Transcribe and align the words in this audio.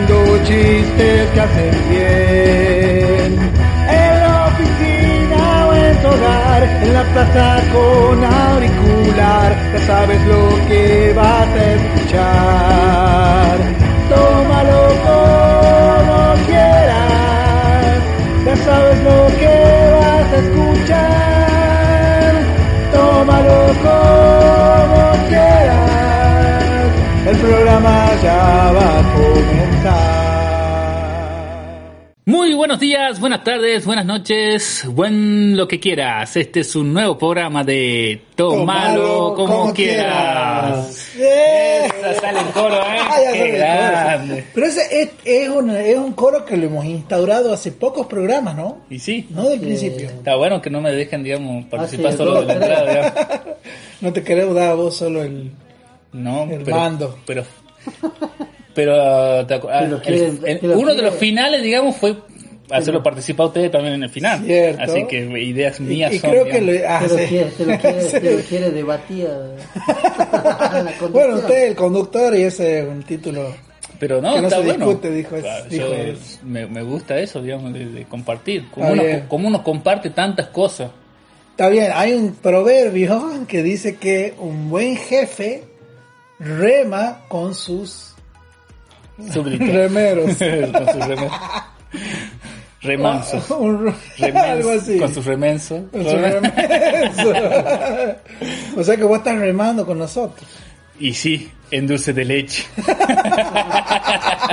contando 0.00 0.38
chistes 0.44 1.30
que 1.30 1.40
hacen 1.40 1.74
bien. 1.90 3.38
En 3.88 4.20
la 4.20 4.46
oficina 4.46 5.66
o 5.66 5.74
en 5.74 5.96
tu 6.00 6.08
hogar, 6.08 6.62
en 6.82 6.94
la 6.94 7.02
plaza 7.12 7.62
con 7.72 8.24
auricular, 8.24 9.56
ya 9.72 9.80
sabes 9.86 10.20
lo 10.26 10.48
que 10.68 11.12
vas 11.16 11.48
a 11.48 11.72
escuchar. 11.74 13.58
Tómalo 14.08 14.82
como 15.06 16.46
quieras, 16.46 18.00
ya 18.44 18.56
sabes 18.56 18.98
lo 19.02 19.26
que 19.38 19.54
vas 20.00 20.32
a 20.32 20.36
escuchar. 20.36 22.32
Tómalo 22.92 23.60
como 23.82 24.39
programa 27.80 28.22
ya 28.22 28.72
va 28.72 28.98
a 28.98 29.02
comenzar. 29.14 30.20
Muy 32.26 32.52
buenos 32.54 32.78
días, 32.78 33.18
buenas 33.18 33.42
tardes, 33.42 33.84
buenas 33.86 34.04
noches, 34.06 34.84
buen 34.86 35.56
lo 35.56 35.66
que 35.66 35.80
quieras. 35.80 36.36
Este 36.36 36.60
es 36.60 36.76
un 36.76 36.92
nuevo 36.92 37.16
programa 37.18 37.64
de 37.64 38.20
Tómalo 38.36 39.34
como, 39.34 39.72
quieras. 39.72 41.10
¡Eh! 41.18 41.86
Esa 41.86 42.20
sale 42.20 42.40
el 42.40 42.46
coro, 42.48 42.76
¿eh? 42.76 42.98
Ah, 43.10 43.16
Qué 43.32 43.40
el 43.40 43.48
coro. 43.48 43.58
grande. 43.58 44.44
Pero 44.54 44.66
ese 44.66 45.02
es, 45.02 45.10
es, 45.24 45.48
un, 45.48 45.70
es 45.70 45.96
un 45.96 46.12
coro 46.12 46.44
que 46.44 46.56
lo 46.56 46.66
hemos 46.66 46.84
instaurado 46.84 47.52
hace 47.52 47.72
pocos 47.72 48.06
programas, 48.06 48.54
¿no? 48.54 48.78
Y 48.90 48.98
sí, 49.00 49.26
No 49.30 49.48
del 49.48 49.58
principio. 49.60 50.06
está 50.08 50.36
bueno 50.36 50.60
que 50.62 50.70
no 50.70 50.80
me 50.80 50.92
dejen, 50.92 51.24
digamos, 51.24 51.64
participar 51.64 52.12
sí, 52.12 52.18
solo 52.18 52.40
de 52.42 52.46
la 52.46 52.52
entrada, 52.54 52.88
digamos. 52.90 53.12
No 54.02 54.12
te 54.12 54.22
queremos 54.22 54.54
dar 54.54 54.70
a 54.70 54.74
vos 54.74 54.96
solo 54.96 55.22
el... 55.22 55.50
No, 56.12 56.42
El 56.44 56.62
pero, 56.62 56.76
mando. 56.76 57.18
pero, 57.26 57.44
pero, 58.74 59.46
te 59.46 59.54
acu- 59.60 59.68
ah, 59.72 59.80
Que 59.80 59.86
el- 59.86 60.00
quieren- 60.00 60.40
el- 60.46 60.60
que 60.60 60.68
uno 60.68 60.94
de 60.94 61.02
los 61.02 61.14
finales, 61.14 61.62
digamos, 61.62 61.96
fue 61.96 62.16
hacerlo 62.70 63.02
participar 63.02 63.44
a 63.44 63.48
ustedes 63.48 63.70
también 63.72 63.94
en 63.94 64.04
el 64.04 64.10
final. 64.10 64.44
Cierto. 64.44 64.82
Así 64.82 65.04
que 65.08 65.18
ideas 65.42 65.80
Y, 65.80 65.82
mías 65.82 66.12
y 66.14 66.18
son, 66.20 66.30
creo 66.30 66.44
que 66.46 66.60
lo... 66.60 66.72
ah, 66.88 67.00
Te 67.00 67.08
lo 67.08 67.16
quiere, 67.28 67.50
te 67.50 67.66
lo 67.66 67.78
quiere, 67.78 68.36
lo 68.36 68.42
quiere 68.42 68.70
debatir. 68.70 69.28
Bueno, 71.12 71.36
usted 71.36 71.68
el 71.68 71.74
conductor 71.74 72.34
y 72.36 72.42
ese 72.42 72.80
es 72.80 72.86
un 72.88 73.02
título... 73.02 73.52
Pero 73.98 74.22
no, 74.22 74.32
Que 74.34 74.40
no 74.40 74.46
está 74.48 74.60
se 74.60 74.66
bueno. 74.66 74.86
discute, 74.86 75.10
dijo 75.10 75.36
es- 75.36 75.42
Claro, 75.42 75.64
dijo 75.68 75.86
yo- 75.88 76.14
me, 76.46 76.66
me 76.66 76.82
gusta 76.82 77.18
eso, 77.18 77.42
digamos, 77.42 77.74
de, 77.74 77.84
de 77.86 78.04
compartir. 78.06 78.66
Como 78.70 78.86
Está 78.86 78.92
uno, 78.94 79.02
bien. 79.02 79.24
como 79.28 79.48
uno 79.48 79.62
comparte 79.62 80.08
tantas 80.10 80.46
cosas. 80.46 80.90
Está 81.50 81.68
bien, 81.68 81.90
hay 81.94 82.14
un 82.14 82.34
proverbio 82.34 83.22
que 83.46 83.62
dice 83.62 83.96
que 83.96 84.32
un 84.38 84.70
buen 84.70 84.96
jefe 84.96 85.64
rema 86.40 87.20
con 87.28 87.54
sus 87.54 88.14
remeros. 89.18 90.24
con 90.36 90.86
sus 90.86 91.06
remeros. 91.06 91.32
Remansos. 92.82 93.50
Un- 93.58 93.94
algo 94.34 94.70
así. 94.70 94.98
Con 94.98 95.12
sus 95.14 95.24
remensos. 95.26 95.82
Con 95.92 96.02
sus 96.02 96.12
remensos. 96.12 97.36
o 98.76 98.82
sea 98.82 98.96
que 98.96 99.04
vos 99.04 99.18
estás 99.18 99.38
remando 99.38 99.84
con 99.86 99.98
nosotros. 99.98 100.48
Y 100.98 101.12
sí, 101.14 101.50
en 101.70 101.86
dulce 101.86 102.12
de 102.12 102.24
leche. 102.24 102.64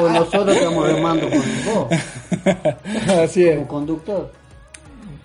O 0.02 0.10
nosotros 0.10 0.56
estamos 0.56 0.88
remando 0.94 1.30
con 1.30 1.42
vos, 1.66 1.88
Así 3.22 3.46
es. 3.46 3.56
como 3.56 3.68
conductor. 3.68 4.32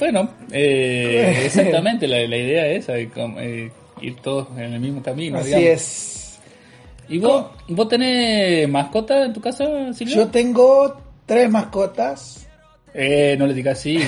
Bueno, 0.00 0.28
eh, 0.50 1.42
exactamente, 1.44 2.08
la, 2.08 2.18
la 2.26 2.36
idea 2.36 2.66
es 2.66 2.86
com- 3.14 3.36
eh, 3.38 3.70
ir 4.00 4.16
todos 4.16 4.48
en 4.56 4.72
el 4.74 4.80
mismo 4.80 5.00
camino. 5.02 5.38
Así 5.38 5.48
digamos. 5.48 5.68
es. 5.68 6.18
¿Y 7.12 7.18
vos, 7.18 7.44
vos 7.68 7.88
tenés 7.88 8.66
mascota 8.70 9.26
en 9.26 9.34
tu 9.34 9.40
casa, 9.42 9.92
Silvia? 9.92 10.16
Yo 10.16 10.28
tengo 10.28 10.96
tres 11.26 11.50
mascotas. 11.50 12.48
Eh, 12.94 13.36
no 13.38 13.46
le 13.46 13.52
digas 13.52 13.78
así. 13.78 13.98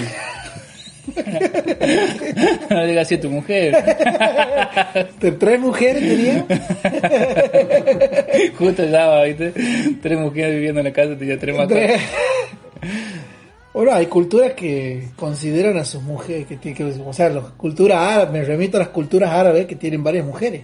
no 2.71 2.81
le 2.81 2.87
digas 2.87 3.07
así 3.07 3.17
a 3.17 3.21
tu 3.21 3.29
mujer. 3.29 3.75
¿De 5.21 5.33
tres 5.33 5.61
mujeres 5.61 6.03
tenía? 6.03 6.47
Justo 8.59 8.87
ya, 8.87 9.23
¿viste? 9.25 9.53
Tres 10.01 10.19
mujeres 10.19 10.55
viviendo 10.55 10.81
en 10.81 10.87
la 10.87 10.93
casa, 10.95 11.15
tenía 11.19 11.39
tres 11.39 11.55
mascotas. 11.55 12.01
Bueno, 13.75 13.93
hay 13.93 14.07
culturas 14.07 14.55
que 14.55 15.09
consideran 15.17 15.77
a 15.77 15.85
sus 15.85 16.03
mujeres, 16.03 16.47
que, 16.47 16.73
que 16.73 16.85
o 16.85 17.13
sea, 17.13 17.29
las 17.29 17.45
culturas 17.51 17.99
árabes, 17.99 18.33
me 18.33 18.43
remito 18.45 18.79
a 18.79 18.81
las 18.81 18.89
culturas 18.89 19.31
árabes 19.31 19.67
que 19.67 19.77
tienen 19.77 20.03
varias 20.03 20.25
mujeres. 20.25 20.63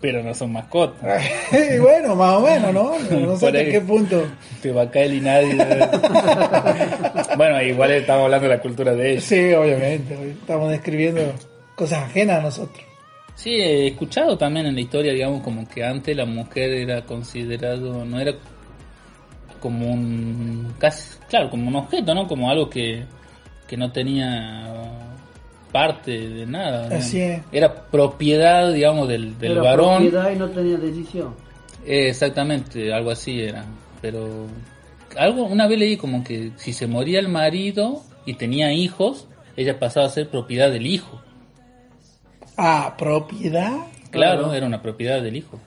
Pero 0.00 0.22
no 0.22 0.32
son 0.32 0.52
mascotas. 0.52 1.22
y 1.52 1.78
bueno, 1.78 2.14
más 2.16 2.36
o 2.36 2.40
menos, 2.40 2.72
¿no? 2.72 2.98
No 2.98 3.36
sé 3.36 3.46
hasta 3.46 3.64
qué 3.64 3.80
punto. 3.80 4.24
Te 4.62 4.72
va 4.72 4.82
a 4.82 4.90
caer 4.90 5.12
y 5.14 5.20
nadie. 5.20 5.56
bueno, 7.36 7.62
igual 7.62 7.90
estamos 7.92 8.24
hablando 8.24 8.48
de 8.48 8.56
la 8.56 8.62
cultura 8.62 8.94
de 8.94 9.12
ellos. 9.12 9.24
Sí, 9.24 9.52
obviamente, 9.52 10.14
estamos 10.40 10.70
describiendo 10.70 11.20
cosas 11.74 12.04
ajenas 12.04 12.38
a 12.38 12.42
nosotros. 12.42 12.84
Sí, 13.34 13.50
he 13.54 13.88
escuchado 13.88 14.36
también 14.36 14.66
en 14.66 14.74
la 14.74 14.80
historia, 14.80 15.12
digamos, 15.12 15.42
como 15.42 15.66
que 15.68 15.84
antes 15.84 16.14
la 16.16 16.26
mujer 16.26 16.70
era 16.72 17.02
considerado, 17.06 18.04
no 18.04 18.20
era 18.20 18.34
como 19.60 19.90
un, 19.90 20.74
casi, 20.78 21.18
claro, 21.28 21.50
como 21.50 21.68
un 21.68 21.76
objeto, 21.76 22.14
¿no? 22.14 22.26
Como 22.26 22.50
algo 22.50 22.68
que, 22.68 23.04
que 23.66 23.76
no 23.76 23.92
tenía 23.92 25.09
parte 25.72 26.10
de 26.28 26.46
nada. 26.46 26.88
¿no? 26.88 26.96
Así 26.96 27.20
es. 27.20 27.42
Era 27.52 27.82
propiedad, 27.84 28.72
digamos, 28.72 29.08
del, 29.08 29.38
del 29.38 29.52
Era 29.52 29.62
varón. 29.62 30.02
propiedad 30.02 30.30
y 30.32 30.36
no 30.36 30.48
tenía 30.48 30.76
decisión. 30.76 31.34
Eh, 31.86 32.08
exactamente, 32.08 32.92
algo 32.92 33.10
así 33.10 33.40
era. 33.40 33.64
Pero 34.02 34.46
algo 35.16 35.44
una 35.44 35.66
vez 35.66 35.78
leí 35.78 35.96
como 35.96 36.22
que 36.24 36.52
si 36.56 36.72
se 36.72 36.86
moría 36.86 37.18
el 37.20 37.28
marido 37.28 38.02
y 38.26 38.34
tenía 38.34 38.72
hijos, 38.72 39.26
ella 39.56 39.78
pasaba 39.78 40.06
a 40.06 40.10
ser 40.10 40.28
propiedad 40.28 40.70
del 40.70 40.86
hijo. 40.86 41.20
Ah, 42.56 42.94
propiedad. 42.98 43.72
Claro, 44.10 44.40
Claro. 44.42 44.54
era 44.54 44.66
una 44.66 44.82
propiedad 44.82 45.22
del 45.22 45.36
hijo. 45.36 45.58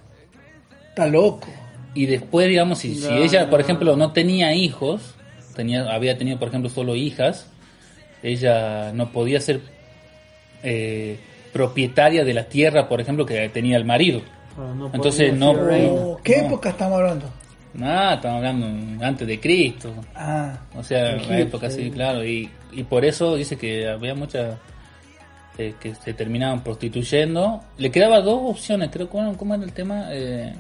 Está 0.90 1.08
loco. 1.08 1.48
Y 1.96 2.06
después, 2.08 2.48
digamos, 2.48 2.80
si, 2.80 2.96
si 2.96 3.08
ella, 3.12 3.50
por 3.50 3.62
ejemplo, 3.62 3.96
no 3.96 4.12
tenía 4.12 4.54
hijos, 4.54 5.16
tenía, 5.56 5.92
había 5.94 6.18
tenido, 6.18 6.38
por 6.40 6.48
ejemplo, 6.50 6.70
solo 6.70 6.96
hijas, 6.96 7.48
ella 8.22 8.92
no 8.94 9.12
podía 9.12 9.40
ser 9.40 9.62
eh, 10.64 11.20
propietaria 11.52 12.24
de 12.26 12.34
la 12.34 12.46
tierra, 12.46 12.88
por 12.90 13.00
ejemplo, 13.02 13.26
que 13.26 13.50
tenía 13.50 13.78
el 13.78 13.86
marido. 13.86 14.22
Ah, 14.58 14.74
no 14.76 14.90
Entonces, 14.94 15.34
no-. 15.36 15.52
Oh, 15.52 16.20
¿Qué 16.24 16.42
No. 16.42 16.48
época 16.48 16.70
estamos 16.70 17.00
hablando? 17.00 17.30
Ah, 17.82 18.14
estamos 18.16 18.38
hablando 18.38 19.06
antes 19.06 19.28
de 19.28 19.40
Cristo. 19.40 19.94
Ah, 20.16 20.58
O 20.76 20.84
sea, 20.84 21.12
en 21.14 21.28
la 21.28 21.40
época 21.40 21.70
sí, 21.70 21.84
sí. 21.86 21.92
claro. 21.92 22.24
Y, 22.24 22.50
y 22.72 22.84
por 22.84 23.04
eso 23.04 23.36
dice 23.36 23.58
que 23.58 23.88
había 23.88 24.14
muchas 24.14 24.58
eh, 25.58 25.74
que 25.80 25.96
se 25.96 26.14
terminaban 26.14 26.64
prostituyendo. 26.64 27.62
Le 27.78 27.90
quedaba 27.92 28.22
dos 28.22 28.40
opciones, 28.52 28.90
creo. 28.92 29.10
¿Cómo, 29.10 29.36
cómo 29.38 29.56
era 29.56 29.64
el 29.64 29.74
tema? 29.74 30.06
Eh, 30.12 30.54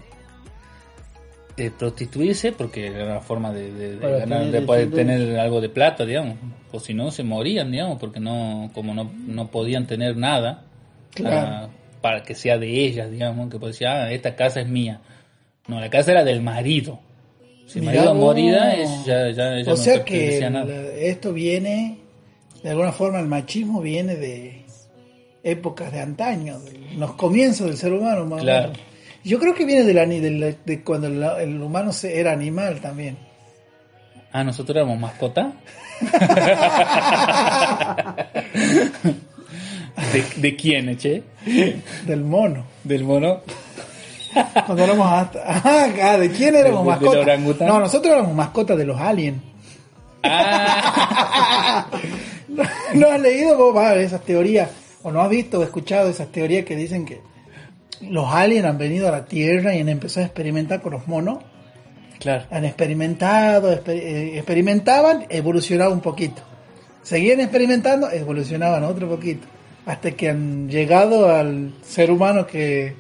eh, 1.57 1.71
prostituirse, 1.77 2.51
porque 2.51 2.87
era 2.87 3.05
una 3.05 3.19
forma 3.21 3.51
de, 3.53 3.71
de- 3.73 3.89
de 3.95 3.97
Para 3.97 4.17
ganar, 4.19 4.39
tener 4.39 4.51
de 4.53 4.61
poder 4.61 4.91
tener 4.91 5.39
algo 5.39 5.61
de 5.61 5.69
plata, 5.69 6.05
digamos. 6.05 6.37
O 6.71 6.79
si 6.79 6.93
no, 6.93 7.11
se 7.11 7.23
morían, 7.23 7.71
digamos, 7.71 7.99
porque 7.99 8.19
no 8.19 8.71
como 8.73 8.93
no, 8.95 9.11
no 9.27 9.47
podían 9.51 9.85
tener 9.85 10.17
nada 10.17 10.63
Claro. 11.13 11.69
para 12.01 12.23
que 12.23 12.33
sea 12.33 12.57
de 12.57 12.67
ellas, 12.85 13.11
digamos. 13.11 13.49
Que 13.51 13.59
pues 13.59 13.73
decía, 13.73 14.03
ah, 14.05 14.11
esta 14.11 14.35
casa 14.35 14.61
es 14.61 14.67
mía. 14.67 15.01
No, 15.67 15.79
la 15.79 15.89
casa 15.89 16.11
era 16.11 16.23
del 16.23 16.41
marido. 16.41 16.99
Si 17.67 17.79
el 17.79 17.85
marido 17.85 18.33
es- 18.33 19.05
ya, 19.05 19.29
ya, 19.31 19.61
o 19.61 19.69
no 19.71 19.77
sea 19.77 20.03
que 20.03 20.49
nada. 20.49 20.73
esto 20.95 21.31
viene, 21.33 21.99
de 22.63 22.69
alguna 22.71 22.91
forma, 22.91 23.19
el 23.19 23.27
machismo 23.27 23.79
viene 23.79 24.15
de 24.15 24.65
épocas 25.43 25.91
de 25.91 25.99
antaño, 26.01 26.59
de 26.59 26.79
los 26.97 27.13
comienzos 27.13 27.67
del 27.67 27.77
ser 27.77 27.93
humano. 27.93 28.25
Más 28.25 28.39
o 28.41 28.43
Claro. 28.43 28.71
menos. 28.71 28.92
Yo 29.23 29.39
creo 29.39 29.55
que 29.55 29.65
viene 29.65 29.83
de, 29.83 29.93
la, 29.93 30.05
de, 30.65 30.81
cuando 30.83 31.07
el, 31.07 31.23
el 31.23 31.61
humano 31.61 31.91
se- 31.93 32.19
era 32.19 32.31
animal 32.33 32.81
también. 32.81 33.17
Ah, 34.31 34.43
nosotros 34.43 34.75
éramos 34.75 34.99
mascota. 34.99 35.53
¿De, 40.11 40.23
¿De 40.37 40.55
quién, 40.55 40.97
che? 40.97 41.23
Del 42.05 42.23
mono. 42.23 42.65
¿Del 42.83 43.03
mono? 43.03 43.41
Cuando 44.65 44.83
éramos 44.83 45.07
hasta... 45.11 45.39
Ah, 45.45 46.17
¿de 46.17 46.31
quién 46.31 46.55
éramos 46.55 46.99
¿Del- 46.99 47.09
del 47.11 47.39
mascotas? 47.39 47.67
No, 47.67 47.79
nosotros 47.79 48.13
éramos 48.13 48.33
mascotas 48.35 48.77
de 48.77 48.85
los 48.85 48.99
aliens. 48.99 49.41
Ah, 50.23 51.87
¿No 52.93 53.07
has 53.09 53.19
leído 53.19 53.57
vos 53.57 53.75
esas 53.97 54.21
teorías? 54.21 54.69
¿O 55.03 55.11
no 55.11 55.21
has 55.21 55.29
visto 55.29 55.59
o 55.59 55.63
escuchado 55.63 56.09
esas 56.09 56.31
teorías 56.31 56.65
que 56.65 56.75
dicen 56.75 57.05
que 57.05 57.21
los 58.09 58.33
aliens 58.33 58.65
han 58.65 58.77
venido 58.77 59.07
a 59.07 59.11
la 59.11 59.25
Tierra 59.25 59.75
y 59.75 59.79
han 59.81 59.89
empezado 59.89 60.23
a 60.23 60.27
experimentar 60.27 60.81
con 60.81 60.93
los 60.93 61.07
monos? 61.07 61.39
claro. 62.19 62.45
Han 62.51 62.63
experimentado, 62.65 63.73
exper- 63.73 63.99
eh, 64.01 64.37
experimentaban, 64.37 65.25
evolucionaban 65.29 65.93
un 65.93 66.01
poquito. 66.01 66.41
Seguían 67.01 67.41
experimentando, 67.41 68.09
evolucionaban 68.09 68.83
otro 68.85 69.09
poquito. 69.09 69.45
Hasta 69.85 70.11
que 70.11 70.29
han 70.29 70.69
llegado 70.69 71.29
al 71.29 71.73
ser 71.81 72.09
humano 72.11 72.47
que 72.47 72.95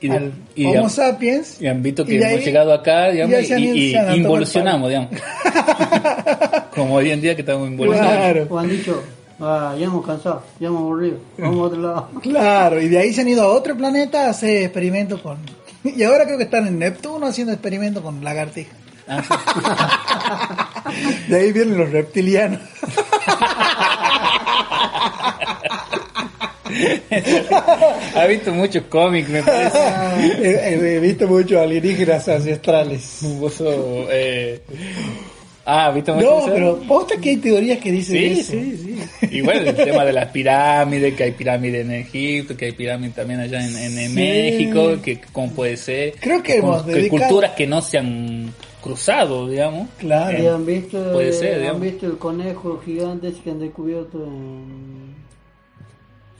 Y 0.00 0.08
de- 0.08 0.16
al 0.16 0.32
y 0.54 0.66
Homo 0.66 0.84
de- 0.84 0.90
sapiens. 0.90 1.60
Y 1.60 1.66
han 1.66 1.82
visto 1.82 2.04
que 2.04 2.14
y 2.14 2.16
hemos 2.18 2.28
ahí- 2.28 2.44
llegado 2.44 2.72
acá, 2.72 3.08
digamos, 3.10 3.34
y, 3.50 3.52
y 3.54 3.94
el 3.96 4.16
involucionamos, 4.18 4.88
digamos. 4.88 5.10
Como 6.74 6.94
hoy 6.94 7.10
en 7.10 7.20
día 7.20 7.34
que 7.34 7.40
estamos 7.42 7.68
involucionando. 7.68 8.16
Claro, 8.20 8.46
O 8.50 8.58
han 8.58 8.68
dicho, 8.68 9.02
ah, 9.40 9.74
ya 9.78 9.86
hemos 9.86 10.04
cansado, 10.06 10.42
ya 10.60 10.68
hemos 10.68 10.80
aburrido, 10.82 11.18
vamos 11.38 11.58
a 11.58 11.62
otro 11.62 11.80
lado. 11.80 12.08
claro. 12.22 12.80
Y 12.80 12.88
de 12.88 12.98
ahí 12.98 13.12
se 13.12 13.20
han 13.22 13.28
ido 13.28 13.42
a 13.42 13.48
otro 13.48 13.76
planeta 13.76 14.26
a 14.26 14.30
hacer 14.30 14.62
experimentos 14.64 15.20
con. 15.20 15.38
Y 15.84 16.02
ahora 16.02 16.24
creo 16.24 16.38
que 16.38 16.44
están 16.44 16.66
en 16.66 16.78
Neptuno 16.78 17.26
haciendo 17.26 17.52
experimentos 17.52 18.02
con 18.02 18.24
lagartijas. 18.24 18.74
Ah, 19.06 19.22
sí. 20.86 21.28
De 21.30 21.36
ahí 21.36 21.52
vienen 21.52 21.76
los 21.76 21.90
reptilianos. 21.90 22.60
ha 28.14 28.26
visto 28.26 28.52
muchos 28.54 28.84
cómics, 28.84 29.28
me 29.28 29.42
parece. 29.42 30.96
he, 30.96 31.00
visto 31.00 31.26
muchos 31.26 31.58
alienígenas 31.58 32.26
ancestrales. 32.28 33.20
Eh... 34.10 34.62
Ah, 35.66 35.90
¿viste 35.92 36.12
No, 36.12 36.18
eso? 36.20 36.46
pero 36.52 36.78
posta 36.86 37.16
que 37.18 37.30
hay 37.30 37.36
teorías 37.38 37.78
que 37.78 37.90
dicen 37.90 38.16
Sí, 38.18 38.40
eso. 38.40 38.52
sí, 38.52 38.76
sí. 39.20 39.28
Y 39.30 39.40
bueno, 39.40 39.70
el 39.70 39.74
tema 39.76 40.04
de 40.04 40.12
las 40.12 40.26
pirámides, 40.30 41.14
que 41.14 41.22
hay 41.24 41.32
pirámides 41.32 41.86
en 41.86 41.92
Egipto, 41.92 42.54
que 42.56 42.66
hay 42.66 42.72
pirámides 42.72 43.14
también 43.14 43.40
allá 43.40 43.66
en, 43.66 43.74
en- 43.76 43.98
en 43.98 44.08
Sí. 44.10 44.14
México, 44.14 44.96
que 45.02 45.20
cómo 45.32 45.50
puede 45.52 45.76
ser. 45.78 46.14
Creo 46.20 46.42
que 46.42 46.58
Con- 46.60 46.68
hemos 46.70 46.86
dedicado- 46.86 47.18
culturas 47.18 47.50
que 47.52 47.66
no 47.66 47.80
se 47.80 47.96
han 47.98 48.52
cruzado, 48.82 49.48
digamos. 49.48 49.88
Claro. 49.98 50.42
¿Y 50.42 50.46
han 50.46 50.66
visto, 50.66 51.12
Puede 51.14 51.32
ser, 51.32 51.54
han 51.54 51.60
digamos. 51.60 51.80
visto 51.80 52.06
el 52.06 52.18
conejo 52.18 52.82
gigante 52.84 53.32
que 53.42 53.50
han 53.50 53.60
descubierto 53.60 54.22
en 54.22 55.14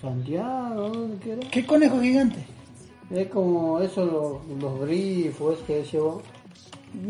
Santiago? 0.01 0.89
¿Dónde 0.91 1.17
que 1.25 1.33
era? 1.33 1.51
¿Qué 1.51 1.65
conejo 1.65 2.01
gigante? 2.01 2.41
Es 3.11 3.29
como 3.29 3.81
eso, 3.81 4.05
los, 4.51 4.61
los 4.63 4.81
grifos 4.87 5.59
que 5.67 5.83
llevó. 5.91 6.23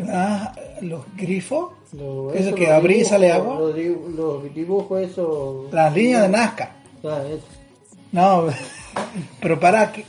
Ah, 0.09 0.55
los 0.81 1.03
grifos. 1.17 1.73
Lo- 1.97 2.33
¿Eso 2.33 2.49
eso, 2.49 2.55
que 2.57 2.63
los 2.65 2.73
abrís 2.73 2.99
y 3.03 3.05
sale 3.05 3.33
agua? 3.33 3.59
Los, 3.59 3.75
di- 3.75 3.97
los 4.17 4.55
dibujos, 4.55 5.01
eso. 5.03 5.67
Las 5.73 5.95
líneas 5.95 6.23
de 6.23 6.29
Nazca. 6.29 6.73
Ah, 7.05 7.21
eso. 7.29 7.47
No, 8.13 8.47
pero 9.41 9.59
para 9.61 9.91
que. 9.93 10.05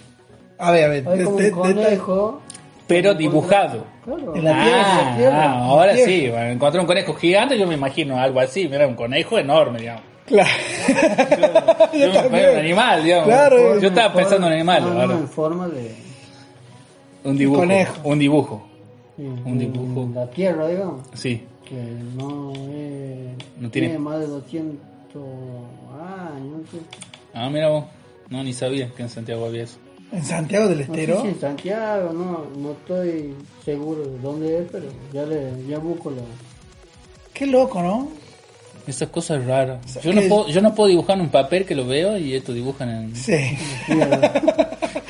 A 0.58 0.72
ver, 0.72 0.84
a 0.86 0.88
ver. 0.88 1.08
Hay 1.08 1.24
como 1.24 1.38
de- 1.38 1.44
un 1.44 1.44
de- 1.44 1.52
conejo. 1.52 2.42
Pero 2.88 3.14
dibujado. 3.16 3.84
Claro. 4.04 4.36
En 4.36 4.44
la 4.44 4.52
tierra, 4.64 4.84
ah, 4.86 5.02
en 5.02 5.08
la 5.12 5.18
tierra, 5.18 5.42
ah, 5.42 5.46
en 5.46 5.52
la 5.60 5.66
ahora 5.66 5.98
sí, 5.98 6.30
bueno, 6.30 6.50
encontré 6.52 6.80
un 6.82 6.86
conejo 6.88 7.14
gigante, 7.16 7.58
yo 7.58 7.66
me 7.66 7.74
imagino 7.74 8.20
algo 8.20 8.40
así, 8.40 8.68
mira, 8.70 8.88
un 8.88 8.94
conejo 8.96 9.40
enorme, 9.40 9.80
digamos. 9.80 10.04
Claro. 10.28 10.50
Yo, 11.94 12.30
me 12.32 12.50
un 12.52 12.58
animal, 12.58 13.04
digamos. 13.04 13.28
Claro. 13.28 13.80
yo 13.80 13.88
estaba 13.90 14.12
pensando 14.14 14.48
en 14.48 14.54
un 14.54 14.60
animal, 14.60 14.84
No, 15.08 15.12
en 15.20 15.28
forma 15.28 15.68
de. 15.68 15.96
un 17.24 17.38
dibujo. 17.38 17.60
conejo. 17.62 17.94
Un 18.04 18.20
dibujo, 18.20 18.68
sí, 19.18 19.24
Un 19.24 19.58
dibujo. 19.60 20.02
en 20.04 20.16
La 20.16 20.28
tierra, 20.30 20.68
digamos. 20.68 21.02
sí. 21.14 21.44
Que 21.68 21.76
no, 22.16 22.54
es, 22.54 23.60
No 23.60 23.70
tiene- 23.72 23.98
más 23.98 24.20
de 24.20 24.28
200 24.28 24.80
años. 26.00 26.62
No. 26.74 26.80
Ah, 27.34 27.50
mira 27.50 27.70
vos, 27.70 27.86
no, 28.30 28.44
ni 28.44 28.54
sabía 28.54 28.90
que 28.96 29.02
en 29.04 29.10
Santiago 29.10 29.46
había 29.46 29.64
eso. 29.64 29.78
En 30.12 30.24
Santiago 30.24 30.68
del 30.68 30.80
No 30.80 30.86
sé 30.86 30.92
Estero. 31.02 31.22
si 31.24 31.28
en 31.30 31.40
Santiago, 31.40 32.14
no, 32.14 32.46
no 32.62 32.72
estoy 32.74 33.34
seguro 33.66 34.04
de 34.08 34.20
dónde 34.20 34.60
es, 34.60 34.64
pero 34.72 34.86
ya, 35.12 35.26
le, 35.26 35.66
ya 35.68 35.80
busco 35.80 36.12
la. 36.12 36.22
Qué 37.34 37.48
loco, 37.48 37.82
¿no? 37.82 38.10
Esas 38.88 39.10
cosas 39.10 39.44
raras. 39.46 39.80
sea, 39.92 40.02
Yo 40.04 40.14
no, 40.14 40.22
puedo, 40.30 40.48
yo 40.48 40.62
no 40.62 40.76
puedo 40.76 40.90
dibujar 40.90 41.16
en 41.18 41.24
un 41.24 41.30
papel 41.30 41.66
que 41.66 41.74
lo 41.74 41.88
veo 41.88 42.18
y 42.20 42.36
esto 42.36 42.54
dibujan 42.54 42.90
en... 42.90 43.16
Sí. 43.16 43.34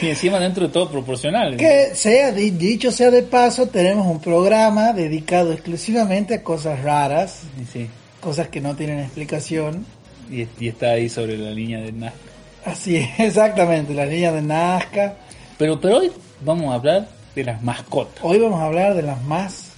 Y 0.02 0.08
encima 0.10 0.40
dentro 0.40 0.68
de 0.68 0.74
todo 0.74 0.90
proporcional. 0.90 1.56
Que 1.58 1.96
sea 1.96 2.32
di- 2.32 2.52
dicho 2.52 2.92
sea 2.92 3.10
de 3.12 3.24
paso, 3.24 3.68
tenemos 3.68 4.06
un 4.08 4.20
programa 4.20 4.92
dedicado 4.94 5.54
exclusivamente 5.54 6.34
a 6.36 6.44
cosas 6.44 6.82
raras, 6.84 7.42
Sí, 7.72 7.88
cosas 8.20 8.50
que 8.50 8.60
no 8.62 8.76
tienen 8.76 9.00
explicación. 9.00 9.86
Y, 10.30 10.48
y 10.60 10.68
está 10.70 10.92
ahí 10.92 11.08
sobre 11.08 11.38
la 11.38 11.52
línea 11.52 11.80
de 11.80 11.92
Nazca. 11.94 12.18
Así 12.66 12.98
es, 12.98 13.08
exactamente, 13.20 13.94
la 13.94 14.06
línea 14.06 14.32
de 14.32 14.42
Nazca. 14.42 15.16
Pero, 15.58 15.80
pero 15.80 15.98
hoy 16.00 16.12
vamos 16.42 16.72
a 16.72 16.76
hablar 16.76 17.08
de 17.34 17.44
las 17.44 17.62
mascotas. 17.64 18.20
Hoy 18.24 18.40
vamos 18.40 18.60
a 18.60 18.66
hablar 18.66 18.96
de 18.96 19.02
las 19.04 19.22
más. 19.24 19.72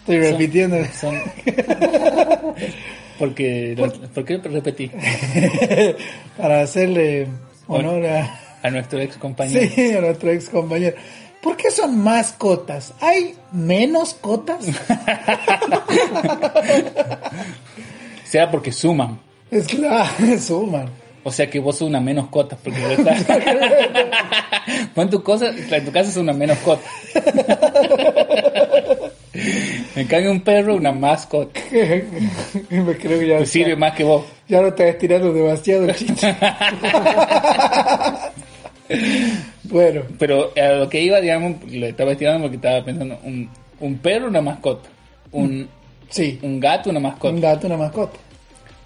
Estoy 0.00 0.16
Son- 0.22 0.32
repitiendo. 0.32 0.76
Son... 1.00 1.14
Porque, 3.18 3.76
¿Por 4.14 4.24
qué 4.24 4.38
repetí? 4.38 4.90
para 6.38 6.62
hacerle 6.62 7.26
honor 7.66 8.06
a, 8.06 8.40
A 8.62 8.70
nuestro 8.70 9.00
ex 9.00 9.16
compañero. 9.16 9.68
sí, 9.74 9.92
a 9.92 10.00
nuestro 10.00 10.30
ex 10.30 10.48
compañero. 10.48 10.96
¿Por 11.42 11.56
qué 11.56 11.70
son 11.70 11.98
mascotas? 11.98 12.92
¿Hay 13.00 13.34
menos 13.52 14.14
cotas? 14.14 14.64
Sea 18.24 18.50
porque 18.50 18.72
suman. 18.72 19.18
es 19.50 19.66
claro, 19.66 20.08
suman. 20.40 20.88
O 21.22 21.30
sea 21.32 21.50
que 21.50 21.58
vos 21.58 21.76
sos 21.76 21.88
una 21.88 22.00
menos 22.00 22.28
cota. 22.28 22.56
Porque. 22.56 22.80
Pon 24.94 25.10
tu 25.10 25.22
cosa, 25.22 25.48
en 25.48 25.84
tu 25.84 25.92
casa 25.92 26.08
es 26.10 26.16
una 26.16 26.32
menos 26.32 26.56
cota. 26.58 26.82
En 29.96 30.06
cambio 30.06 30.30
un 30.32 30.40
perro, 30.42 30.76
una 30.76 30.92
mascota. 30.92 31.60
Me 32.70 32.96
creo 32.96 33.18
que 33.18 33.26
ya, 33.28 33.36
Pues 33.38 33.50
sirve 33.50 33.76
más 33.76 33.92
que 33.94 34.04
vos. 34.04 34.24
ya 34.48 34.60
lo 34.62 34.68
estás 34.68 34.86
estirando 34.88 35.32
demasiado 35.32 35.90
chiste. 35.92 36.34
Bueno, 39.64 40.02
Pero 40.18 40.52
a 40.56 40.72
lo 40.72 40.88
que 40.88 41.00
iba, 41.02 41.20
digamos, 41.20 41.56
lo 41.70 41.86
estaba 41.86 42.12
estirando 42.12 42.42
porque 42.42 42.56
estaba 42.56 42.84
pensando, 42.84 43.18
un, 43.24 43.48
un 43.80 43.98
perro, 43.98 44.28
una 44.28 44.40
mascota. 44.40 44.88
Un, 45.32 45.68
sí, 46.08 46.38
un 46.42 46.58
gato, 46.60 46.90
una 46.90 47.00
mascota. 47.00 47.34
un 47.34 47.40
gato, 47.40 47.66
una 47.66 47.76
mascota. 47.76 48.18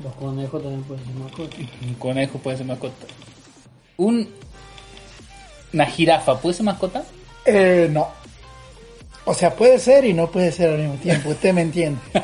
Los 0.03 0.13
conejos 0.15 0.63
también 0.63 0.83
pueden 0.83 1.05
ser 1.05 1.15
mascotas. 1.15 1.59
Un 1.87 1.95
conejo 1.95 2.39
puede 2.39 2.57
ser 2.57 2.67
mascota. 2.67 3.07
Un, 3.97 4.29
una 5.73 5.87
jirafa, 5.87 6.39
¿puede 6.39 6.55
ser 6.55 6.65
mascota? 6.65 7.05
Eh, 7.47 7.89
no. 7.91 8.09
O 9.27 9.33
sea, 9.33 9.55
puede 9.55 9.79
ser 9.79 10.05
y 10.05 10.13
no 10.13 10.31
puede 10.31 10.53
ser 10.53 10.71
al 10.71 10.79
mismo 10.79 10.97
tiempo. 10.97 11.31
Usted 11.31 11.53
me 11.53 11.63
entiende. 11.63 12.01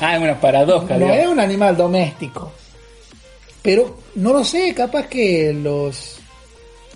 Ah, 0.00 0.16
es 0.16 0.22
una 0.22 0.38
paradoja, 0.38 0.98
No 0.98 1.10
es 1.10 1.26
un 1.26 1.40
animal 1.40 1.74
doméstico. 1.74 2.52
Pero 3.64 3.96
no 4.16 4.32
lo 4.34 4.44
sé, 4.44 4.74
capaz 4.74 5.06
que 5.08 5.52
los. 5.54 6.18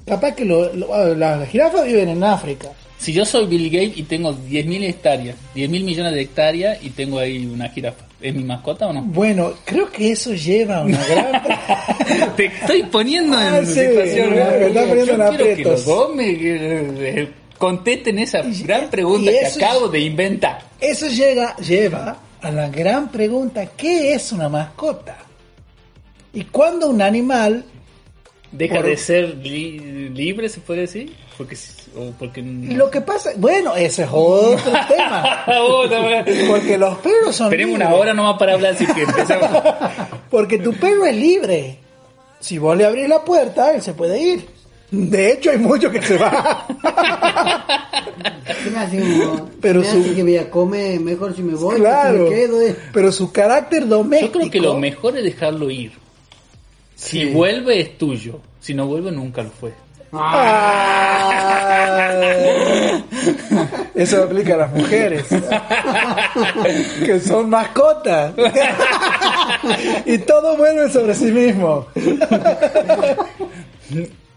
Capaz 0.06 0.34
que 0.34 0.44
lo- 0.44 0.72
lo- 0.74 1.14
las 1.14 1.48
jirafas 1.48 1.86
viven 1.86 2.10
en 2.10 2.22
África. 2.22 2.68
Si 2.98 3.12
yo 3.12 3.24
soy 3.24 3.46
Bill 3.46 3.70
Gates 3.70 3.96
y 3.96 4.02
tengo 4.02 4.32
10.000 4.34 4.82
hectáreas, 4.84 5.36
10.000 5.54 5.82
millones 5.84 6.12
de 6.14 6.20
hectáreas 6.20 6.78
y 6.82 6.90
tengo 6.90 7.18
ahí 7.20 7.46
una 7.46 7.68
jirafa, 7.70 8.04
¿es 8.20 8.34
mi 8.34 8.42
mascota 8.44 8.88
o 8.88 8.92
no? 8.92 9.02
Bueno, 9.02 9.52
creo 9.64 9.90
que 9.90 10.10
eso 10.12 10.34
lleva 10.34 10.78
a 10.78 10.82
una 10.82 11.02
gran. 11.06 11.42
Te 12.36 12.46
estoy 12.46 12.82
poniendo 12.84 13.36
Ah, 13.36 13.58
en 13.58 13.66
sí, 13.66 13.72
situación. 13.74 14.30
me- 14.30 14.36
me 14.36 14.66
está 14.66 14.80
poniendo 14.86 15.16
Yo 15.16 15.24
en 15.24 15.36
quiero 15.36 15.56
que 15.56 15.64
los 15.64 15.84
dos 15.86 16.14
me 16.14 16.24
eh, 16.30 17.28
contesten 17.56 18.18
esa 18.18 18.42
gran 18.64 18.90
pregunta 18.90 19.30
que 19.30 19.46
acabo 19.64 19.88
de 19.88 20.00
inventar. 20.00 20.58
Eso 20.80 21.06
llega, 21.08 21.56
lleva 21.56 22.18
a 22.42 22.50
la 22.50 22.68
gran 22.68 23.10
pregunta: 23.10 23.64
¿qué 23.76 24.12
es 24.14 24.32
una 24.32 24.48
mascota? 24.48 25.16
¿Y 26.40 26.44
cuándo 26.44 26.88
un 26.88 27.02
animal 27.02 27.64
Deja 28.50 28.76
Por- 28.76 28.86
de 28.86 28.96
ser 28.96 29.36
li- 29.36 30.08
libre, 30.08 30.48
se 30.48 30.60
puede 30.60 30.80
decir, 30.82 31.14
porque 31.36 31.54
si- 31.54 31.72
o 31.94 32.12
porque 32.18 32.40
Lo 32.42 32.90
que 32.90 33.02
pasa, 33.02 33.30
bueno, 33.36 33.76
ese 33.76 34.04
es 34.04 34.08
otro 34.10 34.58
tema. 34.88 35.44
Porque 36.48 36.78
los 36.78 36.96
perros 36.98 37.36
son 37.36 37.50
Tenemos 37.50 37.74
una 37.74 37.92
hora 37.94 38.14
nomás 38.14 38.38
para 38.38 38.54
hablar, 38.54 38.72
así 38.72 38.86
que 38.86 39.02
empezamos. 39.02 39.50
Porque 40.30 40.58
tu 40.58 40.72
perro 40.72 41.04
es 41.04 41.14
libre. 41.16 41.76
Si 42.40 42.56
vos 42.56 42.74
le 42.76 42.86
abrís 42.86 43.06
la 43.08 43.22
puerta, 43.22 43.74
él 43.74 43.82
se 43.82 43.92
puede 43.92 44.18
ir. 44.18 44.46
De 44.90 45.32
hecho, 45.32 45.50
hay 45.50 45.58
muchos 45.58 45.92
que 45.92 46.00
se 46.00 46.14
me 46.14 46.20
como- 49.24 49.50
Pero 49.60 49.80
me 49.80 49.86
su- 49.90 50.14
que 50.14 50.22
voy 50.22 50.36
a 50.38 50.50
comer, 50.50 51.00
mejor 51.00 51.34
si 51.36 51.42
me 51.42 51.54
voy, 51.54 51.74
que 51.76 51.80
claro. 51.82 52.12
si 52.16 52.22
me 52.24 52.30
quedo. 52.30 52.62
eh. 52.62 52.76
Pero 52.92 53.12
su 53.12 53.30
carácter 53.32 53.82
Yo 53.82 53.88
doméstico. 53.88 54.38
creo 54.38 54.50
que 54.50 54.60
lo 54.60 54.76
mejor 54.78 55.16
es 55.18 55.24
dejarlo 55.24 55.70
ir. 55.70 55.92
Si 57.00 57.20
Sí. 57.20 57.26
vuelve 57.30 57.80
es 57.80 57.96
tuyo, 57.96 58.40
si 58.60 58.74
no 58.74 58.86
vuelve 58.88 59.12
nunca 59.12 59.42
lo 59.44 59.50
fue. 59.50 59.72
Ah. 61.70 63.00
Eso 63.94 64.24
aplica 64.24 64.54
a 64.54 64.58
las 64.58 64.72
mujeres. 64.74 65.24
que 67.04 67.20
son 67.20 67.50
mascotas. 67.50 68.32
y 70.06 70.18
todo 70.18 70.56
vuelve 70.56 70.90
sobre 70.90 71.14
sí 71.14 71.26
mismo. 71.26 71.86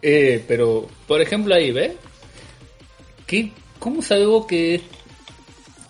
Eh, 0.01 0.44
pero, 0.48 0.88
por 1.08 1.20
ejemplo, 1.22 1.56
ahí, 1.56 1.72
¿ves? 1.72 1.94
¿Qué, 3.25 3.51
¿Cómo 3.80 4.01
sabes 4.01 4.27
vos 4.27 4.46
que 4.46 4.82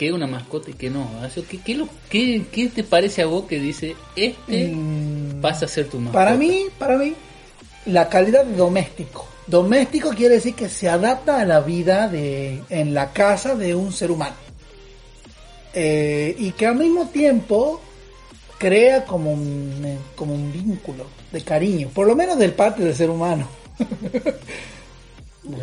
que 0.01 0.07
es 0.07 0.13
una 0.13 0.25
mascota 0.25 0.71
y 0.71 0.73
que 0.73 0.89
no? 0.89 1.07
¿Qué, 1.47 1.59
qué, 1.59 1.75
lo- 1.75 1.87
qué- 2.09 2.43
qué 2.51 2.69
te 2.69 2.83
parece 2.83 3.21
a 3.21 3.27
vos 3.27 3.45
que 3.45 3.59
dice, 3.59 3.95
este 4.15 4.69
Mm, 4.73 5.41
pasa 5.41 5.65
a 5.65 5.67
ser 5.67 5.89
tu 5.89 5.99
mascota? 5.99 6.25
Para 6.25 6.35
mí, 6.35 6.63
para 6.79 6.97
mí, 6.97 7.13
la 7.85 8.09
calidad 8.09 8.43
de 8.43 8.55
doméstico. 8.55 9.27
Doméstico 9.45 10.09
quiere 10.09 10.33
decir 10.35 10.55
que 10.55 10.69
se 10.69 10.89
adapta 10.89 11.39
a 11.39 11.45
la 11.45 11.59
vida 11.59 12.07
de, 12.07 12.63
en 12.71 12.95
la 12.95 13.13
casa 13.13 13.53
de 13.53 13.75
un 13.75 13.93
ser 13.93 14.09
humano. 14.09 14.33
Eh, 15.75 16.35
y 16.35 16.49
que 16.53 16.65
al 16.65 16.77
mismo 16.77 17.05
tiempo 17.09 17.79
crea 18.57 19.05
como 19.05 19.31
un, 19.31 19.83
eh, 19.85 19.97
como 20.15 20.33
un 20.33 20.51
vínculo 20.51 21.05
de 21.31 21.41
cariño, 21.43 21.89
por 21.93 22.07
lo 22.07 22.15
menos 22.15 22.39
del 22.39 22.53
parte 22.53 22.83
del 22.83 22.95
ser 22.95 23.11
humano. 23.11 23.47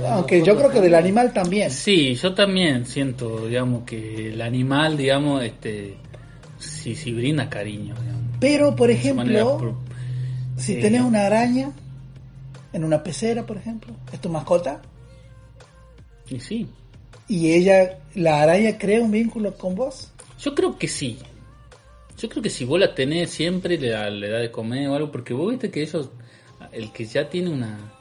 Aunque 0.09 0.43
yo 0.45 0.57
creo 0.57 0.71
que 0.71 0.81
del 0.81 0.95
animal 0.95 1.33
también. 1.33 1.71
Sí, 1.71 2.15
yo 2.15 2.35
también 2.35 2.85
siento, 2.85 3.47
digamos, 3.47 3.85
que 3.85 4.31
el 4.31 4.43
animal, 4.43 4.97
digamos, 4.97 5.45
este, 5.45 5.97
sí, 6.59 6.97
sí 6.97 7.13
brinda 7.13 7.49
cariño. 7.49 7.95
digamos. 8.01 8.37
Pero, 8.41 8.75
por 8.75 8.89
De 8.89 9.01
su 9.01 9.15
manera, 9.15 9.41
ejemplo, 9.41 9.77
si 10.57 10.75
eh, 10.75 10.81
tenés 10.81 11.03
una 11.03 11.27
araña 11.27 11.71
en 12.73 12.85
una 12.85 13.03
pecera, 13.03 13.47
por 13.47 13.57
ejemplo, 13.57 13.95
es 14.13 14.21
tu 14.21 14.29
mascota, 14.29 14.83
y 16.29 16.41
sí, 16.41 16.69
y 17.29 17.53
ella, 17.53 17.99
la 18.15 18.43
araña 18.43 18.79
crea 18.79 19.01
un 19.03 19.11
vínculo 19.11 19.55
con 19.55 19.75
vos. 19.75 20.11
yo 20.41 20.55
creo 20.55 20.79
que 20.79 20.89
sí. 20.89 21.19
Yo 22.19 22.29
creo 22.29 22.43
que 22.43 22.51
si 22.51 22.65
vos 22.65 22.81
la 22.81 22.95
tenés 22.95 23.31
siempre, 23.31 23.79
le 23.79 23.91
da, 23.91 24.11
le 24.11 24.29
da 24.29 24.39
de 24.39 24.51
comer 24.51 24.89
o 24.89 24.95
algo, 24.95 25.13
porque 25.13 25.35
vos 25.35 25.51
viste 25.51 25.71
que 25.71 25.83
ellos, 25.83 26.11
el 26.73 26.91
que 26.91 27.05
ya 27.05 27.29
tiene 27.29 27.51
una... 27.51 27.93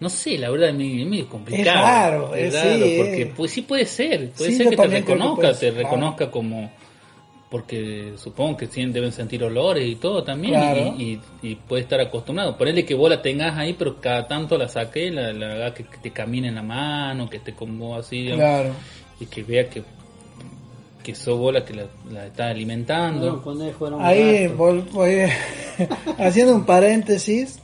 No 0.00 0.08
sé, 0.08 0.38
la 0.38 0.48
verdad 0.50 0.70
es 0.70 0.74
medio, 0.74 1.28
complicado. 1.28 1.78
Es 1.78 1.82
raro, 1.84 2.34
es- 2.34 2.54
sí, 2.54 2.94
porque 2.96 3.32
pues 3.36 3.50
sí 3.52 3.62
puede 3.62 3.84
ser, 3.86 4.30
puede 4.30 4.50
Sí, 4.52 4.56
ser 4.56 4.68
que 4.70 4.76
te 4.76 4.86
reconozca, 4.86 5.34
puede 5.36 5.54
te 5.54 5.70
claro. 5.72 5.76
reconozca 5.84 6.30
como 6.30 6.70
porque 7.50 8.12
supongo 8.16 8.56
que 8.56 8.68
sí 8.68 8.84
deben 8.86 9.10
sentir 9.10 9.42
olores 9.42 9.84
y 9.84 9.96
todo 9.96 10.22
también 10.22 10.54
Claro. 10.54 10.94
y, 10.96 11.18
y- 11.42 11.48
y 11.50 11.54
puede 11.56 11.82
estar 11.82 12.00
acostumbrado. 12.00 12.56
Ponele 12.56 12.84
que 12.84 12.94
vos 12.94 13.10
la 13.10 13.20
tengas 13.20 13.58
ahí, 13.58 13.72
pero 13.74 14.00
cada 14.00 14.28
tanto 14.28 14.56
la 14.56 14.68
saque, 14.68 15.10
la, 15.10 15.32
la 15.32 15.52
haga 15.54 15.74
que, 15.74 15.82
que 15.84 15.96
te 15.98 16.10
camine 16.12 16.46
en 16.48 16.54
la 16.54 16.62
mano, 16.62 17.28
que 17.28 17.38
esté 17.38 17.52
con 17.52 17.76
vos 17.76 18.06
así, 18.06 18.22
digamos, 18.22 18.44
Claro. 18.44 18.70
y 19.18 19.26
que 19.26 19.42
vea 19.42 19.68
que 19.68 19.82
que 21.02 21.14
sos 21.14 21.38
vos 21.38 21.52
la 21.52 21.64
que 21.64 21.72
la, 21.74 21.86
la 22.12 22.26
está 22.26 22.48
alimentando. 22.50 23.42
No, 23.42 23.98
Ahí 24.00 24.46
voy 24.48 24.84
haciendo 26.18 26.54
un 26.54 26.64
paréntesis. 26.66 27.58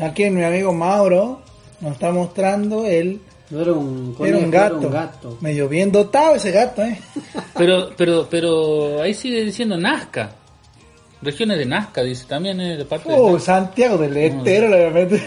Aquí 0.00 0.30
mi 0.30 0.44
amigo 0.44 0.72
Mauro 0.72 1.42
nos 1.80 1.92
está 1.92 2.10
mostrando 2.12 2.84
él. 2.86 3.20
No 3.50 3.60
era 3.62 3.72
un 3.72 4.14
Era 4.20 4.36
un 4.38 4.50
gato, 4.50 4.76
Era 4.78 4.86
un 4.88 4.92
gato. 4.92 5.38
medio 5.40 5.68
bien 5.68 5.90
dotado 5.90 6.34
ese 6.34 6.50
gato, 6.50 6.82
¿eh? 6.82 7.00
Pero, 7.56 7.90
pero, 7.96 8.26
pero 8.30 9.00
ahí 9.02 9.14
sigue 9.14 9.42
diciendo 9.44 9.76
Nazca. 9.76 10.30
Regiones 11.22 11.58
de 11.58 11.66
Nazca, 11.66 12.02
dice, 12.02 12.26
también 12.28 12.60
es 12.60 12.78
de 12.78 12.84
parte 12.84 13.08
de 13.08 13.14
Oh, 13.18 13.32
Nazca. 13.32 13.44
Santiago 13.46 13.98
del 13.98 14.16
Estero, 14.16 14.68
le 14.68 14.90
mete. 14.90 15.22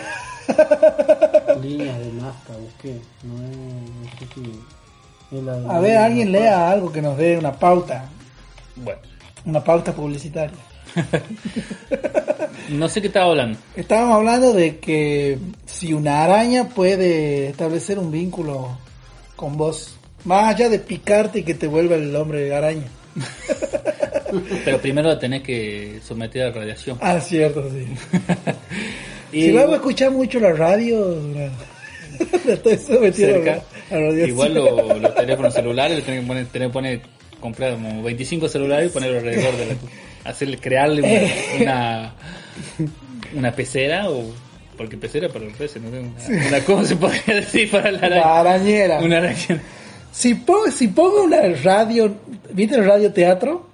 Líneas 1.62 2.00
de 2.00 2.12
Nazca, 2.14 2.54
busqué. 2.58 3.02
No 3.24 3.36
es. 3.44 3.58
No 3.58 4.10
sé 4.20 4.28
si. 4.34 5.36
es 5.38 5.44
la- 5.44 5.76
A 5.76 5.80
ver, 5.80 5.98
alguien 5.98 6.32
lea 6.32 6.72
algo 6.72 6.92
que 6.92 7.02
nos 7.02 7.18
dé 7.18 7.38
una 7.38 7.52
pauta, 7.54 8.06
Bueno, 8.76 9.00
una 9.46 9.64
pauta 9.64 9.92
publicitaria. 9.94 10.58
no 12.70 12.90
sé 12.90 13.02
qué 13.02 13.08
estaba 13.08 13.32
hablando. 13.32 13.58
Estábamos 13.76 14.16
hablando 14.18 14.54
de 14.54 14.78
que 14.78 15.38
si 15.66 15.94
una 15.94 16.24
araña 16.24 16.70
puede 16.70 17.48
establecer 17.50 18.00
un 18.00 18.12
vínculo 18.12 18.78
con 19.36 19.58
vos, 19.58 19.96
más 20.26 20.54
allá 20.56 20.70
de 20.70 20.80
picarte 20.80 21.40
y 21.40 21.44
que 21.44 21.54
te 21.54 21.68
vuelva 21.68 21.96
el 21.96 22.16
hombre 22.16 22.54
araña. 22.56 22.88
Pero 24.66 24.80
primero 24.80 25.10
la 25.10 25.20
tenés 25.20 25.42
que 25.44 26.00
someter 26.06 26.44
a 26.44 26.52
radiación. 26.52 26.98
Ah, 27.02 27.20
cierto, 27.20 27.70
sí. 27.70 27.86
Y 29.34 29.44
si 29.44 29.52
luego 29.54 29.76
escuchar 29.76 30.12
mucho 30.12 30.42
la 30.42 30.52
radio, 30.52 31.16
la- 31.34 32.54
estoy 32.54 32.78
sometido 32.78 33.30
cerca, 33.30 33.64
a 33.90 33.94
radiación. 33.96 34.28
igual 34.28 34.54
lo- 34.54 35.00
los 35.00 35.16
teléfonos 35.16 35.54
celulares, 35.54 35.96
le 35.98 36.04
tenés 36.04 36.20
que 36.22 36.28
poner, 36.28 36.46
tenés 36.48 36.68
que 36.68 36.74
poner, 36.74 37.02
comprar 37.40 37.74
como 37.76 38.04
25 38.04 38.50
celulares 38.50 38.90
y 38.90 38.94
ponerlo 38.94 39.20
alrededor 39.20 39.56
de 39.56 39.66
la, 39.68 39.74
hacerle, 40.24 40.58
crearle 40.58 41.02
una, 41.02 41.20
una, 41.62 42.14
una 43.34 43.52
pecera 43.52 44.10
o, 44.10 44.24
porque 44.78 44.98
pecera 44.98 45.28
para 45.30 45.46
los 45.46 45.54
peces, 45.54 45.82
no 45.82 45.90
sé, 45.92 46.00
una, 46.00 46.48
una- 46.48 46.60
¿cómo 46.66 46.84
se 46.86 46.96
podría 46.96 47.36
decir 47.36 47.70
para 47.72 47.92
la 47.92 48.40
arañera. 48.40 49.00
Una 49.00 49.18
araña. 49.18 49.62
Si, 50.12 50.34
pongo, 50.36 50.70
si 50.72 50.88
pongo 50.90 51.24
una 51.24 51.42
radio, 51.64 52.14
¿viste 52.52 52.76
el 52.76 52.86
radioteatro? 52.86 53.70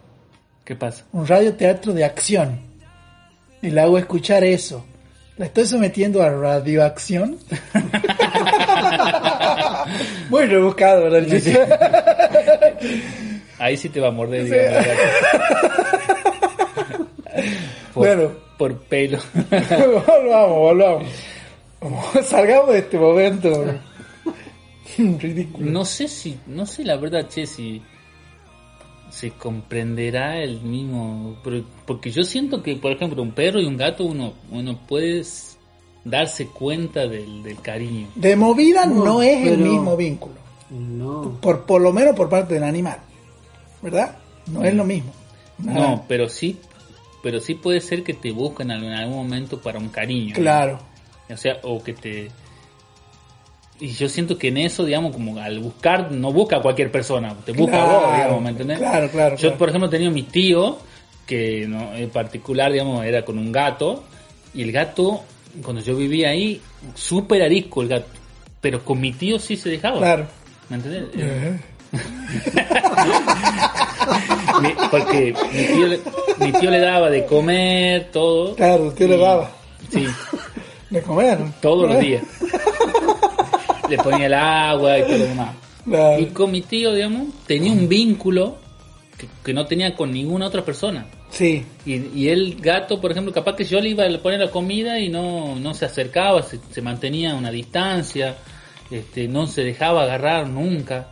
¿Qué 0.64 0.76
pasa? 0.76 1.06
Un 1.14 1.26
radioteatro 1.26 1.94
de 1.94 2.04
acción. 2.06 2.60
Y 3.62 3.70
le 3.72 3.82
hago 3.82 3.98
escuchar 3.98 4.44
eso. 4.44 4.86
¿La 5.38 5.46
estoy 5.46 5.66
sometiendo 5.66 6.22
a 6.22 6.30
radioacción? 6.30 7.38
Muy 10.30 10.46
rebuscado, 10.46 11.04
¿verdad? 11.04 11.24
el? 11.24 11.42
Ahí 13.60 13.76
sí 13.78 13.90
te 13.90 14.00
va 14.00 14.10
a 14.10 14.12
morder, 14.12 14.44
digamos. 14.46 14.86
Por, 17.94 18.06
Bueno. 18.06 18.32
por 18.58 18.78
pelo. 18.80 19.20
volvamos, 20.08 20.58
volvamos. 20.58 21.08
Salgamos 22.26 22.70
de 22.74 22.80
este 22.80 22.98
momento. 22.98 23.66
Ridículo. 24.98 25.70
No 25.72 25.86
sé 25.86 26.08
si, 26.08 26.38
no 26.48 26.66
sé 26.66 26.84
la 26.84 26.96
verdad, 26.98 27.28
che, 27.28 27.46
si 27.46 27.82
se 29.10 29.32
comprenderá 29.32 30.42
el 30.42 30.62
mismo, 30.62 31.38
porque 31.86 32.12
yo 32.12 32.24
siento 32.24 32.62
que, 32.62 32.76
por 32.76 32.92
ejemplo, 32.92 33.22
un 33.22 33.32
perro 33.32 33.60
y 33.60 33.66
un 33.66 33.78
gato 33.78 34.06
uno, 34.06 34.34
uno 34.52 34.78
puede 34.88 35.24
darse 36.04 36.48
cuenta 36.48 37.08
del, 37.08 37.42
del 37.44 37.60
cariño. 37.62 38.08
De 38.16 38.36
movida 38.36 38.86
no, 38.86 39.06
No, 39.06 39.22
es 39.22 39.48
el 39.48 39.60
mismo 39.60 39.96
vínculo. 39.96 40.36
No. 40.70 41.38
Por, 41.42 41.66
por 41.66 41.82
lo 41.82 41.94
menos 41.94 42.16
por 42.16 42.30
parte 42.30 42.56
del 42.56 42.64
animal. 42.64 43.00
¿Verdad? 43.82 44.18
No 44.48 44.64
es 44.64 44.74
lo 44.74 44.84
mismo. 44.84 45.12
No, 45.60 46.04
pero 46.08 46.30
sí, 46.30 46.58
pero 47.22 47.40
sí 47.40 47.56
puede 47.56 47.82
ser 47.82 48.04
que 48.04 48.14
te 48.14 48.32
busquen 48.32 48.72
en 48.72 48.92
algún 48.94 49.18
momento 49.18 49.60
para 49.62 49.80
un 49.80 49.90
cariño. 49.90 50.36
Claro. 50.36 50.80
O 51.30 51.38
sea, 51.38 51.58
o 51.64 51.84
que 51.84 51.94
te... 51.94 52.32
Y 53.80 53.90
yo 53.90 54.10
siento 54.10 54.38
que 54.38 54.48
en 54.48 54.58
eso, 54.58 54.86
digamos, 54.86 55.12
como 55.12 55.38
al 55.40 55.60
buscar, 55.60 56.12
no 56.12 56.32
busca 56.32 56.58
a 56.58 56.62
cualquier 56.62 56.92
persona, 56.92 57.36
te 57.46 57.52
busca 57.52 57.84
a 57.84 57.86
vos, 57.86 58.16
digamos, 58.16 58.42
¿me 58.42 58.50
entendés? 58.50 58.80
claro, 58.80 59.10
claro, 59.10 59.36
Yo, 59.36 59.42
claro. 59.42 59.58
por 59.58 59.70
ejemplo, 59.70 59.90
tenía 59.90 60.10
mi 60.10 60.24
tío, 60.24 60.80
que 61.28 61.68
no, 61.68 61.94
en 61.96 62.10
particular, 62.10 62.72
digamos, 62.72 63.06
era 63.06 63.24
con 63.24 63.38
un 63.38 63.52
gato, 63.52 64.04
y 64.56 64.64
el 64.64 64.72
gato, 64.72 65.24
cuando 65.64 65.84
yo 65.84 65.96
vivía 65.96 66.30
ahí, 66.30 66.60
súper 66.96 67.44
arisco 67.44 67.84
el 67.84 67.90
gato, 67.90 68.08
pero 68.62 68.84
con 68.84 69.00
mi 69.00 69.12
tío 69.12 69.38
sí 69.38 69.56
se 69.56 69.70
dejaba. 69.70 70.00
Claro. 70.00 70.28
¿Me 70.70 70.78
entendés? 70.78 71.04
Mi- 74.62 74.74
porque 74.90 75.34
mi 75.54 75.64
tío, 75.76 75.88
le- 75.88 76.00
mi 76.40 76.52
tío 76.54 76.72
le 76.72 76.80
daba 76.80 77.10
de 77.10 77.26
comer, 77.26 78.10
todo. 78.12 78.56
Claro, 78.56 78.86
usted 78.86 79.10
le 79.10 79.18
y- 79.18 79.22
daba. 79.22 79.52
Sí, 79.92 80.08
De 80.90 81.02
comer. 81.02 81.38
todos 81.62 81.90
los 81.90 82.00
días. 82.00 82.24
Le 83.90 83.98
ponía 83.98 84.26
el 84.28 84.34
agua 84.34 84.98
y 85.00 85.04
todo 85.04 85.18
lo 85.18 85.26
demás. 85.26 85.56
Claro. 85.86 86.20
Y 86.22 86.26
con 86.28 86.52
mi 86.52 86.62
tío, 86.62 86.94
digamos, 86.94 87.28
tenía 87.46 87.72
un 87.72 87.88
vínculo 87.88 88.58
que, 89.18 89.28
que 89.44 89.54
no 89.54 89.66
tenía 89.66 89.96
con 89.96 90.12
ninguna 90.12 90.48
otra 90.48 90.64
persona. 90.66 91.06
Sí. 91.30 91.66
Y, 91.86 91.96
y 92.18 92.30
el 92.30 92.56
gato, 92.60 93.00
por 93.02 93.12
ejemplo, 93.12 93.34
capaz 93.34 93.56
que 93.56 93.66
yo 93.66 93.80
le 93.82 93.90
iba 93.90 94.06
a 94.06 94.18
poner 94.20 94.40
la 94.40 94.50
comida 94.52 95.00
y 95.00 95.10
no, 95.10 95.56
no 95.56 95.74
se 95.74 95.86
acercaba, 95.86 96.42
se, 96.44 96.60
se 96.72 96.82
mantenía 96.82 97.32
a 97.32 97.36
una 97.36 97.52
distancia, 97.52 98.36
este, 98.92 99.28
no 99.28 99.48
se 99.48 99.64
dejaba 99.64 100.04
agarrar 100.04 100.48
nunca. 100.48 101.08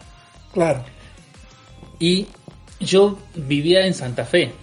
Claro. 0.56 0.86
Y 2.00 2.28
yo 2.80 3.20
vivía 3.36 3.86
en 3.86 3.94
Santa 3.94 4.24
Fe 4.24 4.54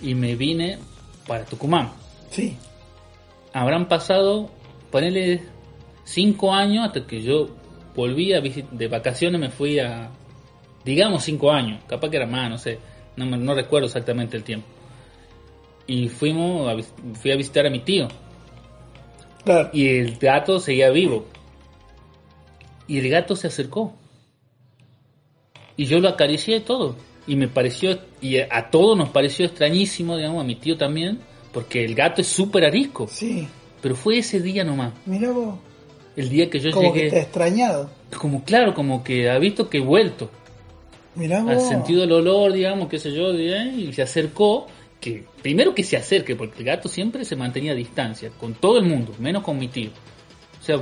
y 0.00 0.14
me 0.14 0.36
vine 0.36 0.78
para 1.26 1.44
Tucumán. 1.44 1.90
Sí. 2.30 2.56
Habrán 3.52 3.88
pasado, 3.88 4.48
ponele 4.92 5.42
cinco 6.04 6.54
años 6.54 6.86
hasta 6.86 7.04
que 7.04 7.20
yo 7.20 7.48
volví 7.96 8.32
a 8.32 8.40
de 8.40 8.86
vacaciones, 8.86 9.40
me 9.40 9.50
fui 9.50 9.80
a, 9.80 10.08
digamos 10.84 11.24
cinco 11.24 11.50
años, 11.50 11.82
capaz 11.88 12.10
que 12.10 12.16
era 12.16 12.26
más, 12.26 12.48
no 12.48 12.56
sé, 12.56 12.78
no, 13.16 13.54
recuerdo 13.56 13.86
exactamente 13.86 14.36
el 14.36 14.44
tiempo. 14.44 14.68
Y 15.88 16.08
fuimos, 16.08 16.68
a, 16.68 16.76
fui 17.14 17.32
a 17.32 17.36
visitar 17.36 17.66
a 17.66 17.70
mi 17.70 17.80
tío 17.80 18.06
Claro. 19.44 19.70
y 19.72 19.88
el 19.88 20.16
gato 20.16 20.60
seguía 20.60 20.90
vivo. 20.90 21.26
Y 22.86 22.98
el 22.98 23.08
gato 23.10 23.34
se 23.34 23.48
acercó. 23.48 23.97
Y 25.78 25.86
yo 25.86 25.98
lo 26.00 26.08
acaricié 26.10 26.60
todo. 26.60 26.96
Y 27.26 27.36
me 27.36 27.48
pareció, 27.48 27.98
y 28.20 28.38
a 28.38 28.68
todos 28.70 28.96
nos 28.98 29.08
pareció 29.10 29.46
extrañísimo, 29.46 30.16
digamos, 30.16 30.42
a 30.42 30.44
mi 30.46 30.56
tío 30.56 30.76
también, 30.76 31.20
porque 31.52 31.84
el 31.84 31.94
gato 31.94 32.20
es 32.20 32.26
súper 32.26 32.64
arisco. 32.64 33.06
Sí. 33.10 33.48
Pero 33.80 33.94
fue 33.94 34.18
ese 34.18 34.40
día 34.40 34.64
nomás, 34.64 34.92
Mira 35.06 35.30
vos. 35.30 35.54
el 36.16 36.28
día 36.30 36.50
que 36.50 36.58
yo 36.58 36.70
Como 36.72 36.92
que 36.92 36.98
te 37.00 37.04
llegué, 37.06 37.20
extrañado. 37.20 37.90
como 38.18 38.42
claro, 38.44 38.74
como 38.74 39.04
que 39.04 39.30
ha 39.30 39.38
visto 39.38 39.68
que 39.70 39.78
he 39.78 39.80
vuelto, 39.80 40.30
Mira 41.14 41.38
al 41.38 41.56
vos. 41.56 41.68
sentido 41.68 42.00
del 42.00 42.12
olor, 42.12 42.52
digamos, 42.52 42.88
qué 42.88 42.98
sé 42.98 43.12
yo, 43.12 43.32
y 43.32 43.92
se 43.92 44.02
acercó, 44.02 44.66
que 45.00 45.24
primero 45.42 45.74
que 45.74 45.84
se 45.84 45.96
acerque, 45.96 46.34
porque 46.34 46.58
el 46.58 46.64
gato 46.64 46.88
siempre 46.88 47.24
se 47.24 47.36
mantenía 47.36 47.70
a 47.72 47.76
distancia, 47.76 48.30
con 48.40 48.54
todo 48.54 48.78
el 48.78 48.84
mundo, 48.84 49.14
menos 49.20 49.44
con 49.44 49.56
mi 49.58 49.68
tío. 49.68 49.90
Sea, 50.68 50.76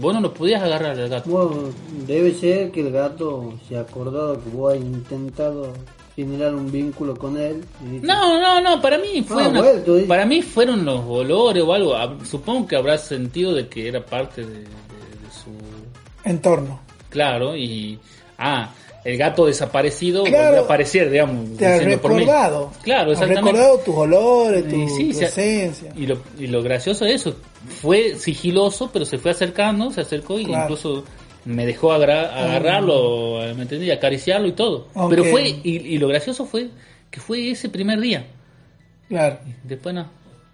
vos 0.00 0.14
no 0.14 0.20
lo 0.20 0.32
podías 0.34 0.62
agarrar 0.62 0.98
al 0.98 1.08
gato. 1.08 1.28
Bueno, 1.30 1.70
debe 2.06 2.32
ser 2.34 2.70
que 2.70 2.80
el 2.80 2.92
gato 2.92 3.52
se 3.68 3.76
ha 3.76 3.80
acordado 3.80 4.42
que 4.42 4.50
vos 4.50 4.72
has 4.74 4.80
intentado 4.80 5.72
generar 6.16 6.54
un 6.54 6.70
vínculo 6.70 7.16
con 7.16 7.36
él. 7.38 7.64
y 7.82 7.98
No, 8.04 8.40
no, 8.40 8.60
no, 8.60 8.80
para 8.82 8.98
mí 8.98 9.22
fue 9.26 9.42
Ah, 9.44 9.48
una- 9.48 9.60
bueno, 9.62 9.80
tú 9.84 9.94
dices- 9.94 10.08
para 10.08 10.26
mí 10.26 10.42
fueron 10.42 10.84
los 10.84 11.00
olores 11.06 11.62
o 11.62 11.72
algo. 11.72 11.94
Supongo 12.24 12.66
que 12.66 12.76
habrá 12.76 12.98
sentido 12.98 13.54
de 13.54 13.68
que 13.68 13.88
era 13.88 14.04
parte 14.04 14.42
de, 14.42 14.48
de- 14.54 14.60
de 14.64 15.30
su 15.32 15.50
Entorno. 16.28 16.80
claro 17.08 17.56
y 17.56 17.98
ah, 18.38 18.70
el 19.04 19.16
gato 19.16 19.46
desaparecido 19.46 20.24
Claro. 20.24 20.44
volvió 20.48 20.60
a 20.60 20.64
aparecer, 20.64 21.10
digamos, 21.10 21.56
Te 21.56 21.66
has 21.66 21.72
diciendo 21.80 22.02
por 22.02 22.12
mí. 22.12 22.18
recordado. 22.20 22.70
Claro, 22.82 23.12
Has 23.12 23.22
exactamente. 23.22 23.52
recordado 23.52 23.78
tus 23.78 23.94
olores, 23.96 24.68
tu, 24.68 24.76
Y 24.76 24.88
sí, 24.90 25.08
tu 25.12 25.18
se- 25.20 25.24
esencia. 25.24 25.92
Y 25.96 26.06
lo, 26.06 26.18
y 26.38 26.46
lo 26.48 26.62
gracioso 26.62 27.06
de 27.06 27.14
eso, 27.14 27.34
fue 27.68 28.16
sigiloso, 28.16 28.90
pero 28.92 29.04
se 29.04 29.18
fue 29.18 29.30
acercando, 29.32 29.90
se 29.90 30.00
acercó 30.00 30.38
y 30.38 30.46
Claro. 30.46 30.62
incluso 30.64 31.04
me 31.44 31.66
dejó 31.66 31.92
agarrarlo, 31.92 33.38
¿me 33.56 33.62
entendí? 33.62 33.90
Acariciarlo 33.90 34.46
y 34.48 34.52
todo. 34.52 34.88
Pero 35.08 35.24
fue, 35.24 35.48
y, 35.48 35.76
y 35.76 35.98
lo 35.98 36.08
gracioso 36.08 36.46
fue 36.46 36.68
que 37.10 37.20
fue 37.20 37.50
ese 37.50 37.68
primer 37.68 38.00
día. 38.00 38.24
Claro. 39.08 39.38
Después 39.64 39.94
no. 39.94 40.06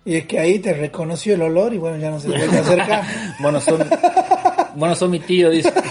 Y 0.05 0.15
es 0.17 0.27
que 0.27 0.39
ahí 0.39 0.59
te 0.61 0.73
reconoció 0.73 1.35
el 1.35 1.43
olor 1.43 1.75
y 1.75 1.79
bueno, 1.79 1.99
ya 1.99 2.11
no 2.11 2.21
se 2.21 2.29
te 2.31 2.37
acercar. 2.37 3.05
Bueno, 3.41 3.61
son, 3.61 3.85
bueno, 4.77 4.95
son 4.95 5.11
mi 5.11 5.19
tío, 5.19 5.51
dice. 5.51 5.73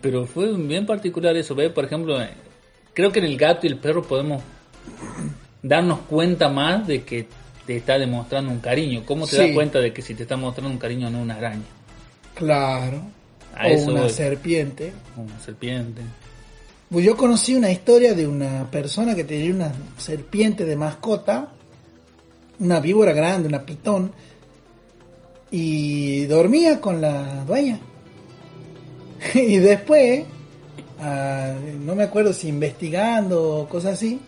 Pero 0.00 0.26
fue 0.26 0.52
bien 0.56 0.86
particular 0.86 1.36
eso, 1.36 1.54
¿ves? 1.54 1.72
Por 1.72 1.84
ejemplo, 1.84 2.20
eh, 2.22 2.30
creo 2.94 3.10
que 3.10 3.18
en 3.18 3.24
el 3.24 3.36
gato 3.36 3.66
y 3.66 3.70
el 3.70 3.78
perro 3.78 4.02
podemos 4.02 4.42
darnos 5.68 6.00
cuenta 6.08 6.48
más 6.48 6.86
de 6.86 7.02
que 7.02 7.26
te 7.66 7.76
está 7.76 7.98
demostrando 7.98 8.52
un 8.52 8.60
cariño. 8.60 9.02
¿Cómo 9.04 9.26
te 9.26 9.32
Sí. 9.36 9.42
das 9.42 9.50
cuenta 9.54 9.80
de 9.80 9.92
que 9.92 10.00
si 10.02 10.14
te 10.14 10.22
está 10.22 10.36
mostrando 10.36 10.70
un 10.70 10.78
cariño 10.78 11.10
no 11.10 11.20
una 11.20 11.34
araña? 11.36 11.62
claro. 12.34 13.00
A 13.54 13.68
o 13.68 13.70
eso 13.70 13.90
una 13.90 14.02
voy. 14.02 14.10
serpiente. 14.10 14.92
Una 15.16 15.40
serpiente. 15.40 16.02
Pues 16.90 17.04
yo 17.04 17.16
conocí 17.16 17.54
una 17.54 17.70
historia 17.72 18.12
de 18.14 18.26
una 18.26 18.70
persona 18.70 19.14
que 19.14 19.24
tenía 19.24 19.50
una 19.54 19.72
serpiente 19.96 20.64
de 20.66 20.76
mascota, 20.76 21.48
una 22.60 22.80
víbora 22.80 23.12
grande, 23.12 23.48
una 23.48 23.64
pitón, 23.64 24.12
y 25.50 26.26
dormía 26.26 26.80
con 26.80 27.00
la 27.00 27.44
dueña. 27.44 27.78
y 29.34 29.56
después, 29.56 30.24
ah, 31.00 31.54
no 31.80 31.94
me 31.94 32.02
acuerdo 32.04 32.32
si 32.32 32.48
investigando 32.48 33.60
o 33.60 33.68
cosas 33.68 33.94
así, 33.94 34.20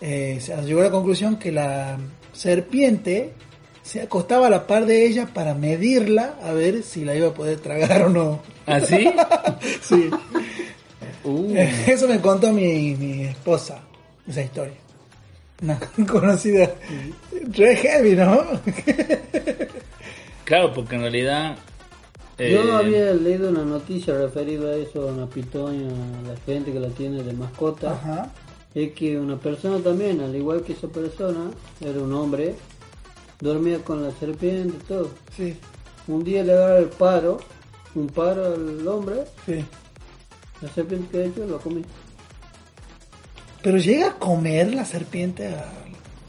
eh, 0.00 0.38
se 0.40 0.54
llegó 0.62 0.80
a 0.80 0.84
la 0.84 0.90
conclusión 0.90 1.36
que 1.36 1.52
la 1.52 1.98
serpiente 2.32 3.32
se 3.82 4.00
acostaba 4.00 4.46
a 4.46 4.50
la 4.50 4.66
par 4.66 4.86
de 4.86 5.06
ella 5.06 5.28
para 5.32 5.54
medirla 5.54 6.36
a 6.42 6.52
ver 6.52 6.82
si 6.82 7.04
la 7.04 7.14
iba 7.14 7.28
a 7.28 7.34
poder 7.34 7.58
tragar 7.60 8.02
o 8.02 8.08
no. 8.08 8.40
¿Así? 8.66 9.10
Sí. 9.82 10.10
Uh, 11.24 11.54
Eso 11.86 12.06
me 12.08 12.20
contó 12.20 12.52
mi, 12.52 12.94
mi 12.96 13.22
esposa, 13.24 13.80
esa 14.26 14.42
historia. 14.42 14.74
Una 15.62 15.78
conocida. 16.06 16.70
Re 17.52 17.76
heavy, 17.76 18.16
¿no? 18.16 18.42
claro, 20.44 20.72
porque 20.74 20.96
en 20.96 21.00
realidad... 21.02 21.56
eh, 22.38 22.52
Yo 22.52 22.76
había 22.76 23.12
leído 23.12 23.48
una 23.50 23.64
noticia 23.64 24.14
referida 24.14 24.70
a 24.72 24.76
eso, 24.76 25.08
a 25.08 25.12
una 25.12 25.26
pitoña, 25.26 25.88
a 25.88 26.28
la 26.28 26.36
gente 26.44 26.72
que 26.72 26.80
la 26.80 26.88
tiene 26.88 27.22
de 27.22 27.32
mascota. 27.32 27.92
Ajá. 27.92 28.32
Es 28.74 28.92
que 28.92 29.18
una 29.18 29.36
persona 29.38 29.78
también, 29.78 30.20
al 30.20 30.34
igual 30.34 30.62
que 30.62 30.72
esa 30.72 30.88
persona, 30.88 31.50
era 31.80 32.00
un 32.00 32.12
hombre, 32.12 32.56
dormía 33.40 33.78
con 33.84 34.02
la 34.02 34.10
serpiente 34.12 34.76
y 34.80 34.86
todo. 34.86 35.10
Sí, 35.36 35.56
Un 36.08 36.24
día 36.24 36.42
le 36.42 36.52
agarra 36.52 36.78
el 36.78 36.88
paro, 36.88 37.38
un 37.94 38.08
paro 38.08 38.46
al 38.54 38.86
hombre, 38.88 39.24
sí. 39.46 39.64
la 40.60 40.68
serpiente 40.70 41.08
que 41.10 41.18
ha 41.18 41.26
hecho 41.26 41.46
lo 41.46 41.58
comí. 41.60 41.82
Pero 43.62 43.78
llega 43.78 44.08
a 44.08 44.18
comer 44.18 44.74
la 44.74 44.84
serpiente 44.84 45.46
al 45.48 45.64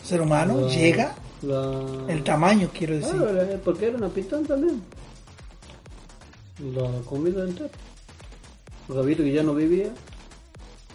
ser 0.04 0.22
humano, 0.22 0.62
La- 0.62 0.67
llega. 0.69 1.15
La... 1.41 1.82
El 2.08 2.24
tamaño, 2.24 2.69
quiero 2.74 2.96
decir. 2.96 3.12
Claro, 3.12 3.34
la- 3.34 3.58
porque 3.58 3.88
era 3.88 3.98
una 3.98 4.08
pitón 4.10 4.46
también. 4.46 4.82
La 6.74 6.88
comida 7.06 7.43
entera. 7.43 7.69
Porque 8.88 9.02
ha 9.02 9.06
visto 9.06 9.24
que 9.24 9.34
ya 9.34 9.43
no 9.43 9.54
vivía. 9.56 9.89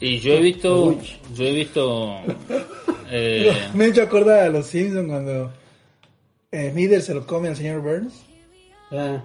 Y 0.00 0.18
yo 0.18 0.34
he 0.34 0.40
visto... 0.40 0.84
Uy. 0.86 0.96
Yo 1.34 1.44
he 1.44 1.52
visto... 1.52 2.16
eh, 3.10 3.52
Me 3.74 3.84
he 3.84 3.88
hecho 3.88 4.02
acordar 4.02 4.40
a 4.40 4.48
los 4.48 4.66
Simpsons 4.66 5.08
cuando 5.08 5.52
eh, 6.52 7.00
se 7.00 7.14
lo 7.14 7.26
come 7.26 7.48
al 7.48 7.56
señor 7.56 7.80
Burns. 7.82 8.14
Ah, 8.90 9.22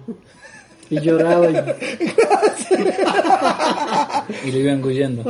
y 0.88 1.00
lloraba. 1.00 1.50
Y... 1.50 1.56
y 4.48 4.52
lo 4.52 4.58
iban 4.58 4.84
huyendo. 4.84 5.24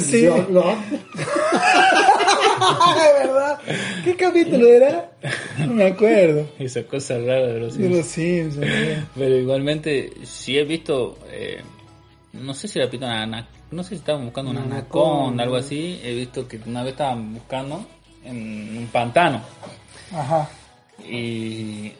Sí. 0.00 0.22
Yo- 0.22 0.46
no. 0.50 0.76
¿De 2.94 3.26
verdad? 3.26 3.58
¿Qué 4.04 4.16
capítulo 4.16 4.66
era? 4.66 5.12
No 5.58 5.74
me 5.74 5.86
acuerdo. 5.86 6.48
Esa 6.58 6.82
cosa 6.82 7.18
rara 7.18 7.46
de 7.46 7.60
los 7.60 7.78
De 7.78 7.84
Simpsons. 7.84 8.56
los 8.56 8.66
Simpsons. 8.66 8.66
Pero 9.16 9.36
igualmente, 9.36 10.12
sí 10.24 10.58
he 10.58 10.64
visto, 10.64 11.16
eh, 11.30 11.60
no 12.32 12.54
sé 12.54 12.68
si 12.68 12.78
era 12.78 12.90
pitón, 12.90 13.10
ana- 13.10 13.48
no 13.70 13.82
sé 13.82 13.90
si 13.90 13.94
estaban 13.96 14.24
buscando 14.24 14.50
una 14.50 14.60
Una 14.62 14.76
anaconda, 14.76 15.14
anaconda. 15.16 15.42
algo 15.44 15.56
así. 15.56 16.00
He 16.02 16.14
visto 16.14 16.46
que 16.48 16.60
una 16.66 16.82
vez 16.82 16.92
estaban 16.92 17.34
buscando 17.34 17.84
en 18.24 18.78
un 18.78 18.86
pantano. 18.92 19.40
Ajá. 20.12 20.48
Y, 21.08 21.92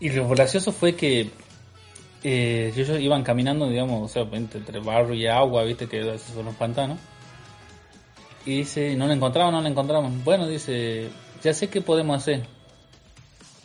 y 0.00 0.10
lo 0.10 0.28
gracioso 0.28 0.72
fue 0.72 0.94
que 0.96 1.30
eh, 2.24 2.72
ellos 2.74 3.00
iban 3.00 3.22
caminando, 3.22 3.68
digamos, 3.68 4.10
o 4.10 4.12
sea, 4.12 4.22
entre, 4.36 4.58
entre 4.60 4.80
barro 4.80 5.14
y 5.14 5.26
agua, 5.26 5.62
viste 5.64 5.86
que 5.88 6.00
esos 6.00 6.34
son 6.34 6.46
los 6.46 6.54
pantanos. 6.56 6.98
Y 8.44 8.58
dice, 8.58 8.94
no 8.96 9.06
la 9.06 9.14
encontramos, 9.14 9.52
no 9.52 9.60
la 9.60 9.68
encontramos. 9.68 10.12
Bueno, 10.24 10.46
dice, 10.46 11.08
ya 11.42 11.52
sé 11.52 11.68
qué 11.68 11.80
podemos 11.80 12.16
hacer. 12.16 12.46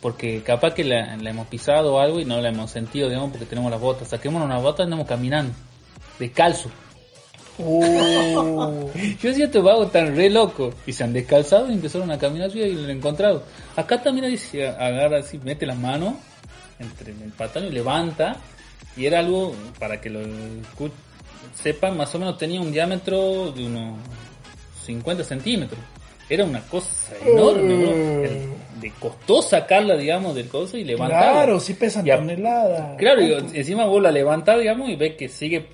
Porque 0.02 0.42
capaz 0.42 0.74
que 0.74 0.84
la, 0.84 1.16
la 1.16 1.30
hemos 1.30 1.46
pisado 1.46 1.94
o 1.94 2.00
algo 2.00 2.20
y 2.20 2.24
no 2.26 2.40
la 2.40 2.48
hemos 2.50 2.70
sentido, 2.70 3.08
digamos, 3.08 3.30
porque 3.30 3.46
tenemos 3.46 3.70
las 3.70 3.80
botas. 3.80 4.08
Saquémonos 4.08 4.44
unas 4.46 4.60
botas 4.62 4.80
y 4.80 4.82
andamos 4.84 5.06
caminando. 5.06 5.54
Descalzo. 6.18 6.68
Uh, 7.58 8.90
Yo 9.20 9.28
decía, 9.28 9.44
estos 9.46 9.62
vagos 9.62 9.92
tan 9.92 10.16
re 10.16 10.28
locos. 10.28 10.74
Y 10.86 10.92
se 10.92 11.04
han 11.04 11.12
descalzado 11.12 11.70
y 11.70 11.74
empezaron 11.74 12.10
a 12.10 12.18
caminar 12.18 12.48
así 12.48 12.58
y 12.60 12.74
lo 12.74 12.84
han 12.84 12.90
encontrado. 12.90 13.44
Acá 13.76 14.02
también 14.02 14.28
dice, 14.30 14.68
agarra 14.68 15.18
así, 15.18 15.38
mete 15.38 15.66
la 15.66 15.74
mano 15.74 16.18
entre 16.78 17.12
el 17.12 17.30
patán 17.32 17.64
y 17.66 17.70
levanta. 17.70 18.36
Y 18.96 19.06
era 19.06 19.20
algo, 19.20 19.54
para 19.78 20.00
que 20.00 20.10
lo 20.10 20.20
sepan, 21.54 21.96
más 21.96 22.14
o 22.14 22.18
menos 22.18 22.36
tenía 22.38 22.60
un 22.60 22.72
diámetro 22.72 23.52
de 23.52 23.64
unos 23.66 23.98
50 24.84 25.24
centímetros. 25.24 25.80
Era 26.28 26.44
una 26.44 26.60
cosa 26.62 27.14
enorme, 27.24 27.74
bro. 27.74 27.90
El- 28.24 28.52
Le 28.82 28.90
costó 28.98 29.40
sacarla, 29.42 29.96
digamos, 29.96 30.34
del 30.34 30.48
coso 30.48 30.76
y 30.76 30.84
levantarla. 30.84 31.32
claro, 31.32 31.60
sí 31.60 31.74
pesan 31.74 32.10
a- 32.10 32.16
toneladas. 32.16 32.96
Claro, 32.98 33.22
y 33.22 33.32
encima 33.56 33.86
vos 33.86 34.02
la 34.02 34.10
levantás, 34.10 34.58
digamos, 34.58 34.88
y 34.90 34.96
ves 34.96 35.14
que 35.16 35.28
sigue 35.28 35.66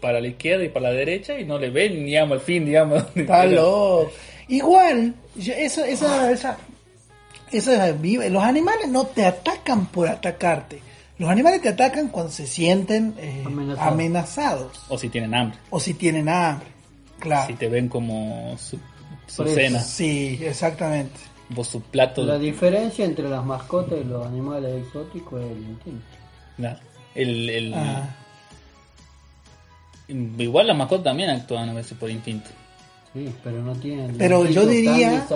para 0.00 0.20
la 0.20 0.26
izquierda 0.28 0.64
y 0.64 0.68
para 0.68 0.90
la 0.90 0.94
derecha 0.96 1.38
y 1.38 1.44
no 1.44 1.58
le 1.58 1.70
ven, 1.70 2.04
digamos, 2.04 2.38
al 2.38 2.44
fin, 2.44 2.64
digamos. 2.64 3.04
Está 3.14 3.44
loco. 3.44 4.10
Igual, 4.48 5.14
yo- 5.36 5.52
esa, 5.54 5.86
esa, 5.86 6.30
esa, 6.32 6.56
esa 7.52 7.92
vive- 7.92 8.30
los 8.30 8.42
animales 8.42 8.88
no 8.88 9.06
te 9.06 9.24
atacan 9.24 9.86
por 9.86 10.08
atacarte. 10.08 10.80
Los 11.18 11.30
animales 11.30 11.62
te 11.62 11.68
atacan 11.68 12.08
cuando 12.08 12.32
se 12.32 12.46
sienten 12.46 13.14
eh, 13.18 13.42
Amenazados. 13.44 13.92
amenazados 13.92 14.80
O 14.88 14.98
si 14.98 15.08
tienen 15.08 15.34
hambre. 15.34 15.58
o 15.70 15.78
si 15.78 15.94
tienen 15.94 16.28
hambre. 16.28 16.66
Claro. 17.20 17.46
Si 17.46 17.52
te 17.54 17.68
ven 17.68 17.88
como 17.88 18.56
su, 18.58 18.78
cena, 19.54 19.78
Sí, 19.80 20.40
exactamente. 20.42 21.20
Vos 21.54 21.68
su 21.68 21.80
plato. 21.82 22.24
La 22.24 22.38
diferencia 22.38 23.04
entre 23.04 23.28
las 23.28 23.44
mascotas 23.44 23.98
y 24.00 24.04
los 24.04 24.26
animales 24.26 24.84
exóticos 24.86 25.40
es 25.42 25.50
el 25.52 25.58
instinto. 25.58 26.04
Claro. 26.56 26.78
El, 27.14 27.48
el- 27.50 27.74
Ah, 27.74 28.16
Igual 30.08 30.66
las 30.66 30.76
mascotas 30.76 31.04
también 31.04 31.30
actúan 31.30 31.68
a 31.70 31.72
veces 31.74 31.96
por 31.96 32.10
instinto. 32.10 32.50
Sí, 33.14 33.32
pero 33.44 33.62
no 33.62 33.74
tienen. 33.76 34.16
Pero 34.18 34.44
yo 34.44 34.62
instinto 34.62 34.68
diría- 34.68 35.26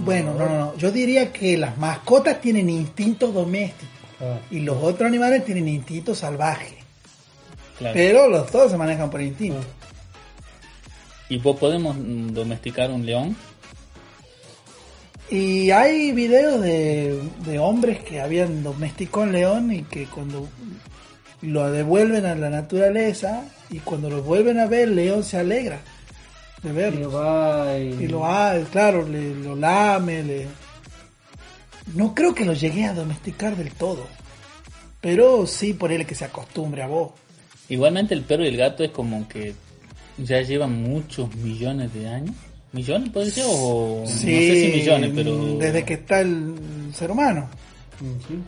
bueno, 0.00 0.34
no, 0.34 0.48
no, 0.48 0.58
no. 0.58 0.76
Yo 0.76 0.90
diría 0.92 1.32
que 1.32 1.56
las 1.56 1.76
mascotas 1.78 2.40
tienen 2.40 2.68
instintos 2.70 3.32
domésticos 3.32 3.88
Ah, 4.22 4.38
y 4.50 4.60
los 4.60 4.76
otros 4.82 5.08
animales 5.08 5.44
tienen 5.46 5.66
instintos 5.66 6.18
salvajes. 6.18 6.74
Claro. 7.78 7.94
Pero 7.94 8.28
los 8.28 8.52
dos 8.52 8.70
se 8.70 8.76
manejan 8.76 9.08
por 9.10 9.22
instinto. 9.22 9.60
¿Y 11.30 11.38
vos 11.38 11.56
podemos 11.58 11.96
mm, 11.96 12.28
domesticar 12.34 12.90
un 12.90 13.06
león? 13.06 13.34
Y 15.30 15.70
hay 15.70 16.10
videos 16.12 16.60
de, 16.60 17.20
de 17.44 17.58
hombres 17.60 18.00
que 18.00 18.20
habían 18.20 18.62
domesticado 18.64 19.22
un 19.22 19.32
león 19.32 19.72
y 19.72 19.82
que 19.82 20.06
cuando 20.06 20.48
lo 21.42 21.70
devuelven 21.70 22.26
a 22.26 22.34
la 22.34 22.50
naturaleza 22.50 23.44
y 23.70 23.78
cuando 23.78 24.10
lo 24.10 24.22
vuelven 24.22 24.58
a 24.58 24.66
ver, 24.66 24.88
el 24.88 24.96
león 24.96 25.22
se 25.22 25.38
alegra. 25.38 25.80
de 26.62 26.70
Y 26.70 26.72
verlo. 26.72 27.12
va 27.12 27.78
y... 27.78 28.04
Y 28.04 28.08
lo 28.08 28.26
ha, 28.26 28.58
claro, 28.72 29.06
le, 29.08 29.34
lo 29.34 29.54
lame, 29.54 30.22
le... 30.24 30.46
No 31.94 32.14
creo 32.14 32.34
que 32.34 32.44
lo 32.44 32.52
llegué 32.52 32.84
a 32.86 32.94
domesticar 32.94 33.56
del 33.56 33.72
todo. 33.72 34.06
Pero 35.00 35.46
sí 35.46 35.74
por 35.74 35.92
él 35.92 36.06
que 36.06 36.14
se 36.14 36.24
acostumbre 36.24 36.82
a 36.82 36.88
vos. 36.88 37.12
Igualmente 37.68 38.14
el 38.14 38.22
perro 38.22 38.44
y 38.44 38.48
el 38.48 38.56
gato 38.56 38.82
es 38.82 38.90
como 38.90 39.28
que 39.28 39.54
ya 40.18 40.42
llevan 40.42 40.82
muchos 40.82 41.32
millones 41.36 41.94
de 41.94 42.08
años. 42.08 42.34
¿Millones 42.72 43.10
puede 43.10 43.30
ser? 43.30 43.44
O 43.48 44.04
Sí, 44.06 44.26
no 44.26 44.40
sé 44.40 44.70
si 44.70 44.76
millones, 44.78 45.10
pero... 45.14 45.36
Desde 45.58 45.84
que 45.84 45.94
está 45.94 46.20
el 46.20 46.54
ser 46.94 47.10
humano. 47.10 47.48
Sí. 47.98 48.38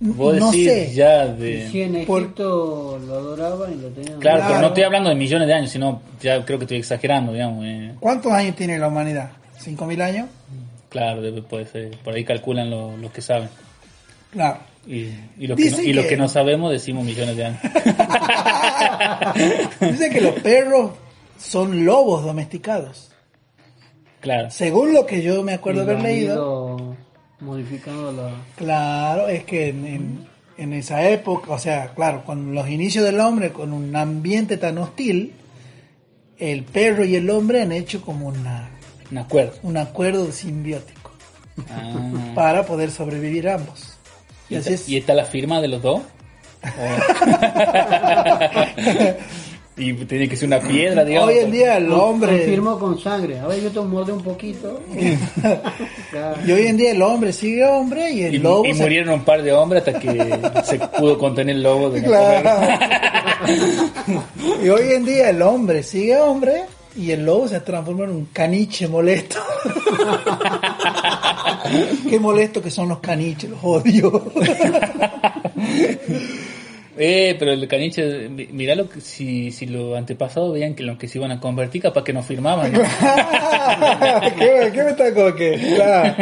Vos 0.00 0.36
no 0.36 0.50
decís 0.50 0.66
sé. 0.68 0.92
ya 0.94 1.26
de... 1.28 1.68
sí, 1.70 1.82
en 1.82 2.04
Por- 2.04 2.22
Egipto 2.22 2.98
lo 3.06 3.14
adoraban 3.14 3.72
y 3.72 3.76
lo 3.82 3.88
tenían. 3.88 4.18
Claro, 4.20 4.42
pero 4.48 4.60
no 4.60 4.66
estoy 4.68 4.82
hablando 4.82 5.08
de 5.10 5.14
millones 5.14 5.46
de 5.48 5.54
años, 5.54 5.70
sino 5.70 6.02
ya 6.20 6.44
creo 6.44 6.58
que 6.58 6.64
estoy 6.64 6.78
exagerando, 6.78 7.32
digamos. 7.32 7.64
eh. 7.64 7.94
¿Cuántos 8.00 8.32
años 8.32 8.56
tiene 8.56 8.78
la 8.78 8.88
humanidad? 8.88 9.30
¿5.000 9.64 10.02
años? 10.02 10.28
Claro, 10.88 11.22
puede 11.44 11.66
ser. 11.66 11.96
Por 11.98 12.14
ahí 12.14 12.24
calculan 12.24 12.68
lo- 12.68 12.96
los 12.96 13.12
que 13.12 13.22
saben. 13.22 13.48
Claro. 14.32 14.58
Y, 14.86 15.06
y 15.38 15.46
los, 15.46 15.56
que 15.56 15.70
no, 15.70 15.80
y 15.80 15.92
los 15.92 16.04
que- 16.04 16.10
que 16.10 16.16
no 16.16 16.28
sabemos 16.28 16.72
decimos 16.72 17.04
millones 17.04 17.36
de 17.36 17.44
años. 17.44 17.60
Dicen 19.80 20.12
que 20.12 20.20
los 20.20 20.34
perros 20.40 20.92
son 21.38 21.84
lobos 21.84 22.24
domesticados. 22.24 23.11
Claro. 24.22 24.50
Según 24.50 24.94
lo 24.94 25.04
que 25.04 25.20
yo 25.22 25.42
me 25.42 25.52
acuerdo 25.52 25.82
haber 25.82 26.00
leído, 26.00 26.96
modificando 27.40 28.10
la... 28.12 28.30
claro, 28.56 29.28
es 29.28 29.44
que 29.44 29.68
en, 29.68 29.86
en- 29.86 30.32
en 30.58 30.72
esa 30.74 31.08
época, 31.08 31.50
o 31.52 31.58
sea, 31.58 31.88
claro, 31.94 32.24
con 32.24 32.54
los 32.54 32.68
inicios 32.68 33.04
del 33.04 33.18
hombre, 33.20 33.52
con 33.52 33.72
un 33.72 33.94
ambiente 33.96 34.56
tan 34.58 34.78
hostil, 34.78 35.32
el 36.38 36.62
perro 36.64 37.04
y 37.04 37.16
el 37.16 37.28
hombre 37.30 37.62
han 37.62 37.72
hecho 37.72 38.02
como 38.02 38.28
una, 38.28 38.70
Un 39.10 39.18
acuerdo. 39.18 39.52
un 39.62 39.76
acuerdo 39.76 40.30
simbiótico 40.32 41.10
Ah. 41.70 42.32
para 42.34 42.64
poder 42.64 42.90
sobrevivir 42.90 43.48
ambos. 43.48 43.98
¿Y, 44.48 44.54
Y 44.54 44.56
así 44.58 44.72
está, 44.74 44.82
es. 44.84 44.88
y 44.88 44.96
está 44.96 45.14
la 45.14 45.24
firma 45.26 45.60
de 45.60 45.68
los 45.68 45.82
dos? 45.82 46.00
¿O- 49.76 49.80
y 49.80 49.94
tiene 50.04 50.28
que 50.28 50.36
ser 50.36 50.48
una 50.48 50.60
piedra, 50.60 51.04
digamos. 51.04 51.30
Hoy 51.30 51.38
en 51.38 51.50
día 51.50 51.76
el 51.78 51.90
hombre, 51.92 52.36
Confirmó 52.38 52.78
con 52.78 52.98
sangre. 53.00 53.38
A 53.40 53.46
ver, 53.46 53.62
yo 53.62 53.70
te 53.70 53.80
mordé 53.80 54.12
un 54.12 54.22
poquito. 54.22 54.80
Y 56.46 56.52
hoy 56.52 56.66
en 56.66 56.76
día 56.76 56.90
el 56.90 57.00
hombre 57.00 57.32
sigue 57.32 57.64
hombre 57.64 58.10
y 58.10 58.22
el 58.24 58.34
Y, 58.34 58.38
lobo 58.38 58.66
y 58.66 58.74
se- 58.74 58.82
murieron 58.82 59.14
un 59.14 59.24
par 59.24 59.42
de 59.42 59.50
hombres 59.52 59.82
hasta 59.86 59.98
que 59.98 60.10
se 60.64 60.78
pudo 60.78 61.16
contener 61.18 61.56
el 61.56 61.62
lobo 61.62 61.88
de 61.90 62.02
Claro. 62.02 62.50
y 64.62 64.68
hoy 64.68 64.92
en 64.92 65.04
día 65.06 65.30
el 65.30 65.40
hombre 65.40 65.82
sigue 65.82 66.16
hombre 66.18 66.64
y 66.94 67.10
el 67.12 67.24
lobo 67.24 67.48
se 67.48 67.60
transforma 67.60 68.04
en 68.04 68.10
un 68.10 68.24
caniche 68.26 68.86
molesto. 68.88 69.38
Qué 72.10 72.18
molesto 72.20 72.60
que 72.60 72.70
son 72.70 72.90
los 72.90 72.98
caniches, 72.98 73.48
los 73.48 73.60
odio. 73.62 74.22
Eh, 76.98 77.36
pero 77.38 77.52
el 77.52 77.66
caniche, 77.68 78.28
mi- 78.28 78.48
mirá 78.48 78.74
lo 78.74 78.88
que, 78.88 79.00
si, 79.00 79.50
si 79.50 79.64
los 79.66 79.96
antepasados 79.96 80.52
veían 80.52 80.74
que 80.74 80.82
los 80.82 80.98
que 80.98 81.08
se 81.08 81.18
iban 81.18 81.30
a 81.32 81.40
convertir, 81.40 81.80
capaz 81.82 82.04
que 82.04 82.12
no 82.12 82.22
firmaban. 82.22 82.70
¿no? 82.72 82.80
¿Qué, 84.38 84.70
qué 84.74 84.82
me 84.84 84.90
está 84.90 85.14
como 85.14 85.34
que? 85.34 85.58
claro. 85.76 86.14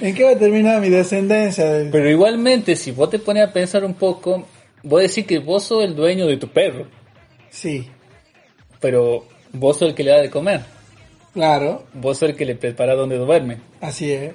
¿En 0.00 0.14
qué 0.14 0.24
va 0.24 0.30
a 0.32 0.38
terminar 0.38 0.80
mi 0.80 0.88
descendencia? 0.88 1.64
Pero 1.92 2.10
igualmente, 2.10 2.74
si 2.76 2.90
vos 2.92 3.10
te 3.10 3.18
pones 3.18 3.44
a 3.48 3.52
pensar 3.52 3.84
un 3.84 3.94
poco, 3.94 4.46
vos 4.82 5.02
decís 5.02 5.26
que 5.26 5.38
vos 5.38 5.62
sos 5.64 5.84
el 5.84 5.94
dueño 5.94 6.26
de 6.26 6.36
tu 6.36 6.48
perro, 6.48 6.86
Sí, 7.50 7.88
pero 8.80 9.26
vos 9.52 9.78
sos 9.78 9.88
el 9.88 9.94
que 9.94 10.04
le 10.04 10.10
da 10.10 10.20
de 10.20 10.30
comer, 10.30 10.60
claro, 11.34 11.84
vos 11.94 12.18
sos 12.18 12.28
el 12.30 12.36
que 12.36 12.44
le 12.44 12.54
prepara 12.56 12.94
donde 12.94 13.16
duerme, 13.16 13.58
así 13.80 14.12
es, 14.12 14.32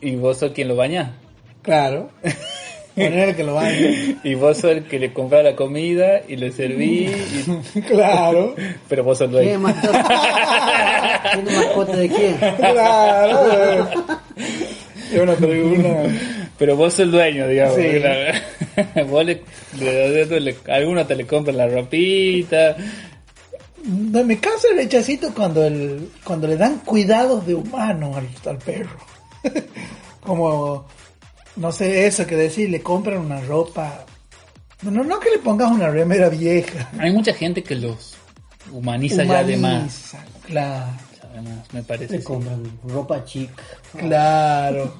y 0.00 0.16
vos 0.16 0.38
sos 0.38 0.52
quien 0.52 0.68
lo 0.68 0.76
baña, 0.76 1.16
claro. 1.62 2.10
Poner 3.04 3.36
que 3.36 3.44
lo 3.44 3.54
bañe. 3.54 4.16
y 4.24 4.34
vos 4.34 4.56
sos 4.58 4.70
el 4.72 4.84
que 4.84 4.98
le 4.98 5.12
compra 5.12 5.42
la 5.42 5.54
comida 5.56 6.20
y 6.28 6.36
le 6.36 6.52
serví, 6.52 7.06
y- 7.08 7.80
Claro, 7.88 8.54
pero 8.88 9.04
vos 9.04 9.18
sos 9.18 9.26
el 9.32 9.40
¿Tiene 9.40 9.58
dueño. 9.58 9.60
mascota? 9.60 11.22
¿Tiene 11.34 11.52
mascota 11.56 11.96
de 11.96 12.08
quién? 12.08 12.36
claro. 12.56 13.88
Una 15.22 15.34
pregunta. 15.34 15.88
Pero 16.58 16.76
vos 16.76 16.92
sos 16.92 17.00
el 17.00 17.10
dueño, 17.10 17.48
digamos. 17.48 17.74
Sí. 17.76 17.82
Claro. 18.00 19.06
vos 19.08 19.24
le, 19.24 19.42
le- 19.78 20.40
le- 20.40 20.56
algunos 20.68 21.06
te 21.08 21.16
le 21.16 21.26
compran 21.26 21.56
la 21.56 21.66
ropita. 21.66 22.76
No, 23.84 24.22
me 24.24 24.38
cansa 24.38 24.68
el 24.72 24.76
rechacito 24.76 25.32
cuando 25.34 25.64
el, 25.64 26.10
cuando 26.22 26.46
le 26.46 26.56
dan 26.56 26.80
cuidados 26.80 27.46
de 27.46 27.54
humano 27.54 28.12
al, 28.14 28.28
al 28.48 28.58
perro. 28.58 28.90
Como, 30.20 30.86
no 31.60 31.70
sé, 31.72 32.06
eso 32.06 32.26
que 32.26 32.36
decir, 32.36 32.70
le 32.70 32.82
compran 32.82 33.18
una 33.18 33.40
ropa. 33.42 34.04
No, 34.82 34.90
no, 34.90 35.04
no 35.04 35.20
que 35.20 35.28
le 35.30 35.38
pongas 35.38 35.70
una 35.70 35.88
remera 35.90 36.28
vieja. 36.30 36.90
Hay 36.98 37.12
mucha 37.12 37.34
gente 37.34 37.62
que 37.62 37.74
los 37.74 38.16
humaniza 38.72 39.24
ya 39.24 39.44
de 39.44 39.56
más. 39.58 39.74
Humaniza, 39.74 40.24
Claro, 40.46 40.92
Además, 41.32 41.66
me 41.72 41.82
parece. 41.82 42.14
Le 42.14 42.18
sí. 42.20 42.24
compran 42.24 42.62
ropa 42.84 43.24
chic. 43.24 43.50
claro. 43.96 44.92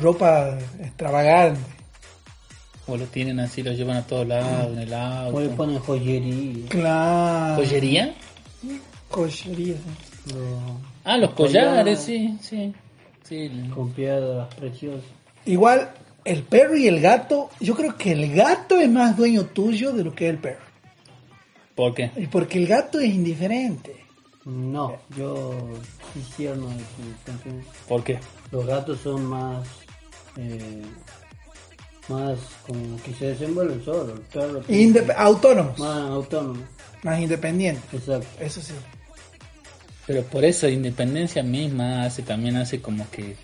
Ropa 0.00 0.56
extravagante. 0.80 1.60
O 2.86 2.96
lo 2.96 3.04
tienen 3.06 3.40
así, 3.40 3.62
lo 3.62 3.72
llevan 3.72 3.96
a 3.98 4.06
todos 4.06 4.26
lados, 4.26 4.72
en 4.72 4.78
el 4.78 4.92
O 4.92 5.40
le 5.40 5.46
auto. 5.46 5.56
ponen 5.56 5.78
joyería. 5.80 6.68
Claro. 6.68 7.56
¿Joyería? 7.56 8.14
Joyería. 9.10 9.74
Ah, 11.04 11.16
los 11.16 11.30
collares, 11.30 11.98
sí, 12.00 12.38
sí. 12.40 12.72
sí. 13.24 13.50
con 13.74 13.90
piedras 13.92 14.52
preciosas. 14.54 15.04
Igual, 15.46 15.90
el 16.24 16.42
perro 16.42 16.76
y 16.76 16.86
el 16.86 17.00
gato, 17.00 17.50
yo 17.60 17.74
creo 17.74 17.96
que 17.96 18.12
el 18.12 18.32
gato 18.34 18.76
es 18.78 18.88
más 18.90 19.16
dueño 19.16 19.46
tuyo 19.46 19.92
de 19.92 20.04
lo 20.04 20.14
que 20.14 20.28
el 20.28 20.38
perro. 20.38 20.64
¿Por 21.74 21.94
qué? 21.94 22.10
Y 22.16 22.26
Porque 22.26 22.58
el 22.58 22.66
gato 22.66 23.00
es 23.00 23.08
indiferente. 23.14 23.96
No, 24.44 24.96
yo 25.16 25.56
quisiera 26.14 26.54
no 26.56 26.68
decir, 26.68 26.84
¿Por 27.88 28.02
qué? 28.04 28.18
Los 28.50 28.66
gatos 28.66 29.00
son 29.00 29.24
más. 29.24 29.66
eh, 30.36 30.82
más 32.08 32.38
como 32.66 33.00
que 33.02 33.14
se 33.14 33.26
desenvuelven 33.26 33.84
solos. 33.84 34.18
El 34.18 34.20
perro 34.26 34.60
tiene 34.62 34.82
Indep- 35.00 35.14
autónomos, 35.16 35.78
más 35.78 35.98
autónomo. 36.10 36.62
más 37.02 37.20
independientes. 37.20 37.84
Exacto. 37.94 38.26
Eso 38.40 38.60
sí. 38.60 38.72
Pero 40.06 40.22
por 40.24 40.44
eso 40.44 40.68
independencia 40.68 41.42
misma 41.42 42.02
hace 42.04 42.22
también 42.22 42.56
hace 42.56 42.80
como 42.80 43.08
que 43.10 43.36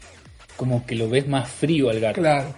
como 0.57 0.85
que 0.87 0.95
lo 0.95 1.09
ves 1.09 1.29
más 1.29 1.49
frío 1.49 1.91
al 1.91 2.01
gato. 2.01 2.21
Claro. 2.21 2.55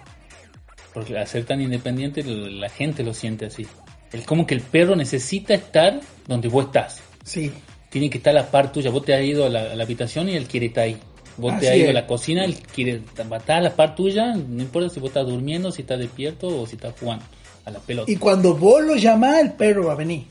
Porque 0.93 1.17
al 1.17 1.27
ser 1.27 1.45
tan 1.45 1.61
independiente 1.61 2.23
la 2.23 2.69
gente 2.69 3.03
lo 3.03 3.13
siente 3.13 3.45
así. 3.45 3.67
Es 4.11 4.25
como 4.25 4.47
que 4.47 4.55
el 4.55 4.61
perro 4.61 4.95
necesita 4.95 5.53
estar 5.53 5.99
donde 6.27 6.47
vos 6.47 6.65
estás. 6.65 7.01
Sí. 7.23 7.51
Tiene 7.89 8.09
que 8.09 8.17
estar 8.17 8.31
a 8.35 8.41
la 8.41 8.51
par 8.51 8.71
tuya. 8.71 8.89
Vos 8.89 9.05
te 9.05 9.13
has 9.13 9.21
ido 9.21 9.45
a 9.45 9.49
la, 9.49 9.71
a 9.71 9.75
la 9.75 9.83
habitación 9.83 10.29
y 10.29 10.35
él 10.35 10.47
quiere 10.47 10.67
estar 10.67 10.85
ahí. 10.85 10.97
Vos 11.37 11.53
Así 11.53 11.61
te 11.61 11.69
has 11.69 11.75
ido 11.77 11.85
es. 11.85 11.89
a 11.91 11.93
la 11.93 12.07
cocina, 12.07 12.43
él 12.43 12.55
quiere 12.73 13.01
estar 13.05 13.57
a 13.57 13.61
la 13.61 13.75
par 13.75 13.95
tuya. 13.95 14.33
No 14.35 14.61
importa 14.61 14.89
si 14.89 14.99
vos 14.99 15.09
estás 15.09 15.27
durmiendo, 15.27 15.71
si 15.71 15.83
estás 15.83 15.99
despierto 15.99 16.47
o 16.47 16.65
si 16.65 16.75
estás 16.75 16.93
jugando 16.99 17.23
a 17.65 17.71
la 17.71 17.79
pelota. 17.79 18.11
Y 18.11 18.15
cuando 18.17 18.55
vos 18.55 18.83
lo 18.83 18.95
llamás, 18.95 19.39
el 19.39 19.53
perro 19.53 19.85
va 19.85 19.93
a 19.93 19.95
venir. 19.95 20.25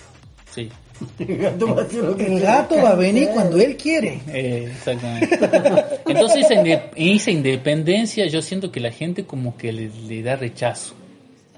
Sí, 0.50 0.68
El 1.18 1.36
gato 1.38 1.74
va 1.74 1.82
a 1.82 1.84
hacer 1.84 2.02
lo 2.04 2.16
que 2.16 2.24
El 2.24 2.30
quiera. 2.32 2.56
gato 2.58 2.76
va 2.76 2.90
a 2.90 2.94
venir 2.94 3.28
cuando 3.34 3.56
él 3.58 3.76
quiere. 3.76 4.20
eh, 4.28 4.68
exactamente. 4.72 5.38
Entonces 6.06 6.44
esa, 6.44 6.54
inde- 6.54 6.82
esa 6.96 7.30
independencia 7.30 8.26
yo 8.26 8.42
siento 8.42 8.70
que 8.72 8.80
la 8.80 8.90
gente 8.90 9.24
como 9.24 9.56
que 9.56 9.72
le, 9.72 9.90
le 10.08 10.22
da 10.22 10.36
rechazo. 10.36 10.94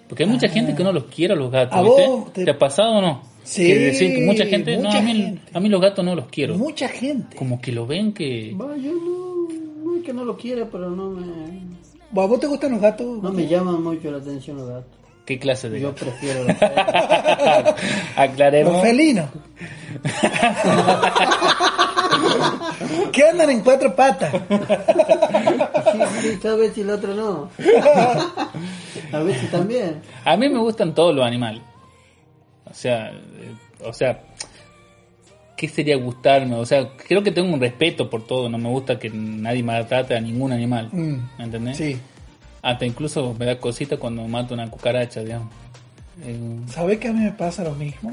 Porque 0.08 0.24
hay 0.24 0.28
mucha 0.28 0.48
gente 0.48 0.74
que 0.74 0.82
no 0.82 0.92
los 0.92 1.04
quiere 1.04 1.34
a 1.34 1.36
los 1.36 1.50
gatos. 1.50 1.78
¿A 1.78 1.82
¿viste? 1.82 2.06
vos 2.08 2.32
te- 2.32 2.44
te... 2.44 2.50
ha 2.50 2.58
pasado 2.58 2.94
o 2.98 3.00
no? 3.00 3.22
Sí, 3.44 3.64
Que 3.66 3.78
decir 3.78 4.14
que 4.14 4.20
mucha 4.26 4.44
gente, 4.44 4.76
no, 4.76 4.90
a 4.90 5.00
mí, 5.00 5.12
gente. 5.14 5.42
a 5.52 5.60
mí 5.60 5.68
los 5.68 5.80
gatos 5.80 6.04
no 6.04 6.14
los 6.14 6.26
quiero. 6.26 6.58
Mucha 6.58 6.88
gente. 6.88 7.36
Como 7.36 7.60
que 7.60 7.72
lo 7.72 7.86
ven 7.86 8.12
que... 8.12 8.54
Va, 8.60 8.76
yo 8.76 8.92
no, 8.92 9.48
no 9.84 9.96
es 9.96 10.02
que 10.04 10.12
no 10.12 10.24
lo 10.24 10.36
quiera, 10.36 10.68
pero 10.70 10.90
no 10.90 11.10
me, 11.10 11.22
¿A 12.22 12.26
vos 12.26 12.38
te 12.40 12.46
gustan 12.48 12.72
los 12.72 12.80
gatos? 12.80 13.22
no 13.22 13.32
me 13.32 13.46
llaman 13.46 13.82
mucho 13.82 14.10
la 14.10 14.18
atención 14.18 14.56
los 14.58 14.68
gatos. 14.68 14.92
¿Qué 15.30 15.38
clase 15.38 15.70
de 15.70 15.78
Yo 15.78 15.90
gato? 15.92 16.06
prefiero 16.06 16.42
los 16.42 16.56
perros. 16.60 17.74
Aclaremos. 18.16 18.72
Los 18.72 18.82
felinos. 18.82 19.26
que 23.12 23.28
andan 23.28 23.50
en 23.50 23.60
cuatro 23.60 23.94
patas. 23.94 24.32
Sí, 24.32 25.98
sí, 26.20 26.36
tal 26.42 26.58
vez 26.58 26.76
y 26.76 26.80
el 26.80 26.90
otro 26.90 27.14
no. 27.14 27.48
A 29.12 29.18
veces 29.20 29.48
también. 29.52 30.02
A 30.24 30.36
mí 30.36 30.48
me 30.48 30.58
gustan 30.58 30.96
todos 30.96 31.14
los 31.14 31.24
animales. 31.24 31.62
O 32.64 32.74
sea, 32.74 33.10
eh, 33.10 33.54
o 33.84 33.92
sea, 33.92 34.18
¿qué 35.56 35.68
sería 35.68 35.94
gustarme? 35.96 36.56
O 36.56 36.66
sea, 36.66 36.88
creo 37.06 37.22
que 37.22 37.30
tengo 37.30 37.54
un 37.54 37.60
respeto 37.60 38.10
por 38.10 38.26
todo. 38.26 38.48
No 38.48 38.58
me 38.58 38.68
gusta 38.68 38.98
que 38.98 39.10
nadie 39.10 39.62
maltrate 39.62 40.16
a 40.16 40.20
ningún 40.20 40.50
animal. 40.50 40.88
Mm, 40.90 41.28
¿Me 41.38 41.44
entendés? 41.44 41.76
Sí. 41.76 41.96
Hasta 42.62 42.84
incluso 42.84 43.34
me 43.38 43.46
da 43.46 43.58
cosita 43.58 43.96
cuando 43.96 44.26
mato 44.28 44.54
una 44.54 44.70
cucaracha, 44.70 45.20
digamos. 45.20 45.52
Eh, 46.22 46.60
¿Sabes 46.68 46.98
que 46.98 47.08
a 47.08 47.12
mí 47.12 47.20
me 47.20 47.32
pasa 47.32 47.64
lo 47.64 47.74
mismo? 47.74 48.12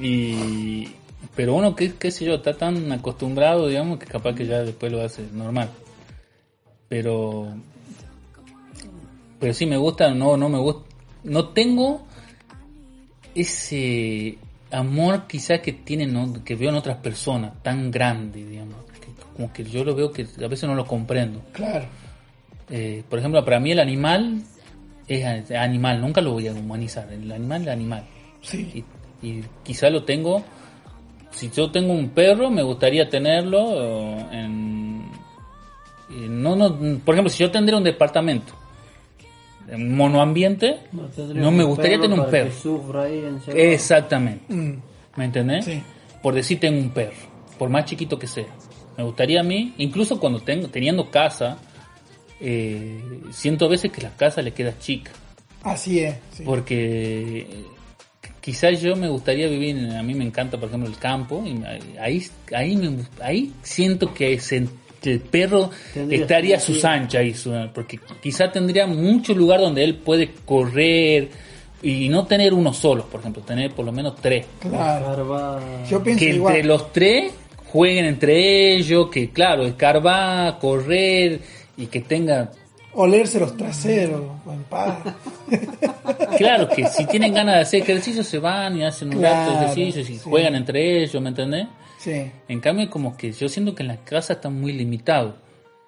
y, 0.00 0.88
Pero 1.34 1.54
uno 1.54 1.74
que, 1.74 1.94
qué 1.94 2.10
sé 2.10 2.24
yo, 2.24 2.34
está 2.34 2.56
tan 2.56 2.92
acostumbrado, 2.92 3.66
digamos, 3.66 3.98
que 3.98 4.06
capaz 4.06 4.34
que 4.34 4.46
ya 4.46 4.62
después 4.62 4.92
lo 4.92 5.02
hace 5.02 5.22
normal. 5.32 5.68
Pero 6.88 7.52
pero 9.40 9.54
sí 9.54 9.64
me 9.64 9.78
gusta, 9.78 10.12
no, 10.12 10.36
no 10.36 10.48
me 10.50 10.58
gusta, 10.58 10.82
no 11.24 11.48
tengo 11.48 12.02
ese 13.34 14.36
amor 14.70 15.26
quizás 15.26 15.60
que 15.60 15.72
tienen, 15.72 16.12
¿no? 16.12 16.44
que 16.44 16.54
veo 16.54 16.68
en 16.68 16.76
otras 16.76 16.98
personas, 16.98 17.54
tan 17.62 17.90
grande, 17.90 18.44
digamos, 18.44 18.76
que, 19.00 19.08
como 19.34 19.50
que 19.50 19.64
yo 19.64 19.82
lo 19.82 19.94
veo 19.94 20.12
que 20.12 20.26
a 20.44 20.46
veces 20.46 20.68
no 20.68 20.74
lo 20.74 20.86
comprendo. 20.86 21.42
Claro. 21.52 21.86
Eh, 22.70 23.02
por 23.08 23.18
ejemplo, 23.18 23.44
para 23.44 23.58
mí 23.60 23.72
el 23.72 23.80
animal 23.80 24.42
es 25.08 25.50
animal, 25.50 26.00
nunca 26.00 26.20
lo 26.20 26.32
voy 26.32 26.46
a 26.48 26.52
humanizar, 26.52 27.12
el 27.12 27.30
animal 27.32 27.62
es 27.62 27.68
animal. 27.68 28.04
Sí. 28.42 28.84
Y, 29.22 29.26
y 29.28 29.44
quizá 29.64 29.90
lo 29.90 30.04
tengo, 30.04 30.42
si 31.30 31.50
yo 31.50 31.70
tengo 31.70 31.92
un 31.92 32.10
perro, 32.10 32.50
me 32.50 32.62
gustaría 32.62 33.08
tenerlo 33.08 34.18
en... 34.30 35.10
en- 36.10 36.42
No, 36.42 36.54
no, 36.56 36.76
por 37.04 37.14
ejemplo, 37.14 37.28
si 37.30 37.42
yo 37.42 37.50
tendría 37.50 37.76
un 37.76 37.84
departamento 37.84 38.52
en 39.68 39.94
monoambiente, 39.96 40.78
no 41.42 41.50
me 41.50 41.64
gustaría 41.64 41.96
tener 42.00 42.18
un 42.18 42.30
perro. 42.30 42.50
Exactamente. 43.72 44.52
Mm, 44.54 44.72
¿Me 45.16 45.24
entendés? 45.24 45.64
Sí. 45.64 45.82
Por 46.22 46.34
decir 46.34 46.58
tengo 46.60 46.78
un 46.78 46.90
perro, 46.90 47.14
por 47.58 47.68
más 47.68 47.84
chiquito 47.84 48.18
que 48.18 48.26
sea. 48.26 48.46
Me 48.96 49.04
gustaría 49.04 49.40
a 49.40 49.44
mí, 49.44 49.74
incluso 49.78 50.18
cuando 50.20 50.40
tengo, 50.40 50.68
teniendo 50.68 51.10
casa, 51.10 51.56
eh, 52.40 53.00
siento 53.32 53.66
a 53.66 53.68
veces 53.68 53.90
que 53.92 54.00
la 54.02 54.10
casa 54.16 54.42
le 54.42 54.52
queda 54.52 54.78
chica. 54.78 55.12
Así 55.62 56.00
es. 56.00 56.14
sí. 56.32 56.42
Porque 56.44 57.46
quizás 58.40 58.80
yo 58.80 58.96
me 58.96 59.08
gustaría 59.08 59.46
vivir, 59.48 59.76
en- 59.76 59.92
a 59.92 60.02
mí 60.02 60.14
me 60.14 60.24
encanta 60.24 60.58
por 60.58 60.68
ejemplo 60.68 60.88
el 60.88 60.96
campo, 60.96 61.44
y 61.46 61.62
ahí, 61.98 62.22
ahí, 62.54 62.76
me- 62.76 63.04
ahí 63.22 63.52
siento 63.62 64.12
que 64.14 64.38
se- 64.40 64.66
que 65.02 65.12
el 65.12 65.20
perro 65.20 65.70
Tendría 65.94 66.20
estaría 66.22 66.56
a 66.56 66.60
sus 66.60 66.84
anchas, 66.84 67.20
ahí, 67.20 67.34
su- 67.34 67.52
porque 67.74 67.98
quizás 68.22 68.52
tendría 68.52 68.86
mucho 68.86 69.34
lugar 69.34 69.60
donde 69.60 69.84
él 69.84 69.96
puede 69.96 70.30
correr 70.44 71.28
y 71.82 72.08
no 72.10 72.26
tener 72.26 72.52
uno 72.52 72.72
solo, 72.74 73.06
por 73.06 73.20
ejemplo, 73.20 73.42
tener 73.42 73.70
por 73.72 73.84
lo 73.86 73.92
menos 73.92 74.16
tres. 74.20 74.46
Claro. 74.60 75.60
Yo 75.88 76.02
pienso 76.02 76.24
Que 76.24 76.30
igual. 76.34 76.54
entre 76.56 76.68
los 76.68 76.92
tres 76.92 77.32
jueguen 77.66 78.04
entre 78.06 78.74
ellos, 78.74 79.08
que 79.10 79.30
claro, 79.30 79.64
escarbar, 79.66 80.58
correr 80.58 81.40
y 81.80 81.86
que 81.86 82.00
tenga 82.00 82.50
Olerse 82.92 83.38
los 83.38 83.56
traseros. 83.56 84.22
Claro 86.38 86.68
que 86.68 86.86
si 86.86 87.06
tienen 87.06 87.34
ganas 87.34 87.54
de 87.56 87.60
hacer 87.62 87.82
ejercicio 87.82 88.22
se 88.24 88.38
van 88.38 88.76
y 88.78 88.84
hacen 88.84 89.08
un 89.14 89.22
rato 89.22 89.50
de 89.50 89.56
Claro, 89.56 89.72
ejercicio 89.72 90.00
y 90.02 90.04
sí. 90.04 90.20
juegan 90.22 90.54
entre 90.54 91.02
ellos, 91.02 91.20
¿me 91.22 91.28
entendés? 91.28 91.66
Sí. 91.98 92.30
En 92.48 92.60
cambio 92.60 92.88
como 92.88 93.16
que 93.16 93.30
yo 93.32 93.48
siento 93.48 93.74
que 93.74 93.82
en 93.82 93.88
la 93.88 93.96
casa 93.98 94.34
está 94.34 94.48
muy 94.48 94.72
limitado. 94.72 95.36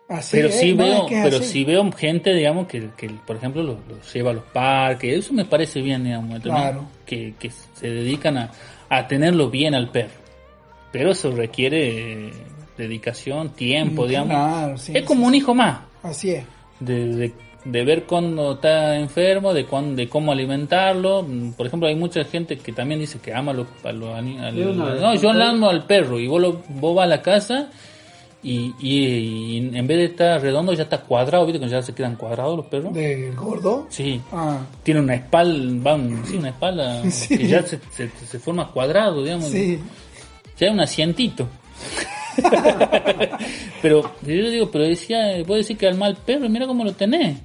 Así 0.08 0.36
pero 0.36 0.48
es, 0.48 0.58
sí 0.60 0.74
no, 0.74 0.84
veo, 0.84 1.06
pero 1.08 1.36
así. 1.38 1.44
sí 1.46 1.64
veo 1.64 1.90
gente, 1.92 2.34
digamos, 2.34 2.66
que, 2.66 2.90
que 2.96 3.08
por 3.26 3.36
ejemplo 3.36 3.62
los, 3.62 3.76
los 3.88 4.12
lleva 4.12 4.30
a 4.30 4.34
los 4.34 4.44
parques, 4.44 5.18
eso 5.24 5.32
me 5.32 5.44
parece 5.44 5.80
bien, 5.80 6.04
digamos. 6.04 6.38
Claro. 6.40 6.84
que, 7.06 7.34
que 7.38 7.50
se 7.50 7.88
dedican 7.88 8.36
a, 8.36 8.50
a 8.90 9.06
tenerlo 9.08 9.48
bien 9.48 9.74
al 9.74 9.90
perro. 9.90 10.20
Pero 10.92 11.12
eso 11.12 11.30
requiere 11.30 12.30
dedicación, 12.82 13.50
tiempo, 13.50 14.06
digamos. 14.06 14.30
claro, 14.30 14.78
sí, 14.78 14.92
es 14.94 15.02
como 15.04 15.26
un 15.26 15.34
hijo 15.34 15.54
más 15.54 15.80
Así 16.02 16.30
es. 16.30 16.44
de, 16.80 17.06
de, 17.14 17.32
de 17.64 17.84
ver 17.84 18.04
cuando 18.04 18.52
está 18.54 18.96
enfermo, 18.96 19.54
de, 19.54 19.66
cuán- 19.66 19.94
de 19.94 20.08
cómo 20.08 20.32
alimentarlo. 20.32 21.22
Mm, 21.22 21.52
Por 21.52 21.66
ejemplo, 21.66 21.88
hay 21.88 21.94
mucha 21.94 22.24
gente 22.24 22.58
que 22.58 22.72
también 22.72 22.98
dice 23.00 23.18
que 23.20 23.32
ama 23.32 23.52
a 23.52 23.54
los, 23.54 23.66
a 23.84 23.92
los 23.92 24.14
ani- 24.14 24.38
al- 24.38 24.54
Yo 24.56 24.70
una 24.72 24.84
vez 24.86 25.00
No, 25.00 25.14
yo 25.14 25.32
le 25.32 25.44
amo 25.44 25.68
al 25.68 25.84
perro 25.86 26.18
y 26.18 26.26
vos, 26.26 26.40
lo, 26.40 26.60
vos 26.68 26.96
vas 26.96 27.04
a 27.04 27.08
la 27.08 27.22
casa 27.22 27.70
y, 28.44 28.74
y- 28.80 29.58
y 29.70 29.76
en 29.76 29.86
vez 29.86 29.98
de 29.98 30.04
estar 30.06 30.42
redondo 30.42 30.72
ya 30.72 30.82
está 30.82 30.98
cuadrado, 31.02 31.46
¿viste? 31.46 31.60
Que 31.60 31.68
ya 31.68 31.80
se 31.80 31.94
quedan 31.94 32.16
cuadrados 32.16 32.56
los 32.56 32.66
perros. 32.66 32.92
¿De 32.92 33.30
gordo? 33.36 33.86
Sí, 33.88 34.20
Ah, 34.32 34.58
tiene 34.82 34.98
una 34.98 35.14
espalda, 35.14 35.90
van, 35.92 36.26
sí, 36.26 36.36
una 36.38 36.48
espalda 36.48 37.02
Sí. 37.12 37.38
que 37.38 37.46
ya 37.46 37.62
se, 37.62 37.78
se, 37.92 38.10
se 38.10 38.38
forma 38.40 38.66
cuadrado, 38.72 39.22
digamos. 39.22 39.46
sí. 39.46 39.78
Ya 40.58 40.66
es 40.66 40.72
un 40.72 40.80
asientito. 40.80 41.46
pero 43.82 44.02
yo 44.22 44.50
digo, 44.50 44.70
pero 44.70 44.84
decía, 44.84 45.42
puedo 45.46 45.58
decir 45.58 45.76
que 45.76 45.86
al 45.86 45.96
mal 45.96 46.16
perro, 46.16 46.48
mira 46.48 46.66
cómo 46.66 46.84
lo 46.84 46.92
tenés. 46.92 47.38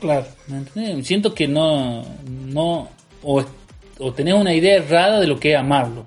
Claro. 0.00 0.26
¿Me? 0.74 1.02
Siento 1.02 1.34
que 1.34 1.48
no, 1.48 2.04
no, 2.28 2.88
o, 3.22 3.44
o 3.98 4.12
tenés 4.12 4.34
una 4.34 4.54
idea 4.54 4.76
errada 4.76 5.20
de 5.20 5.26
lo 5.26 5.38
que 5.40 5.52
es 5.52 5.58
amarlo. 5.58 6.04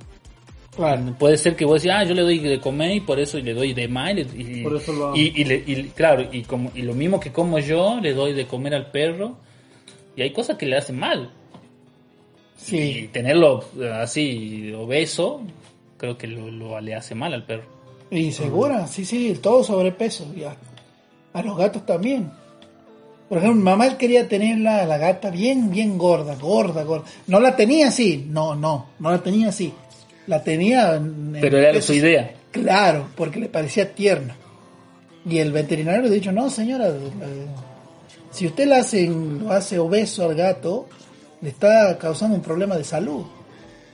Claro. 0.75 1.13
Puede 1.19 1.37
ser 1.37 1.55
que 1.57 1.65
vos 1.65 1.81
decís, 1.81 1.93
ah, 1.93 2.03
yo 2.05 2.13
le 2.13 2.21
doy 2.21 2.39
de 2.39 2.59
comer 2.59 2.91
y 2.95 2.99
por 3.01 3.19
eso 3.19 3.37
le 3.39 3.53
doy 3.53 3.73
de 3.73 3.87
más. 3.89 4.13
Y, 4.15 4.21
y- 4.59 4.63
Por 4.63 4.77
eso 4.77 4.93
lo 4.93 5.15
y, 5.15 5.33
y 5.35 5.43
le- 5.43 5.63
y, 5.67 5.83
claro, 5.95 6.25
y, 6.31 6.43
como, 6.43 6.71
y 6.73 6.83
lo 6.83 6.93
mismo 6.93 7.19
que 7.19 7.31
como 7.33 7.59
yo, 7.59 7.99
le 8.01 8.13
doy 8.13 8.33
de 8.33 8.45
comer 8.47 8.75
al 8.75 8.89
perro. 8.91 9.37
Y 10.15 10.21
hay 10.21 10.31
cosas 10.31 10.57
que 10.57 10.65
le 10.65 10.77
hacen 10.77 10.97
mal. 10.97 11.29
Y 12.57 12.63
Sí. 12.63 13.09
tenerlo 13.11 13.65
eh, 13.79 13.89
así 13.91 14.71
obeso, 14.73 15.41
creo 15.97 16.17
que 16.17 16.27
lo, 16.27 16.49
lo- 16.49 16.79
le 16.79 16.95
hace 16.95 17.15
mal 17.15 17.33
al 17.33 17.43
perro. 17.45 17.63
Y 18.11 18.31
segura, 18.33 18.85
sí, 18.87 19.05
sí, 19.05 19.39
todo 19.41 19.63
sobrepeso. 19.63 20.31
Ya. 20.35 20.55
A 21.33 21.41
los 21.41 21.57
gatos 21.57 21.85
también. 21.85 22.29
Por 23.29 23.37
ejemplo, 23.37 23.57
mi 23.57 23.63
mamá 23.63 23.87
él 23.87 23.95
quería 23.95 24.27
tener 24.27 24.57
la, 24.59 24.85
la 24.85 24.97
gata 24.97 25.29
bien, 25.29 25.71
bien 25.71 25.97
gorda, 25.97 26.35
gorda, 26.35 26.83
gorda. 26.83 27.05
No 27.27 27.39
la 27.39 27.55
tenía 27.55 27.87
así, 27.87 28.25
no, 28.29 28.53
no, 28.55 28.87
no 28.99 29.11
la 29.11 29.19
tenía 29.23 29.47
así. 29.49 29.73
La 30.27 30.43
tenía... 30.43 30.95
en- 30.95 31.35
en 31.35 31.41
Pero 31.41 31.57
era 31.57 31.71
pesos- 31.71 31.85
su 31.85 31.93
idea. 31.93 32.33
Claro, 32.51 33.07
porque 33.15 33.39
le 33.39 33.47
parecía 33.47 33.95
tierna. 33.95 34.35
Y 35.25 35.37
el 35.37 35.53
veterinario 35.53 36.01
le 36.01 36.07
ha 36.09 36.11
dicho, 36.11 36.31
no 36.33 36.49
señora, 36.49 36.89
eh, 36.89 37.45
si 38.31 38.47
usted 38.47 38.67
lo 38.67 38.75
hace, 38.75 39.07
lo 39.07 39.49
hace 39.51 39.79
obeso 39.79 40.25
al 40.25 40.35
gato, 40.35 40.87
le 41.41 41.49
está 41.49 41.97
causando 41.97 42.35
un 42.35 42.41
problema 42.41 42.75
de 42.75 42.83
salud. 42.83 43.23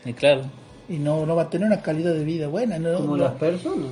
Y 0.03 0.13
claro, 0.13 0.43
Y 0.89 0.97
no, 0.97 1.25
no 1.27 1.35
va 1.35 1.43
a 1.43 1.49
tener 1.49 1.67
una 1.67 1.81
calidad 1.81 2.13
de 2.13 2.23
vida 2.23 2.47
buena. 2.47 2.79
No, 2.79 2.95
Como 2.97 3.17
no- 3.17 3.25
las 3.25 3.33
personas. 3.33 3.89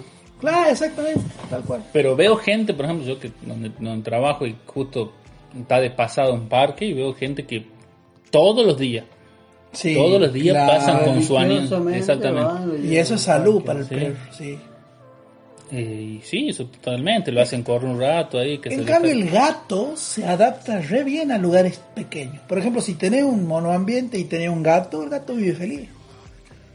Claro, 0.51 0.69
exactamente, 0.71 1.21
tal 1.49 1.62
cual. 1.63 1.84
Pero 1.93 2.15
veo 2.15 2.36
gente, 2.38 2.73
por 2.73 2.86
ejemplo, 2.86 3.05
yo 3.08 3.19
que 3.19 3.31
donde, 3.41 3.71
donde 3.79 4.03
trabajo 4.03 4.45
y 4.45 4.55
justo 4.65 5.13
está 5.60 5.79
de 5.79 5.89
pasado 5.91 6.34
un 6.34 6.47
parque 6.49 6.86
y 6.86 6.93
veo 6.93 7.13
gente 7.13 7.45
que 7.45 7.65
todos 8.31 8.65
los 8.65 8.77
días, 8.77 9.05
Sí, 9.71 9.93
todos 9.93 10.21
los 10.21 10.31
días 10.31 10.55
claro. 10.55 10.71
pasan 10.79 11.03
con 11.03 11.21
su 11.23 11.38
animal. 11.38 11.55
Religiosamente 11.58 11.99
Exactamente. 11.99 12.88
Y 12.88 12.97
eso 12.97 13.15
es 13.15 13.27
al 13.27 13.41
salud 13.41 13.62
para 13.63 13.79
el 13.79 13.86
Sí. 13.86 13.95
perro, 13.95 14.15
sí. 14.31 14.58
Eh, 15.71 16.19
y 16.19 16.21
sí, 16.23 16.49
eso 16.49 16.67
totalmente, 16.67 17.31
lo 17.31 17.41
hacen 17.41 17.63
correr 17.63 17.89
un 17.89 17.99
rato 17.99 18.38
ahí. 18.39 18.60
Que 18.60 18.69
En 18.69 18.81
se 18.81 18.86
cambio, 18.86 19.12
el 19.12 19.29
gato 19.29 19.97
se 19.97 20.23
adapta 20.25 20.79
re 20.79 21.03
bien 21.03 21.31
a 21.31 21.38
lugares 21.39 21.81
pequeños. 21.95 22.39
Por 22.47 22.60
ejemplo, 22.60 22.81
si 22.81 22.93
tenés 22.93 23.23
un 23.23 23.47
monoambiente 23.47 24.17
y 24.19 24.25
tenés 24.25 24.49
un 24.49 24.62
gato, 24.62 25.03
el 25.03 25.10
gato 25.10 25.34
vive 25.36 25.53
feliz. 25.55 25.89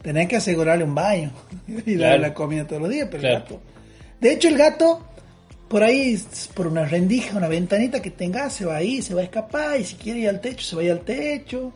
Tenés 0.03 0.29
que 0.29 0.37
asegurarle 0.37 0.85
un 0.85 0.95
baño 0.95 1.31
y 1.69 1.73
darle 1.75 1.97
Claro. 1.97 2.23
la 2.23 2.35
comida 2.35 2.67
todos 2.67 2.83
los 2.83 2.91
días, 2.91 3.09
pero 3.11 3.21
Claro. 3.21 3.37
el 3.37 3.43
gato. 3.43 3.61
De 4.21 4.33
hecho, 4.33 4.49
el 4.49 4.57
gato, 4.57 5.03
por 5.69 5.83
ahí, 5.83 6.19
por 6.55 6.67
una 6.67 6.85
rendija, 6.85 7.37
una 7.37 7.49
ventanita 7.49 8.01
que 8.03 8.11
tenga, 8.11 8.49
se 8.51 8.65
va 8.65 8.77
ahí, 8.77 9.03
se 9.03 9.15
va 9.15 9.21
a 9.21 9.25
escapar. 9.25 9.79
Y 9.81 9.85
si 9.85 9.95
quiere 9.97 10.21
ir 10.21 10.29
al 10.29 10.41
techo, 10.41 10.65
se 10.65 10.77
va 10.77 10.83
a 10.83 10.85
ir 10.87 10.93
al 10.93 11.01
techo. 11.01 11.73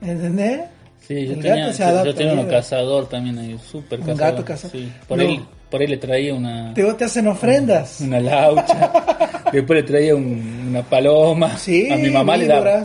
¿Entendés? 0.00 0.62
Sí, 1.06 1.26
yo 1.26 1.32
el 1.34 1.40
tenía, 1.40 1.56
gato 1.66 1.72
se 1.76 1.84
adapta 1.84 2.04
yo 2.10 2.14
tenía 2.14 2.34
bien. 2.34 2.48
cazador 2.48 3.08
también 3.08 3.38
ahí, 3.38 3.58
súper 3.58 4.00
Un 4.00 4.06
cazador. 4.06 4.32
gato 4.32 4.44
cazador. 4.44 4.76
Sí, 4.76 4.92
por, 5.08 5.18
No. 5.18 5.24
ahí, 5.24 5.44
por 5.70 5.80
ahí 5.80 5.86
le 5.88 5.96
traía 5.96 6.34
una, 6.34 6.74
Te, 6.74 6.84
te 6.94 7.04
hacen 7.04 7.26
ofrendas. 7.26 8.00
una 8.00 8.20
laucha, 8.20 8.92
después 9.52 9.80
le 9.80 9.82
traía 9.82 10.14
un- 10.14 10.66
una 10.68 10.82
paloma. 10.82 11.56
Sí, 11.58 11.90
a 11.90 11.96
mi 11.96 12.10
mamá 12.10 12.36
le 12.36 12.46
daba. 12.46 12.84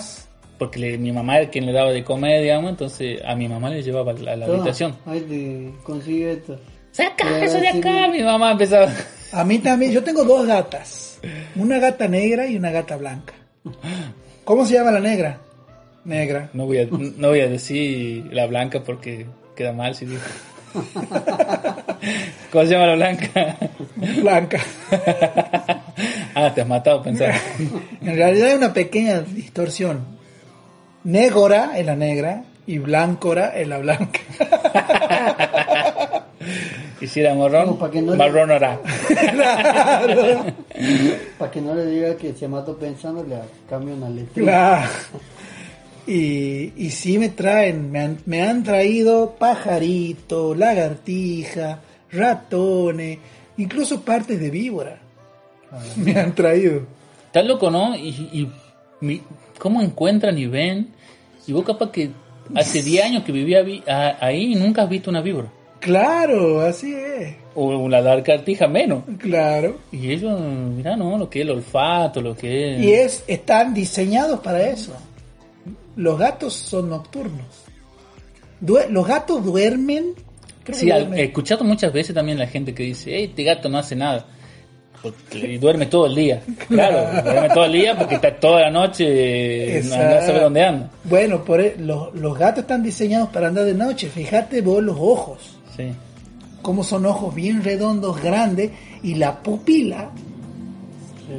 Porque 0.58 0.80
le- 0.80 0.98
mi 0.98 1.12
mamá 1.12 1.38
era 1.38 1.50
quien 1.50 1.65
le 1.65 1.72
daba 1.72 1.91
de 1.91 2.04
comer, 2.04 2.41
digamos, 2.41 2.72
entonces 2.72 3.22
a 3.26 3.36
mi 3.36 3.48
mamá 3.48 3.70
le 3.70 3.84
llevaba 3.84 4.12
a 4.12 4.15
la, 4.15 4.34
a 4.34 4.36
la 4.36 4.46
Toma, 4.46 4.58
habitación. 4.60 4.96
Ahí 5.06 5.22
te 5.22 5.84
consigue 5.84 6.32
esto. 6.34 6.60
¡Saca 6.91 7.43
eso 7.43 7.60
de 7.60 7.67
acá! 7.67 8.08
Mi 8.12 8.24
mamá 8.24 8.52
empezaba. 8.54 8.91
A 9.32 9.43
mí 9.43 9.60
también, 9.60 9.91
yo 9.91 10.04
tengo 10.04 10.24
dos 10.24 10.48
gatas. 10.48 11.20
Una 11.56 11.78
gata 11.80 12.08
negra 12.08 12.48
y 12.48 12.56
una 12.56 12.72
gata 12.72 12.98
blanca. 12.98 13.34
¿Cómo 14.43 14.65
se 14.65 14.74
llama 14.76 14.91
la 14.91 15.00
negra? 15.00 15.39
Negra. 16.06 16.50
No 16.54 16.65
voy 16.65 16.78
a, 16.80 16.88
no 16.89 17.28
voy 17.30 17.41
a 17.41 17.48
decir 17.48 18.26
la 18.32 18.48
blanca 18.48 18.82
porque 18.84 19.26
queda 19.56 19.74
mal 19.74 19.93
si 19.93 20.06
digo. 20.06 20.22
¿Cómo 22.52 22.63
se 22.65 22.72
llama 22.72 22.88
la 22.88 22.96
blanca? 22.96 23.58
Blanca. 24.22 24.60
ah, 26.36 26.52
te 26.54 26.62
has 26.62 26.67
matado 26.67 27.02
pensar. 27.04 27.34
En 28.02 28.15
realidad 28.15 28.50
hay 28.50 28.56
una 28.56 28.74
pequeña 28.74 29.22
distorsión. 29.22 30.16
Negora 31.03 31.77
es 31.77 31.86
la 31.86 31.95
negra 31.95 32.43
y 32.65 32.77
blancora 32.79 33.55
es 33.57 33.67
la 33.67 33.77
blanca. 33.79 34.19
Y 36.99 37.05
si 37.07 37.19
era 37.19 37.36
marrón, 37.36 37.67
No, 37.67 37.75
para 37.77 37.91
que 37.91 38.01
no 38.01 38.13
le- 38.13 38.17
marrón 38.17 38.49
hará. 38.51 38.79
claro. 39.31 40.45
Para 41.38 41.51
que 41.51 41.62
no 41.62 41.75
le 41.75 41.86
diga 41.86 42.15
que 42.17 42.33
se 42.33 42.47
mató 42.47 42.75
pensando, 42.77 43.23
le 43.23 43.38
cambia 43.69 43.93
una 43.93 44.10
letra. 44.10 44.33
Claro. 44.43 44.89
Y, 46.07 46.73
y 46.75 46.89
sí 46.91 47.19
me 47.19 47.29
traen, 47.29 47.91
me 47.91 47.99
han, 47.99 48.17
me 48.25 48.41
han 48.41 48.63
traído 48.63 49.36
pajarito, 49.38 50.55
lagartija, 50.55 51.81
ratones, 52.12 53.19
incluso 53.57 54.01
partes 54.01 54.39
de 54.39 54.49
víbora. 54.49 54.97
Me 55.97 56.17
han 56.19 56.33
traído. 56.33 56.81
Está 57.27 57.43
loco, 57.43 57.69
¿no? 57.69 57.95
Y, 57.95 58.10
y 58.10 58.51
mi- 59.01 59.21
cómo 59.58 59.82
encuentran 59.82 60.38
y 60.38 60.48
ven. 60.48 60.89
Y 61.46 61.54
vos 61.54 61.63
capaz 61.63 61.91
que 61.91 62.12
hace 62.56 62.82
10 62.82 63.06
años 63.06 63.24
que 63.24 63.32
vivía 63.32 63.63
ahí 64.20 64.54
y 64.54 64.56
nunca 64.56 64.84
has 64.84 64.89
visto 64.89 65.10
una 65.10 65.22
víbora. 65.22 65.52
Claro, 65.80 66.62
así 66.62 66.93
es. 66.93 67.36
O 67.56 67.67
una 67.78 68.02
lagartija 68.02 68.67
menos. 68.67 69.04
Claro. 69.20 69.78
Y 69.91 70.12
ellos, 70.12 70.39
mirá, 70.39 70.96
¿no? 70.96 71.17
Lo 71.17 71.30
que 71.30 71.39
es 71.39 71.46
el 71.46 71.52
olfato, 71.52 72.22
lo 72.22 72.36
que 72.36 72.76
es... 72.76 72.82
Y 72.82 72.93
es, 72.93 73.24
están 73.28 73.74
diseñados 73.74 74.39
para 74.39 74.67
eso. 74.67 74.93
Los 75.96 76.17
gatos 76.20 76.54
son 76.54 76.89
nocturnos. 76.89 77.46
Los 78.62 79.08
gatos 79.08 79.43
duermen. 79.43 80.13
creo 80.63 80.78
Sí, 80.78 80.89
he 80.89 81.24
escuchado 81.24 81.63
muchas 81.63 81.93
veces 81.93 82.13
también 82.13 82.38
la 82.39 82.48
gente 82.48 82.74
que 82.74 82.84
dice, 82.84 83.15
"Ey, 83.15 83.26
este 83.26 83.43
gato 83.43 83.70
no 83.70 83.78
hace 83.78 83.96
nada. 83.96 84.26
Porque 85.01 85.38
y 85.53 85.57
duerme 85.57 85.86
todo 85.86 86.07
el 86.07 86.15
día. 86.15 86.41
Claro, 86.67 87.23
duerme 87.23 87.49
todo 87.49 87.65
el 87.65 87.71
día 87.73 87.97
porque 87.97 88.15
está 88.15 88.36
toda 88.39 88.62
la 88.62 88.71
noche, 88.71 89.81
no 89.86 89.95
a 89.95 90.21
saber 90.21 90.41
dónde 90.41 90.63
anda. 90.65 90.89
Bueno, 91.03 91.43
por 91.45 91.62
e- 91.62 91.75
los, 91.77 92.13
los 92.15 92.38
gatos 92.38 92.62
están 92.63 92.81
diseñados 92.83 93.29
para 93.29 93.47
andar 93.47 93.65
de 93.65 93.73
noche. 93.73 94.10
Fíjate 94.10 94.62
vos 94.62 94.81
los 94.83 94.97
ojos. 94.99 95.57
Sí. 95.75 95.91
Como 96.62 96.83
son 96.83 97.05
ojos 97.05 97.33
bien 97.36 97.63
redondos, 97.63 98.21
grandes. 98.21 98.71
Y 99.03 99.15
la 99.15 99.41
pupila 99.43 100.10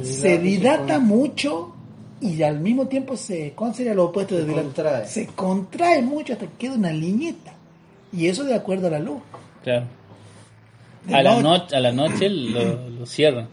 se 0.03 0.37
dilata 0.37 0.99
mucho 0.99 1.73
y 2.21 2.41
al 2.43 2.59
mismo 2.59 2.87
tiempo 2.87 3.17
se. 3.17 3.51
¿Cuál 3.55 3.75
sería 3.75 3.93
lo 3.93 4.05
opuesto 4.05 4.35
de 4.35 4.41
Se 4.41 4.47
dilatar? 4.47 4.63
contrae. 4.73 5.07
Se 5.07 5.27
contrae 5.27 6.01
mucho 6.01 6.33
hasta 6.33 6.45
que 6.47 6.53
queda 6.57 6.73
una 6.75 6.91
liñeta. 6.93 7.53
Y 8.13 8.27
eso 8.27 8.43
de 8.43 8.55
acuerdo 8.55 8.87
a 8.87 8.91
la 8.91 8.99
luz. 8.99 9.21
Claro. 9.63 9.85
De 11.09 11.15
A 11.15 11.23
la, 11.23 11.41
noche. 11.41 11.75
a 11.75 11.79
la 11.79 11.91
noche 11.91 12.29
lo, 12.29 12.89
lo 12.89 13.05
cierran. 13.05 13.47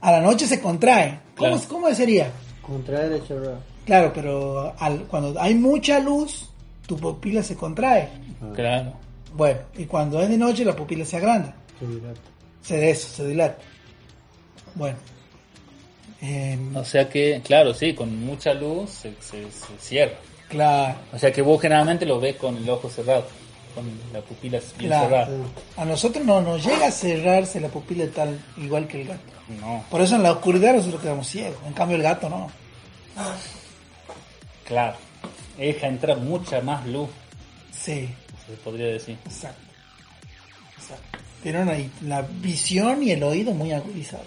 A 0.00 0.12
la 0.12 0.20
noche 0.20 0.46
se 0.46 0.60
contrae. 0.60 1.20
¿Cómo, 1.36 1.50
Claro. 1.52 1.62
cómo 1.68 1.94
sería? 1.94 2.30
Contraer 2.62 3.20
y 3.22 3.26
cerrar. 3.26 3.58
Claro, 3.84 4.12
pero 4.14 4.74
al- 4.78 5.04
cuando 5.04 5.40
hay 5.40 5.54
mucha 5.54 6.00
luz, 6.00 6.48
tu 6.86 6.96
pupila 6.96 7.42
se 7.42 7.54
contrae. 7.56 8.08
Claro. 8.54 8.94
Bueno, 9.34 9.60
y 9.76 9.84
cuando 9.84 10.20
es 10.20 10.28
de 10.28 10.36
noche, 10.38 10.64
la 10.64 10.74
pupila 10.74 11.04
se 11.04 11.16
agranda. 11.18 11.54
Se 11.78 11.86
dilata. 11.86 12.20
Se 12.62 12.90
eso, 12.90 13.08
se 13.08 13.26
dilata. 13.28 13.58
Bueno. 14.74 14.96
Em, 16.20 16.74
O 16.76 16.84
sea 16.84 17.08
que, 17.08 17.40
claro, 17.44 17.74
sí, 17.74 17.94
con 17.94 18.24
mucha 18.24 18.54
luz 18.54 18.90
se, 18.90 19.12
se, 19.20 19.50
se 19.50 19.66
cierra. 19.78 20.14
claro, 20.48 20.96
O 21.12 21.18
sea 21.18 21.30
que 21.30 21.42
vos 21.42 21.60
generalmente 21.60 22.06
lo 22.06 22.18
ves 22.18 22.36
con 22.36 22.56
el 22.56 22.68
ojo 22.70 22.88
cerrado, 22.88 23.26
con 23.76 23.84
la 24.12 24.20
pupila 24.20 24.58
bien 24.78 24.88
claro. 24.90 25.08
cerrada. 25.08 25.28
A 25.76 25.84
nosotros 25.84 26.24
no 26.24 26.40
nos 26.40 26.64
llega 26.64 26.88
a 26.88 26.90
cerrarse 26.90 27.60
la 27.60 27.68
pupila 27.68 28.06
tal 28.12 28.36
igual 28.56 28.88
que 28.88 29.02
el 29.02 29.08
gato. 29.08 29.20
No, 29.60 29.84
Por 29.90 30.00
eso 30.00 30.16
en 30.16 30.24
la 30.24 30.32
oscuridad 30.32 30.74
nosotros 30.74 31.00
quedamos 31.00 31.28
ciegos. 31.28 31.56
En 31.66 31.72
cambio 31.72 31.96
el 31.96 32.02
gato 32.02 32.28
no. 32.28 32.50
claro. 34.64 34.96
Deja 35.56 35.86
entrar 35.86 36.18
mucha 36.18 36.60
más 36.60 36.86
luz, 36.86 37.08
Sí, 37.70 38.08
se 38.46 38.52
podría 38.64 38.88
decir. 38.88 39.16
exacto. 39.24 39.60
Exacto. 40.76 41.18
Tienen 41.42 41.62
una- 41.62 41.76
la 42.02 42.22
visión 42.22 43.02
y 43.02 43.12
el 43.12 43.22
oído 43.22 43.52
muy 43.52 43.72
agudizados. 43.72 44.26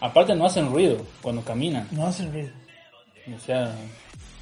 Aparte 0.00 0.34
no 0.34 0.44
hacen 0.46 0.70
ruido 0.70 0.98
cuando 1.22 1.42
caminan. 1.42 1.88
No 1.92 2.06
hacen 2.06 2.30
ruido. 2.32 2.50
O 3.34 3.40
sea, 3.44 3.74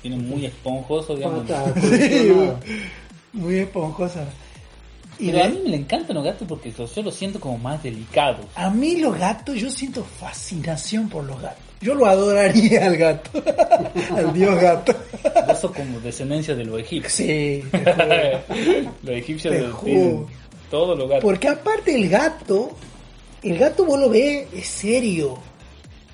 tienen 0.02 0.28
muy 0.28 0.46
esponjoso, 0.46 1.14
digamos. 1.14 1.42
Pata 1.48 1.60
acondicionada. 1.70 2.60
Muy 3.32 3.56
esponjosa. 3.58 4.24
Y 5.18 5.30
Pero 5.30 5.44
a 5.44 5.48
de- 5.48 5.54
mí 5.54 5.70
me 5.70 5.76
encantan 5.76 6.16
los 6.16 6.24
gatos 6.24 6.46
porque 6.48 6.72
yo 6.72 7.02
los 7.02 7.14
siento 7.14 7.38
como 7.40 7.58
más 7.58 7.82
delicados. 7.82 8.46
A 8.54 8.70
mí 8.70 8.96
los 8.96 9.16
gatos, 9.18 9.56
yo 9.56 9.70
siento 9.70 10.02
fascinación 10.04 11.08
por 11.08 11.24
los 11.24 11.40
gatos. 11.40 11.62
Yo 11.80 11.94
lo 11.94 12.06
adoraría 12.06 12.86
al 12.86 12.96
gato, 12.96 13.30
al 14.16 14.32
dios 14.32 14.58
gato. 14.60 14.94
Sos 15.60 15.70
como 15.72 16.00
descendencia 16.00 16.54
de 16.54 16.64
los 16.64 16.80
egipcios. 16.80 17.12
Sí, 17.12 17.62
los 19.02 19.16
egipcios 19.16 19.54
de- 19.54 20.24
todos 20.70 20.98
los 20.98 21.08
gatos. 21.08 21.22
porque 21.24 21.48
aparte 21.48 21.94
el 21.94 22.08
gato, 22.08 22.70
el 23.42 23.58
gato 23.58 23.84
vos 23.84 24.00
lo 24.00 24.08
ves, 24.10 24.46
es 24.54 24.66
serio. 24.66 25.38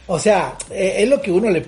O 0.08 0.18
sea, 0.18 0.56
eh, 0.70 0.96
es 0.98 1.08
lo 1.08 1.20
que 1.22 1.30
uno 1.30 1.48
le, 1.50 1.64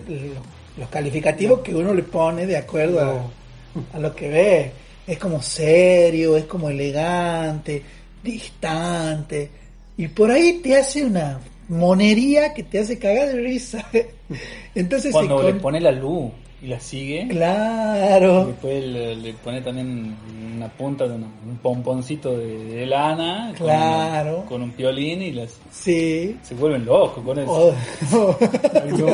los 0.76 0.88
calificativos 0.90 1.60
que 1.60 1.74
uno 1.74 1.94
le 1.94 2.02
pone 2.02 2.44
de 2.44 2.56
acuerdo 2.56 3.00
a, 3.00 3.96
a 3.96 3.98
lo 4.00 4.14
que 4.14 4.28
ve. 4.28 4.72
Es 5.06 5.18
como 5.18 5.42
serio, 5.42 6.36
es 6.36 6.44
como 6.44 6.68
elegante, 6.70 7.82
distante. 8.22 9.50
Y 9.96 10.08
por 10.08 10.30
ahí 10.30 10.60
te 10.62 10.76
hace 10.76 11.04
una 11.04 11.40
monería 11.68 12.54
que 12.54 12.62
te 12.62 12.78
hace 12.80 12.98
cagar 12.98 13.28
de 13.28 13.40
risa. 13.40 13.84
Entonces 14.74 15.12
Cuando 15.12 15.42
le 15.42 15.54
pone 15.54 15.80
la 15.80 15.90
luz 15.92 16.30
y 16.62 16.66
la 16.68 16.78
sigue, 16.78 17.26
Claro. 17.28 18.46
después 18.46 18.84
le, 18.84 19.16
le 19.16 19.32
pone 19.34 19.60
también 19.60 20.14
una 20.54 20.68
punta 20.68 21.08
de 21.08 21.14
una- 21.16 21.26
un 21.46 21.56
pomponcito 21.60 22.38
de, 22.38 22.64
de 22.64 22.86
lana 22.86 23.52
Claro. 23.56 24.44
con, 24.48 24.62
un 24.62 24.70
piolín 24.70 25.22
y 25.22 25.32
las, 25.32 25.58
Sí. 25.72 26.36
se 26.42 26.54
vuelven 26.54 26.84
locos 26.84 27.24
con 27.24 27.38
eso. 27.40 27.74
Oh, 28.12 28.36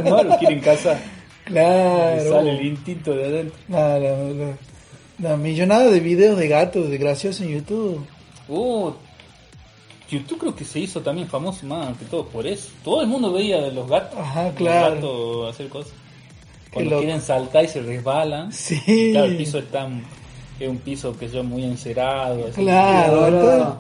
malos 0.11 0.37
quieren 0.39 0.61
casar. 0.61 0.99
claro. 1.45 2.23
Y 2.23 2.29
sale 2.29 2.51
el 2.51 2.67
instinto 2.67 3.15
de 3.15 3.25
adentro. 3.25 3.59
La, 3.69 3.99
la, 3.99 4.15
la- 5.19 5.37
millonada 5.37 5.91
de 5.91 6.01
videos 6.01 6.39
de 6.39 6.49
gatos 6.49 6.89
de 6.91 6.99
graciosos 6.99 7.43
en 7.43 7.49
YouTube. 7.51 8.05
Uh, 8.49 8.93
YouTube 10.11 10.39
creo 10.39 10.55
que 10.57 10.65
se 10.65 10.81
hizo 10.81 11.01
también 11.01 11.29
famoso 11.29 11.67
más 11.67 11.97
que 11.99 12.05
todo 12.07 12.27
por 12.27 12.47
eso. 12.47 12.69
Todo 12.83 13.03
el 13.03 13.09
mundo 13.09 13.33
veía 13.33 13.61
de 13.61 13.73
los 13.73 13.89
gatos. 13.89 14.19
Ajá, 14.19 14.45
los 14.45 14.55
claro. 14.55 14.95
gatos 14.95 15.55
hacer 15.55 15.69
cosas. 15.69 15.93
Cuando 16.73 16.99
quieren 16.99 17.21
saltar 17.21 17.65
y 17.65 17.69
se 17.69 17.81
resbalan. 17.83 18.53
Sí. 18.53 19.11
Claro, 19.13 19.27
el 19.27 19.37
piso 19.37 19.59
es 19.59 19.71
tan 19.71 20.03
es 20.61 20.69
un 20.69 20.79
piso 20.79 21.17
que 21.17 21.29
yo 21.29 21.45
muy 21.45 21.63
encerado. 21.65 22.47
así. 22.49 22.63
Claro, 22.63 23.79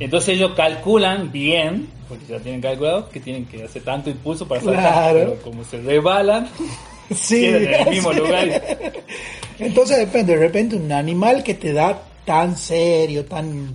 Entonces 0.00 0.36
ellos 0.36 0.52
calculan 0.56 1.30
bien, 1.30 1.88
porque 2.08 2.24
ya 2.26 2.38
tienen 2.40 2.60
calculado, 2.60 3.08
que 3.08 3.20
tienen 3.20 3.44
que 3.46 3.62
hacer 3.64 3.82
tanto 3.84 4.10
impulso 4.10 4.46
para 4.46 4.60
saltar. 4.60 4.82
Claro. 4.82 5.18
Pero 5.18 5.42
como 5.42 5.64
se 5.64 5.80
resbalan, 5.80 6.48
Sí. 7.14 7.44
en 7.46 7.54
el 7.74 7.90
mismo 7.90 8.12
sí. 8.12 8.18
lugar. 8.18 8.62
Entonces 9.58 9.98
depende, 9.98 10.34
de 10.34 10.38
repente 10.40 10.76
un 10.76 10.90
animal 10.92 11.42
que 11.42 11.54
te 11.54 11.72
da 11.72 12.02
tan 12.24 12.56
serio, 12.56 13.24
tan 13.24 13.74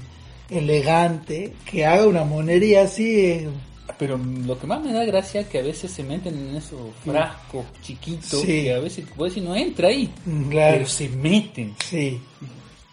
elegante, 0.50 1.54
que 1.66 1.86
haga 1.86 2.06
una 2.08 2.24
monería 2.26 2.84
así, 2.84 3.26
eh, 3.26 3.50
Pero 3.98 4.18
lo 4.18 4.60
que 4.60 4.68
más 4.68 4.82
me 4.84 4.92
da 4.94 5.06
gracia 5.06 5.42
es 5.42 5.48
que 5.48 5.60
a 5.60 5.64
veces 5.64 5.92
se 5.92 6.04
meten 6.04 6.38
en 6.38 6.56
esos 6.58 6.80
frascos 7.06 7.66
chiquitos 7.82 8.42
Sí. 8.42 8.64
que 8.64 8.74
a 8.74 8.80
veces 8.80 9.06
vos 9.16 9.30
decís 9.30 9.44
no 9.48 9.56
entra 9.56 9.88
ahí, 9.88 10.10
claro, 10.50 10.78
pero 10.78 10.88
se 10.90 11.10
meten. 11.10 11.76
sí. 11.86 12.20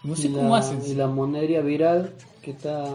No 0.01 0.15
sé 0.15 0.27
y 0.27 0.31
cómo 0.31 0.49
la, 0.55 0.59
hacen. 0.59 0.79
Y 0.87 0.93
la 0.95 1.07
monería 1.07 1.59
viral 1.59 2.13
que 2.41 2.51
está 2.51 2.85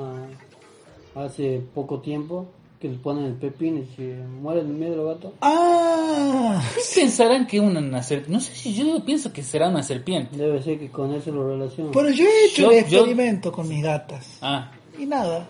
hace 1.14 1.60
poco 1.74 2.00
tiempo, 2.00 2.46
que 2.84 2.90
le 2.90 2.98
ponen 2.98 3.24
el 3.24 3.32
pepino 3.36 3.78
y 3.80 3.86
se 3.96 4.02
mueren 4.42 4.66
en 4.66 4.78
medio 4.78 4.90
de 4.90 4.96
los 4.98 5.14
gatos. 5.14 5.32
Ah, 5.40 6.62
¿Qué 6.74 7.00
pensarán 7.00 7.46
que 7.46 7.58
una, 7.58 7.80
una 7.80 8.02
serpiente? 8.02 8.32
No 8.34 8.40
sé 8.40 8.54
si 8.54 8.74
yo 8.74 9.02
pienso 9.02 9.32
que 9.32 9.42
será 9.42 9.68
una 9.70 9.82
serpiente. 9.82 10.36
Debe 10.36 10.62
ser 10.62 10.78
que 10.78 10.90
con 10.90 11.14
eso 11.14 11.30
lo 11.30 11.48
relacionan. 11.48 11.92
pero 11.94 12.10
yo 12.10 12.26
he 12.26 12.44
hecho 12.44 12.62
Yo- 12.64 12.70
el 12.72 12.84
yo- 12.86 12.98
experimento 12.98 13.50
con 13.50 13.66
mis 13.68 13.82
gatas 13.82 14.36
Ah, 14.42 14.70
y 14.98 15.06
nada. 15.06 15.46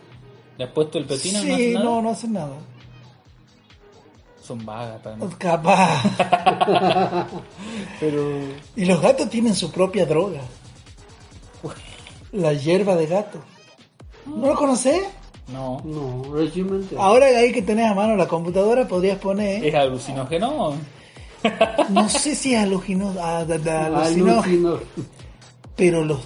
¿le 0.56 0.64
has 0.64 0.70
puesto 0.70 0.98
el 0.98 1.06
pepino? 1.06 1.40
sí, 1.40 1.48
no 1.48 1.54
hace 1.54 1.72
nada? 1.72 1.84
no, 1.84 2.02
no 2.02 2.10
hacen 2.10 2.32
nada. 2.34 2.56
Son 4.40 4.64
vagas 4.64 5.00
para 5.02 5.16
mí. 5.16 5.26
Capaz. 5.36 6.04
Pero 7.98 8.38
Y 8.76 8.84
los 8.84 9.00
gatos 9.02 9.28
tienen 9.28 9.56
su 9.56 9.72
propia 9.72 10.06
droga. 10.06 10.40
La 12.30 12.52
hierba 12.52 12.94
de 12.94 13.06
gato. 13.06 13.40
¿No 14.26 14.46
lo 14.46 14.54
conocés? 14.54 15.02
No. 15.48 15.80
No, 15.84 16.34
recientemente. 16.34 16.96
Ahora 16.98 17.26
ahí 17.26 17.52
que 17.52 17.62
tenés 17.62 17.90
a 17.90 17.94
mano 17.94 18.16
la 18.16 18.26
computadora 18.28 18.86
podrías 18.88 19.18
poner, 19.18 19.64
¿Es 19.64 19.74
alucinógeno? 19.74 20.74
no 21.90 22.08
sé 22.08 22.34
si 22.34 22.54
es 22.54 22.62
alucino, 22.62 23.12
da- 23.12 23.44
da- 23.44 23.86
alucinó, 23.86 24.32
Alucino. 24.40 24.78
pero 25.76 26.04
los 26.04 26.20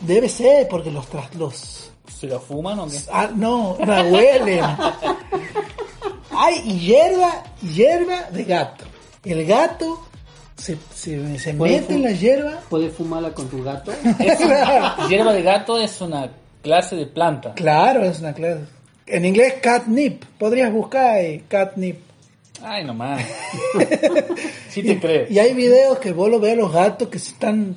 debe 0.00 0.28
ser 0.28 0.66
porque 0.68 0.90
los 0.90 1.06
tras 1.06 1.32
los 1.36 1.90
¿Se 2.18 2.26
la 2.26 2.38
fuman 2.40 2.78
o 2.80 2.86
qué? 2.88 2.98
ah, 3.12 3.28
no, 3.34 3.76
la 3.84 4.02
huelen. 4.02 4.64
Hay 6.30 6.60
hierba, 6.78 7.44
hierba 7.62 8.22
de 8.32 8.44
gato. 8.44 8.84
El 9.24 9.46
gato 9.46 10.00
se, 10.56 10.76
se, 10.92 11.38
se 11.38 11.52
mete 11.52 11.94
en 11.94 12.02
la 12.02 12.10
hierba. 12.12 12.60
¿Puedes 12.68 12.92
fumarla 12.94 13.32
con 13.32 13.48
tu 13.48 13.62
gato? 13.62 13.92
Hierba 15.08 15.32
de 15.32 15.42
gato 15.42 15.78
es 15.78 16.00
una 16.00 16.28
clase 16.64 16.96
de 16.96 17.06
planta. 17.06 17.54
Claro, 17.54 18.02
es 18.04 18.18
una 18.18 18.32
clase. 18.32 18.62
En 19.06 19.24
inglés 19.24 19.54
catnip. 19.62 20.24
Podrías 20.38 20.72
buscar 20.72 21.16
ahí, 21.16 21.44
catnip. 21.46 21.98
Ay, 22.62 22.84
nomás. 22.84 23.22
sí 24.70 24.82
te 24.82 24.98
crees. 24.98 25.30
Y 25.30 25.38
hay 25.38 25.54
videos 25.54 25.98
que 25.98 26.12
vos 26.12 26.28
lo 26.30 26.40
ves 26.40 26.54
a 26.54 26.56
los 26.56 26.72
gatos 26.72 27.08
que 27.08 27.18
se 27.18 27.30
están 27.32 27.76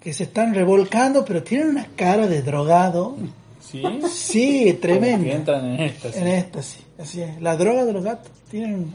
que 0.00 0.12
se 0.14 0.24
están 0.24 0.54
revolcando, 0.54 1.24
pero 1.26 1.42
tienen 1.42 1.68
una 1.68 1.86
cara 1.94 2.26
de 2.26 2.40
drogado. 2.42 3.16
¿Sí? 3.60 3.82
Sí, 4.10 4.58
Como 4.60 4.64
que 4.64 4.72
tremendo. 4.74 5.30
entran 5.30 5.64
en 5.78 5.90
sí. 5.90 6.08
En 6.14 6.62
sí. 6.62 6.78
Así 6.98 7.22
es. 7.22 7.40
La 7.40 7.56
droga 7.56 7.84
de 7.84 7.92
los 7.92 8.02
gatos. 8.02 8.32
Tienen 8.50 8.92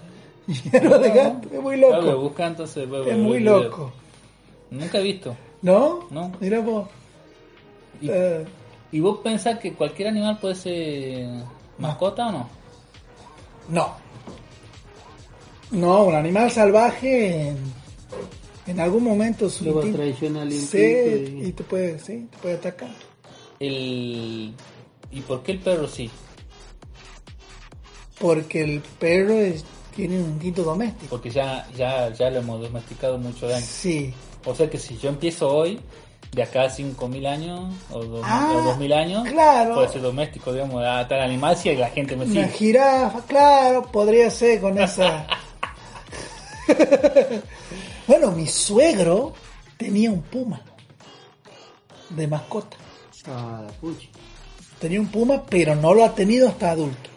hierro 0.47 0.97
de 1.05 1.09
gato. 1.11 1.47
Es 1.53 1.61
muy 1.61 1.77
Claro, 1.77 2.01
lo 2.01 2.01
loco. 2.11 2.21
busca, 2.23 2.47
entonces, 2.47 2.89
voy 2.89 3.09
Es 3.09 3.17
muy 3.17 3.39
loco. 3.39 3.93
Nunca 4.71 4.97
he 4.97 5.03
visto. 5.03 5.35
¿No? 5.61 6.07
No. 6.09 6.31
Mira 6.39 6.59
vos. 6.59 6.87
¿Y, 8.01 8.09
Eh, 8.09 8.43
y 8.95 8.99
vos 9.01 9.19
pensás 9.23 9.59
que 9.59 9.73
cualquier 9.73 10.07
animal 10.07 10.37
puede 10.39 10.55
ser 10.55 11.27
mascota 11.77 12.27
o 12.27 12.31
no? 12.31 12.49
no. 13.69 13.95
No, 15.71 16.03
un 16.05 16.15
animal 16.15 16.49
salvaje 16.51 17.49
en, 17.49 17.57
en 18.67 18.79
algún 18.79 19.03
momento 19.03 19.49
su 19.49 19.65
instinto 20.53 21.39
y- 21.39 21.47
y 21.47 21.51
te 21.51 21.63
puede, 21.63 21.99
sí, 21.99 22.27
te 22.31 22.37
puede 22.37 22.55
atacar. 22.55 22.91
El... 23.59 24.53
¿Y 25.11 25.21
por 25.27 25.43
qué 25.43 25.53
el 25.53 25.59
perro 25.59 25.87
sí? 25.87 26.09
Porque 28.19 28.63
el 28.63 28.79
perro 28.99 29.33
es- 29.39 29.65
tiene 29.95 30.19
un 30.21 30.31
instinto 30.31 30.63
doméstico. 30.63 31.09
Porque 31.09 31.29
ya, 31.29 31.67
ya, 31.75 32.13
ya 32.13 32.29
lo 32.29 32.39
hemos 32.39 32.61
domesticado 32.61 33.17
mucho 33.17 33.47
años. 33.47 33.63
Sí. 33.65 34.13
O 34.45 34.53
sea 34.55 34.69
que 34.69 34.77
si 34.77 34.97
yo 34.97 35.09
empiezo 35.09 35.49
hoy, 35.49 35.79
de 36.35 36.43
acá 36.43 36.63
a 36.63 36.69
5.000 36.69 37.25
años 37.27 37.61
o, 37.91 38.03
dos- 38.03 38.21
Ah, 38.27 38.51
o 38.53 38.75
2.000 38.77 38.93
años, 38.93 39.27
claro. 39.29 39.75
puede 39.75 39.87
ser 39.89 40.01
doméstico, 40.01 40.51
digamos, 40.51 40.83
a 40.83 41.07
tal 41.07 41.21
animal 41.21 41.55
si 41.55 41.73
la 41.75 41.89
gente 41.89 42.15
me 42.17 42.25
Una 42.25 42.33
sigue. 42.33 42.47
jirafa, 42.49 43.21
claro, 43.25 43.83
podría 43.91 44.29
ser 44.29 44.59
con 44.59 44.77
esa. 44.77 45.25
bueno, 48.07 48.31
mi 48.31 48.47
suegro 48.47 49.33
tenía 49.77 50.11
un 50.11 50.21
puma 50.21 50.61
de 52.09 52.27
mascota. 52.27 52.77
Ah, 53.27 53.61
la 53.65 53.71
pucha. 53.73 54.07
Tenía 54.79 54.99
un 54.99 55.07
puma, 55.07 55.43
pero 55.49 55.73
no 55.75 55.93
lo 55.93 56.03
ha 56.05 56.13
tenido 56.13 56.47
hasta 56.49 56.71
adulto. 56.71 57.09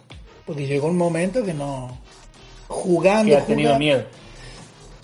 Porque 0.47 0.67
llegó 0.67 0.89
un 0.89 0.97
momento 0.97 1.45
que 1.45 1.53
no. 1.53 1.99
Jugando. 2.69 3.31
Que 3.31 3.37
ha 3.37 3.45
tenido 3.47 3.71
jugando- 3.75 3.79
miedo. 3.85 4.05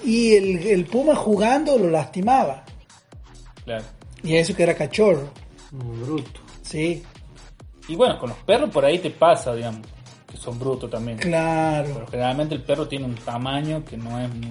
Y 0.05 0.35
el, 0.35 0.67
el 0.67 0.85
puma 0.87 1.15
jugando 1.17 1.77
lo 1.79 1.91
lastimaba. 1.91 2.65
Claro. 3.65 3.85
Y 4.25 4.35
eso 4.37 4.55
que 4.57 4.63
era 4.65 4.75
cachorro. 4.75 5.29
Un 5.73 6.03
bruto. 6.03 6.41
Sí, 6.63 7.03
Y 7.89 7.95
bueno, 7.97 8.19
con 8.19 8.31
los 8.31 8.39
perros 8.39 8.71
por 8.71 8.85
ahí 8.85 8.99
te 8.99 9.11
pasa, 9.11 9.55
digamos, 9.55 9.83
que 10.31 10.37
son 10.39 10.59
brutos 10.59 10.91
también. 10.91 11.19
Pero 11.19 11.29
claro. 11.31 12.07
generalmente 12.11 12.55
el 12.55 12.63
perro 12.63 12.89
tiene 12.89 13.05
un 13.05 13.15
tamaño 13.15 13.85
que 13.85 13.97
no 13.97 14.19
es... 14.19 14.29
muy- 14.35 14.49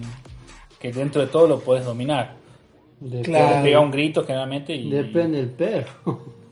que 0.80 0.91
dentro 0.91 1.21
de 1.21 1.28
todo 1.28 1.47
lo 1.47 1.59
puedes 1.59 1.86
dominar. 1.86 2.36
Depende, 2.99 3.24
Claro. 3.24 3.63
Pega 3.63 3.80
un 3.80 3.91
grito 3.91 4.24
generalmente 4.26 4.76
y... 4.76 4.89
Depende 4.91 5.38
del 5.39 5.49
perro. 5.49 5.91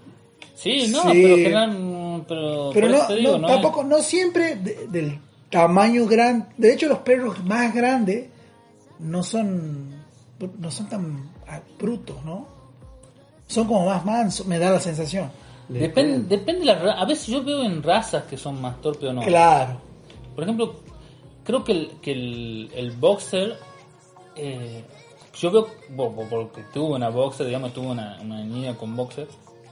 Sí, 0.55 0.87
no, 0.91 1.01
Sí. 1.03 1.21
pero 1.23 1.35
general... 1.37 2.23
Pero, 2.27 2.69
Pero 2.73 2.89
no, 2.89 3.07
digo, 3.15 3.31
no, 3.31 3.37
no 3.39 3.47
tampoco, 3.47 3.83
no 3.83 3.97
siempre 4.03 4.55
de- 4.57 4.87
del 4.89 5.19
tamaño 5.49 6.05
grande. 6.05 6.45
De 6.57 6.73
hecho, 6.73 6.87
los 6.87 6.99
perros 6.99 7.43
más 7.43 7.73
grandes 7.73 8.27
no 8.99 9.23
son, 9.23 9.89
no 10.59 10.69
son 10.71 10.87
tan 10.87 11.29
brutos, 11.79 12.23
¿no? 12.23 12.47
Son 13.51 13.67
como 13.67 13.85
más 13.85 14.05
mansos, 14.05 14.45
me 14.47 14.57
da 14.59 14.69
la 14.71 14.79
sensación. 14.79 15.31
Depende, 15.67 16.19
depende 16.37 16.61
de 16.61 16.65
la 16.65 16.75
ra- 16.75 16.99
A 17.01 17.05
veces 17.05 17.27
yo 17.27 17.43
veo 17.43 17.63
en 17.63 17.81
razas 17.83 18.23
que 18.23 18.37
son 18.37 18.61
más 18.61 18.81
torpes 18.81 19.09
o 19.09 19.13
no. 19.13 19.21
Claro. 19.21 19.77
Por 20.35 20.43
ejemplo, 20.43 20.75
creo 21.43 21.63
que 21.63 21.71
el, 21.71 21.91
que 22.01 22.11
el, 22.11 22.71
el 22.75 22.91
boxer, 22.91 23.57
eh, 24.35 24.83
yo 25.39 25.51
veo, 25.51 25.67
porque 26.29 26.63
tuve 26.73 26.95
una 26.95 27.09
boxer, 27.09 27.45
digamos, 27.47 27.73
tuve 27.73 27.87
una, 27.87 28.17
una 28.21 28.43
niña 28.43 28.75
con 28.75 28.95
boxer, 28.95 29.27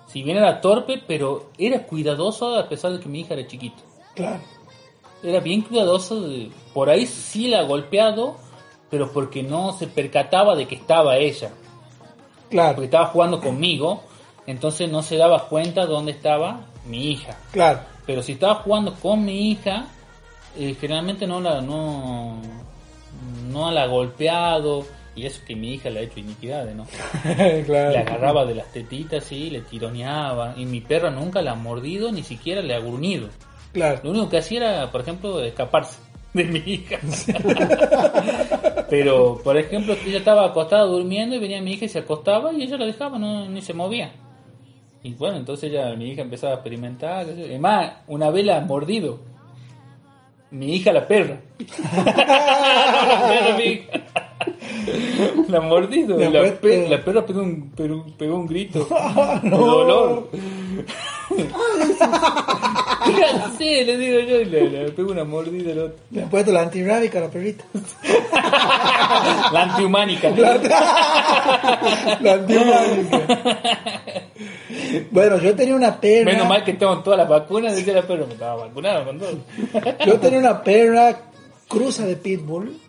si 0.07 0.23
bien 0.23 0.37
era 0.37 0.61
torpe, 0.61 1.01
pero 1.05 1.49
era 1.57 1.85
cuidadoso 1.85 2.55
a 2.55 2.67
pesar 2.69 2.93
de 2.93 2.99
que 2.99 3.09
mi 3.09 3.21
hija 3.21 3.33
era 3.33 3.45
chiquita. 3.47 3.81
Claro. 4.15 4.41
Era 5.21 5.39
bien 5.41 5.61
cuidadoso, 5.61 6.21
de- 6.21 6.49
por 6.73 6.89
ahí 6.89 7.05
sí 7.05 7.47
la 7.49 7.59
ha 7.59 7.63
golpeado, 7.63 8.37
pero 8.89 9.11
porque 9.11 9.43
no 9.43 9.73
se 9.73 9.87
percataba 9.87 10.55
de 10.55 10.65
que 10.67 10.75
estaba 10.75 11.17
ella, 11.17 11.51
porque 12.49 12.55
Claro. 12.55 12.83
estaba 12.83 13.05
jugando 13.07 13.39
conmigo, 13.39 14.03
entonces 14.47 14.89
no 14.89 15.01
se 15.03 15.17
daba 15.17 15.47
cuenta 15.47 15.85
dónde 15.85 16.11
estaba 16.11 16.61
mi 16.85 17.11
hija. 17.11 17.37
Claro. 17.51 17.79
Pero 18.05 18.23
si 18.23 18.31
estaba 18.33 18.55
jugando 18.55 18.93
con 18.95 19.23
mi 19.23 19.51
hija, 19.51 19.85
eh, 20.57 20.75
generalmente 20.79 21.27
no 21.27 21.39
la 21.39 21.61
no, 21.61 22.41
no 23.51 23.71
la 23.71 23.83
ha 23.83 23.87
golpeado. 23.87 24.85
Y 25.15 25.25
eso 25.25 25.41
que 25.45 25.55
mi 25.55 25.73
hija 25.73 25.89
le 25.89 25.99
ha 25.99 26.03
hecho 26.03 26.19
iniquidades, 26.19 26.73
¿no? 26.75 26.85
Le 27.37 27.63
claro. 27.65 27.99
agarraba 27.99 28.45
de 28.45 28.55
las 28.55 28.71
tetitas 28.71 29.29
y 29.33 29.49
le 29.49 29.61
tironeaba. 29.61 30.53
Y 30.55 30.65
mi 30.65 30.79
perra 30.81 31.09
nunca 31.09 31.41
la 31.41 31.51
ha 31.51 31.55
mordido, 31.55 32.09
ni 32.11 32.23
siquiera 32.23 32.61
le 32.61 32.73
ha 32.73 32.79
gruñido. 32.79 33.27
Claro. 33.73 33.99
Lo 34.03 34.11
único 34.11 34.29
que 34.29 34.37
hacía 34.37 34.59
era, 34.59 34.91
por 34.91 35.01
ejemplo, 35.01 35.41
escaparse 35.43 35.97
de 36.33 36.43
mi 36.45 36.59
hija. 36.59 36.99
Pero, 38.89 39.39
por 39.43 39.57
ejemplo, 39.57 39.95
ella 40.05 40.17
estaba 40.19 40.45
acostada 40.45 40.83
durmiendo 40.83 41.35
y 41.35 41.39
venía 41.39 41.61
mi 41.61 41.73
hija 41.73 41.85
y 41.85 41.89
se 41.89 41.99
acostaba 41.99 42.51
y 42.53 42.63
ella 42.63 42.77
la 42.77 42.85
dejaba, 42.85 43.17
no, 43.19 43.47
ni 43.47 43.61
se 43.61 43.73
movía. 43.73 44.11
Y 45.03 45.13
bueno, 45.13 45.37
entonces 45.37 45.71
ya 45.71 45.93
mi 45.95 46.09
hija 46.09 46.21
empezaba 46.23 46.53
a 46.53 46.55
experimentar. 46.55 47.25
Además, 47.25 47.93
una 48.07 48.29
vez 48.31 48.45
la 48.45 48.59
mordido. 48.61 49.19
Mi 50.51 50.75
hija 50.75 50.91
la 50.91 51.07
perra. 51.07 51.39
la 51.93 53.25
perra 53.27 53.57
mi 53.57 53.63
hija. 53.63 53.91
La 55.47 55.61
mordido. 55.61 56.17
La 56.17 56.29
La, 56.29 56.41
pe- 56.41 56.51
pe- 56.53 56.89
la 56.89 57.03
perra 57.03 57.25
pegó 57.25 57.41
un, 57.43 57.69
pegó 58.17 58.35
un 58.35 58.47
grito 58.47 58.79
de 59.43 59.49
dolor. 59.49 60.29
sí, 63.57 63.83
le 63.83 63.97
digo 63.97 64.19
yo 64.19 64.39
y 64.41 64.45
le, 64.45 64.69
le 64.69 64.91
pego 64.91 65.11
una 65.11 65.23
mordida 65.23 65.71
al 65.71 65.79
otro. 65.79 65.95
Le 66.11 66.23
han 66.23 66.29
puesto 66.29 66.51
la 66.51 66.61
antirrábica 66.61 67.19
a 67.19 67.21
la 67.23 67.29
perrita. 67.29 67.63
La 69.51 69.63
antihumánica. 69.63 70.29
La 72.21 72.33
antihumánica. 72.33 73.27
bueno, 75.11 75.37
yo 75.39 75.55
tenía 75.55 75.75
una 75.75 75.99
perra. 75.99 76.31
Menos 76.31 76.47
mal 76.47 76.63
que 76.63 76.73
tengo 76.73 76.99
todas 76.99 77.17
las 77.19 77.27
vacunas, 77.29 77.75
decía 77.75 77.93
la 77.93 78.03
perra, 78.03 78.25
me 78.25 78.33
estaba 78.33 78.65
vacunado 78.67 79.05
con 79.05 79.19
todo. 79.19 79.37
Yo 80.05 80.19
tenía 80.19 80.39
una 80.39 80.63
perra 80.63 81.21
cruza 81.67 82.05
de 82.05 82.15
pitbull 82.15 82.79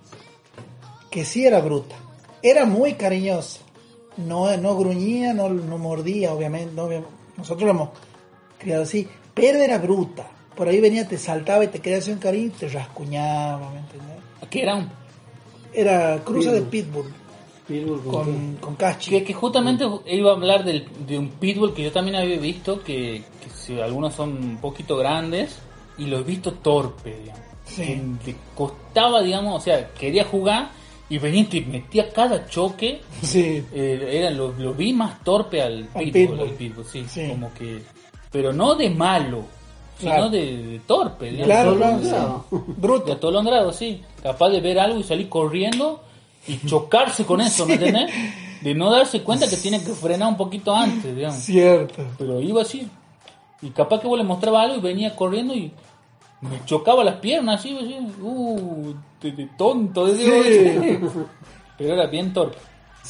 que 1.10 1.24
sí 1.24 1.46
era 1.46 1.60
bruta. 1.60 1.96
Era 2.42 2.64
muy 2.64 2.94
cariñosa. 2.94 3.60
No, 4.16 4.54
no 4.56 4.76
gruñía, 4.76 5.32
no, 5.32 5.48
no 5.48 5.78
mordía, 5.78 6.32
obviamente. 6.32 6.72
no, 6.74 6.84
obvia- 6.84 7.02
nosotros 7.36 7.64
la 7.66 7.70
hemos 7.70 7.88
criado 8.58 8.82
así. 8.82 9.08
Pero 9.40 9.58
era 9.58 9.78
bruta. 9.78 10.26
Por 10.56 10.68
ahí 10.68 10.80
venía, 10.80 11.06
te 11.08 11.16
saltaba 11.16 11.64
y 11.64 11.68
te 11.68 11.78
quería 11.80 11.98
hacer 11.98 12.14
un 12.14 12.20
cariño 12.20 12.46
y 12.48 12.50
te 12.50 12.68
rascuñaba, 12.68 13.70
¿me 13.70 13.78
entendés? 13.78 14.16
Que 14.50 14.62
era 14.62 14.74
un 14.76 14.88
Era 15.72 16.18
cruza 16.24 16.52
de 16.52 16.62
pitbull 16.62 17.12
Pitbull 17.66 18.02
con 18.02 18.12
con, 18.24 18.56
con 18.56 18.74
cachi. 18.76 19.10
Que, 19.10 19.22
que 19.24 19.32
justamente 19.32 19.84
iba 20.06 20.30
a 20.32 20.34
hablar 20.34 20.64
del- 20.64 20.86
de 21.06 21.18
un 21.18 21.28
pitbull 21.28 21.72
que 21.72 21.84
yo 21.84 21.92
también 21.92 22.16
había 22.16 22.36
visto, 22.38 22.82
que, 22.82 23.22
que 23.42 23.50
si 23.54 23.80
algunos 23.80 24.12
son 24.14 24.30
un 24.32 24.56
poquito 24.58 24.96
grandes, 24.96 25.56
y 25.96 26.06
lo 26.06 26.18
he 26.18 26.22
visto 26.24 26.54
torpe, 26.54 27.16
digamos. 27.20 27.42
Sí. 27.64 28.02
Que 28.24 28.34
costaba, 28.56 29.22
digamos, 29.22 29.54
o 29.56 29.60
sea, 29.64 29.88
quería 29.90 30.24
jugar 30.24 30.70
y 31.08 31.18
venía 31.18 31.42
y 31.42 31.44
te 31.44 31.60
metía 31.60 32.12
cada 32.12 32.46
choque. 32.48 33.00
Sí, 33.22 33.62
eh, 33.72 34.08
era, 34.14 34.30
lo, 34.30 34.50
lo 34.58 34.74
vi 34.74 34.92
más 34.92 35.22
torpe 35.22 35.62
al 35.62 35.88
Al 35.94 36.02
pitbull, 36.04 36.12
pitbull. 36.12 36.40
al 36.40 36.50
pitbull, 36.54 36.84
sí, 36.84 37.04
Sí. 37.08 37.28
como 37.28 37.54
que... 37.54 37.82
Pero 38.30 38.52
no 38.52 38.74
de 38.74 38.90
malo, 38.90 39.42
sino 39.98 40.10
Claro. 40.12 40.30
de, 40.30 40.56
de 40.66 40.78
torpe, 40.80 41.26
digamos. 41.30 41.46
claro, 41.46 41.76
claro. 41.76 41.98
sí. 42.50 42.56
De 42.56 42.72
Bruto. 42.76 43.12
atolondrado, 43.12 43.72
sí. 43.72 44.02
Capaz 44.22 44.50
de 44.50 44.60
ver 44.60 44.78
algo 44.78 44.98
y 45.00 45.02
salir 45.02 45.28
corriendo 45.28 46.02
y 46.46 46.58
chocarse 46.66 47.24
con 47.24 47.40
eso, 47.40 47.66
¿me 47.66 47.74
entendés? 47.74 48.10
De 48.62 48.74
no 48.74 48.90
darse 48.90 49.22
cuenta 49.22 49.48
que 49.48 49.56
tiene 49.56 49.78
que 49.82 49.92
frenar 49.92 50.28
un 50.28 50.36
poquito 50.36 50.74
antes, 50.74 51.14
digamos. 51.14 51.38
Cierto. 51.40 52.02
Pero 52.18 52.40
iba 52.40 52.62
así. 52.62 52.88
Y 53.62 53.70
capaz 53.70 54.00
que 54.00 54.06
vos 54.08 54.16
le 54.18 54.24
mostraba 54.24 54.62
algo 54.62 54.76
y 54.76 54.80
venía 54.80 55.14
corriendo 55.16 55.54
y 55.54 55.72
me 56.42 56.64
chocaba 56.64 57.04
las 57.04 57.16
piernas 57.16 57.60
así, 57.60 57.76
así. 57.76 57.96
Uh, 58.22 58.94
de, 59.20 59.32
de 59.32 59.48
tonto, 59.58 60.06
decía, 60.06 60.42
Sí. 60.42 60.98
Pero 61.78 61.94
era 61.94 62.06
bien 62.06 62.32
torpe. 62.32 62.58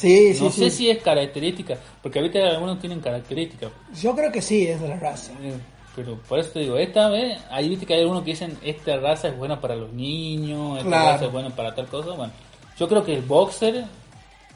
Sí, 0.01 0.33
sí, 0.33 0.43
no 0.43 0.49
sí. 0.51 0.61
sé 0.61 0.69
si 0.71 0.89
es 0.89 1.01
característica, 1.03 1.77
porque 2.01 2.19
ahorita 2.19 2.39
algunos 2.49 2.79
tienen 2.79 2.99
características. 2.99 3.71
Yo 4.01 4.15
creo 4.15 4.31
que 4.31 4.41
sí, 4.41 4.65
es 4.67 4.81
de 4.81 4.87
la 4.89 4.97
raza. 4.97 5.31
Eh, 5.43 5.53
Pero 5.95 6.17
por 6.27 6.39
eso 6.39 6.49
te 6.51 6.59
digo, 6.61 6.77
esta 6.77 7.09
vez, 7.09 7.37
ahí 7.51 7.67
viste 7.69 7.85
que 7.85 7.93
hay 7.95 8.01
algunos 8.01 8.23
que 8.23 8.31
dicen, 8.31 8.57
esta 8.63 8.97
raza 8.97 9.27
es 9.27 9.37
buena 9.37 9.59
para 9.59 9.75
los 9.75 9.91
niños, 9.93 10.77
esta 10.77 10.89
Claro. 10.89 11.09
raza 11.11 11.25
es 11.25 11.31
buena 11.31 11.49
para 11.49 11.75
tal 11.75 11.85
cosa. 11.87 12.11
Bueno, 12.11 12.31
yo 12.79 12.87
creo 12.87 13.03
que 13.03 13.13
el 13.13 13.21
boxer, 13.21 13.83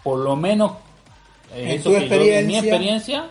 por 0.03 0.19
lo 0.19 0.35
menos, 0.37 0.71
eh, 1.53 1.63
En 1.63 1.69
eso 1.79 1.89
que 1.91 2.07
yo- 2.07 2.15
en 2.23 2.47
mi 2.47 2.57
experiencia. 2.57 3.25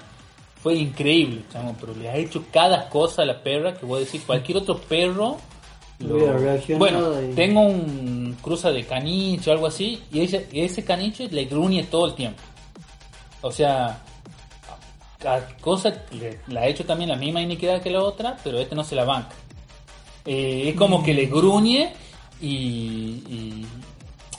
fue 0.63 0.75
increíble, 0.77 1.43
chamo, 1.53 1.75
pero 1.81 1.95
le 1.95 2.09
ha 2.09 2.17
hecho 2.17 2.45
cada 2.53 2.89
cosa 2.89 3.23
a 3.23 3.25
la 3.27 3.43
perra 3.43 3.75
que 3.75 3.85
voy 3.87 3.99
a 3.99 4.01
decir, 4.05 4.23
cualquier 4.25 4.59
otro 4.59 4.79
perro. 4.79 5.37
lo- 6.01 6.79
Bueno, 6.79 7.23
y- 7.23 7.35
tengo 7.35 7.61
un 7.63 8.24
cruza 8.43 8.71
de 8.71 8.85
caniche 8.85 9.51
o 9.51 9.53
algo 9.53 9.67
así, 9.67 10.03
y 10.13 10.21
ese, 10.23 10.49
ese 10.53 10.85
caniche 10.85 11.29
le 11.29 11.45
gruñe 11.47 11.85
todo 11.85 12.07
el 12.07 12.15
tiempo. 12.15 12.43
O 13.43 13.51
sea, 13.53 14.01
cosa 15.61 15.93
la 16.49 16.61
ha 16.63 16.67
hecho 16.67 16.85
también 16.85 17.11
la 17.11 17.17
misma 17.17 17.41
iniquidad 17.41 17.81
que 17.83 17.91
la 17.91 18.03
otra, 18.03 18.37
pero 18.45 18.59
este 18.59 18.75
no 18.75 18.85
se 18.85 18.95
la 18.95 19.05
banca. 19.05 19.35
Eh, 20.27 20.69
es 20.71 20.75
como 20.77 21.03
que 21.03 21.13
le 21.15 21.27
gruñe 21.27 21.93
y, 22.41 22.49
y- 23.29 23.67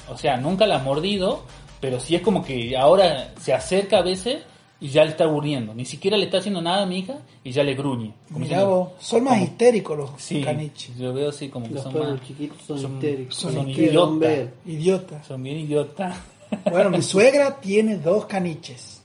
O 0.09 0.17
sea, 0.17 0.37
nunca 0.37 0.67
la 0.67 0.75
ha 0.75 0.79
mordido, 0.83 1.43
pero 1.81 1.99
sí 1.99 2.15
es 2.15 2.21
como 2.21 2.43
que 2.43 2.77
ahora 2.77 3.33
se 3.39 3.53
acerca 3.53 3.99
a 3.99 4.01
veces 4.03 4.43
y 4.85 4.89
ya 4.89 5.03
le 5.03 5.09
está 5.11 5.25
gruñendo. 5.25 5.73
Ni 5.73 5.83
siquiera 5.85 6.15
le 6.15 6.25
está 6.25 6.37
haciendo 6.37 6.61
nada 6.61 6.83
a 6.83 6.85
mi 6.85 6.99
hija 6.99 7.17
y 7.43 7.51
ya 7.51 7.63
le 7.63 7.73
gruñe. 7.73 8.13
Mirá 8.29 8.65
vos, 8.65 8.89
son 8.99 9.23
más 9.23 9.33
como- 9.33 9.45
histéricos 9.45 9.97
los 9.97 10.09
Sí, 10.17 10.41
caniches. 10.43 10.95
yo 10.97 11.11
veo 11.13 11.29
así 11.29 11.49
como 11.49 11.67
que 11.67 11.73
Los 11.73 11.83
son 11.83 11.93
más... 11.97 12.21
chiquitos 12.27 12.61
son, 12.67 12.79
son- 12.79 12.93
histéricos. 12.95 13.35
son 13.35 13.53
Son 13.53 13.69
idiotas. 13.69 14.19
ver. 14.19 14.53
Idiotas. 14.65 15.25
Son 15.25 15.41
bien 15.41 15.57
idiotas. 15.57 16.15
Bueno, 16.71 16.91
mi 16.91 17.01
suegra 17.01 17.59
tiene 17.59 17.97
dos 17.97 18.25
caniches. 18.27 19.01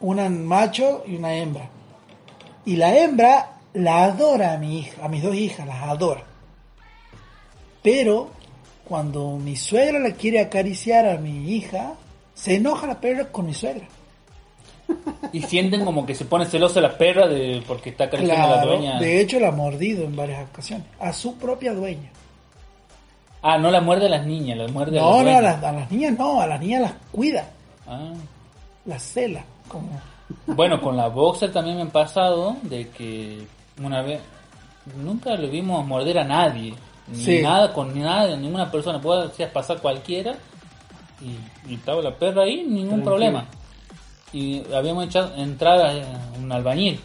Una 0.00 0.28
macho 0.28 1.04
y 1.06 1.14
una 1.14 1.34
hembra. 1.36 1.70
Y 2.64 2.74
la 2.76 2.96
hembra 2.98 3.58
la 3.74 4.04
adora 4.04 4.54
a 4.54 4.58
mi 4.58 4.80
hija, 4.80 5.04
a 5.04 5.08
mis 5.08 5.22
dos 5.22 5.34
hijas, 5.36 5.66
las 5.66 5.82
adora. 5.84 6.24
Pero 7.82 8.30
cuando 8.84 9.36
mi 9.36 9.54
suegra 9.56 9.98
la 10.00 10.10
quiere 10.12 10.40
acariciar 10.40 11.06
a 11.08 11.18
mi 11.18 11.52
hija, 11.52 11.94
se 12.34 12.56
enoja 12.56 12.86
la 12.88 13.00
perra 13.00 13.30
con 13.30 13.46
mi 13.46 13.54
suegra. 13.54 13.86
Y 15.32 15.42
sienten 15.42 15.84
como 15.84 16.06
que 16.06 16.14
se 16.14 16.24
pone 16.24 16.46
celosa 16.46 16.80
la 16.80 16.96
perra 16.96 17.26
de 17.26 17.62
porque 17.66 17.90
está 17.90 18.04
acariciando 18.04 18.54
a 18.54 18.56
la 18.56 18.64
dueña. 18.64 18.98
de 19.00 19.20
hecho 19.20 19.38
la 19.40 19.48
ha 19.48 19.52
mordido 19.52 20.04
en 20.04 20.14
varias 20.16 20.48
ocasiones. 20.48 20.86
A 21.00 21.12
su 21.12 21.34
propia 21.36 21.74
dueña. 21.74 22.10
Ah, 23.42 23.58
no 23.58 23.70
la 23.70 23.80
muerde 23.80 24.06
a 24.06 24.10
las 24.10 24.26
niñas, 24.26 24.56
la 24.58 24.68
muerde 24.68 24.98
a 24.98 25.02
la 25.02 25.08
No, 25.10 25.18
a 25.18 25.40
las, 25.40 25.62
a 25.62 25.72
las 25.72 25.90
niñas 25.90 26.18
no, 26.18 26.40
a 26.40 26.46
las 26.46 26.60
niñas 26.60 26.80
las 26.82 26.92
cuida, 27.12 27.48
Ah. 27.86 28.12
las 28.86 29.02
cela. 29.02 29.44
Como... 29.68 29.88
Bueno, 30.46 30.80
con 30.80 30.96
la 30.96 31.08
boxer 31.08 31.52
también 31.52 31.76
me 31.76 31.82
ha 31.84 31.86
pasado 31.86 32.56
de 32.62 32.88
que 32.88 33.46
una 33.82 34.02
vez 34.02 34.20
nunca 35.02 35.36
le 35.36 35.48
vimos 35.48 35.86
morder 35.86 36.18
a 36.18 36.24
nadie, 36.24 36.74
ni 37.08 37.18
Sí. 37.22 37.42
nada 37.42 37.72
con 37.72 37.96
nada, 37.98 38.36
ninguna 38.36 38.70
persona, 38.70 39.00
puede 39.00 39.28
pasar 39.48 39.78
cualquiera 39.80 40.34
y, 41.20 41.70
y 41.70 41.74
estaba 41.74 42.02
la 42.02 42.12
perra 42.14 42.42
ahí, 42.42 42.62
ningún 42.64 43.02
Tranquilo. 43.02 43.04
problema. 43.04 43.46
Y 44.32 44.62
habíamos 44.72 45.06
hecho 45.06 45.32
entrar 45.36 45.80
a 45.80 46.38
un 46.38 46.50
albañil 46.52 47.00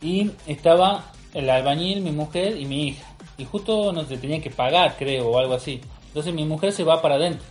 y 0.00 0.30
estaba 0.46 1.12
el 1.34 1.50
albañil, 1.50 2.00
mi 2.00 2.12
mujer 2.12 2.58
y 2.58 2.64
mi 2.64 2.88
hija. 2.88 3.06
Y 3.38 3.44
justo 3.44 3.92
nos 3.92 4.08
tenían 4.08 4.40
que 4.40 4.50
pagar, 4.50 4.96
creo, 4.96 5.28
o 5.28 5.38
algo 5.38 5.54
así. 5.54 5.80
Entonces 6.08 6.32
mi 6.32 6.44
mujer 6.44 6.72
se 6.72 6.84
va 6.84 7.02
para 7.02 7.16
adentro 7.16 7.46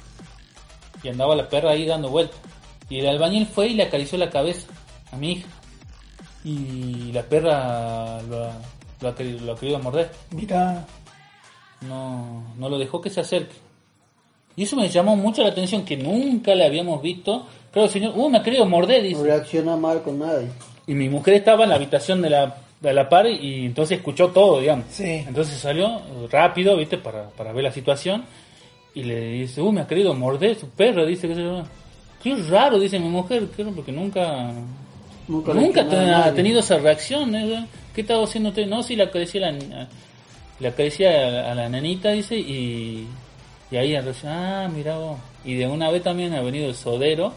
y 1.06 1.10
andaba 1.10 1.36
la 1.36 1.48
perra 1.48 1.72
ahí 1.72 1.86
dando 1.86 2.10
vueltas. 2.10 2.40
Y 2.90 3.00
el 3.00 3.08
albañil 3.08 3.46
fue 3.46 3.68
y 3.68 3.74
le 3.76 3.84
acarició 3.84 4.18
la 4.18 4.30
cabeza 4.30 4.68
a 5.12 5.18
mi 5.18 5.34
hija. 5.34 5.48
Y 6.44 7.12
la 7.12 7.24
perra 7.24 8.22
lo 8.24 8.44
ha, 8.44 8.52
lo 9.02 9.10
ha 9.10 9.16
querido, 9.16 9.46
lo 9.46 9.54
ha 9.54 9.56
querido 9.56 9.80
morder. 9.80 10.12
Mira, 10.32 10.86
No, 11.82 12.44
no 12.58 12.70
lo 12.70 12.80
dejó 12.80 13.02
que 13.02 13.10
se 13.10 13.22
acerque. 13.22 13.56
Y 14.56 14.64
eso 14.64 14.76
me 14.76 14.90
llamó 14.90 15.16
mucho 15.16 15.44
la 15.44 15.50
atención, 15.50 15.86
que 15.86 15.98
nunca 15.98 16.56
le 16.56 16.66
habíamos 16.66 17.02
visto. 17.02 17.46
Claro, 17.76 17.88
señor, 17.90 18.14
uh, 18.16 18.30
me 18.30 18.40
ha 18.40 18.42
querido 18.44 18.66
morder, 18.66 19.04
No 19.04 19.08
dice. 19.10 19.22
reacciona 19.24 19.78
mal 19.78 20.02
con 20.02 20.18
nadie. 20.18 20.48
Y 20.88 20.96
mi 20.96 21.10
mujer 21.10 21.36
estaba 21.36 21.64
en 21.66 21.70
la 21.70 21.76
habitación 21.76 22.22
de 22.24 22.30
la, 22.32 22.56
de 22.82 22.94
la 22.94 23.08
par 23.08 23.28
y 23.28 23.66
entonces 23.68 23.98
escuchó 24.00 24.30
todo, 24.30 24.60
digamos. 24.62 24.86
Sí. 24.90 25.24
Entonces 25.28 25.58
salió 25.60 26.02
rápido, 26.32 26.76
viste, 26.78 26.98
para, 26.98 27.30
para 27.30 27.52
ver 27.54 27.66
la 27.66 27.72
situación. 27.72 28.24
Y 28.96 29.04
le 29.04 29.20
dice, 29.34 29.62
uh, 29.62 29.72
me 29.72 29.82
ha 29.82 29.88
querido 29.88 30.14
morder 30.16 30.56
su 30.56 30.70
perro, 30.70 31.06
dice 31.06 31.28
que 31.28 31.36
se 31.36 31.42
Qué 32.24 32.34
raro, 32.50 32.80
dice 32.80 32.98
mi 32.98 33.10
mujer, 33.10 33.46
claro, 33.56 33.72
porque 33.76 33.92
nunca 33.92 34.52
Nunca, 35.28 35.54
Nunca 35.54 35.82
ha 35.82 35.86
nadie. 35.86 36.32
tenido 36.34 36.60
esa 36.62 36.78
reacción. 36.78 37.36
¿eh? 37.36 37.68
¿Qué 37.94 38.02
estaba 38.02 38.24
haciendo 38.24 38.50
usted? 38.50 38.68
No, 38.68 38.82
sí, 38.84 38.96
le 38.96 39.04
acaricia 39.04 39.48
a 39.48 39.52
la, 39.52 39.88
le 40.60 40.68
acaricia 40.68 41.10
a 41.10 41.32
la, 41.32 41.56
la 41.56 41.70
nenita, 41.70 42.12
dice, 42.12 42.38
y, 42.38 43.08
y 43.72 43.76
ahí 43.76 43.96
reacción, 43.96 44.32
ah, 44.32 44.70
mira 44.74 44.98
vos. 44.98 45.18
Y 45.44 45.56
de 45.56 45.68
una 45.68 45.90
vez 45.92 46.04
también 46.04 46.34
ha 46.36 46.42
venido 46.42 46.68
el 46.68 46.76
sodero, 46.76 47.34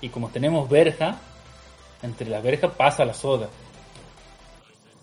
y 0.00 0.08
como 0.08 0.28
tenemos 0.28 0.68
verja, 0.68 1.18
entre 2.02 2.28
las 2.28 2.42
verjas 2.42 2.72
pasa 2.76 3.04
la 3.04 3.14
soda. 3.14 3.48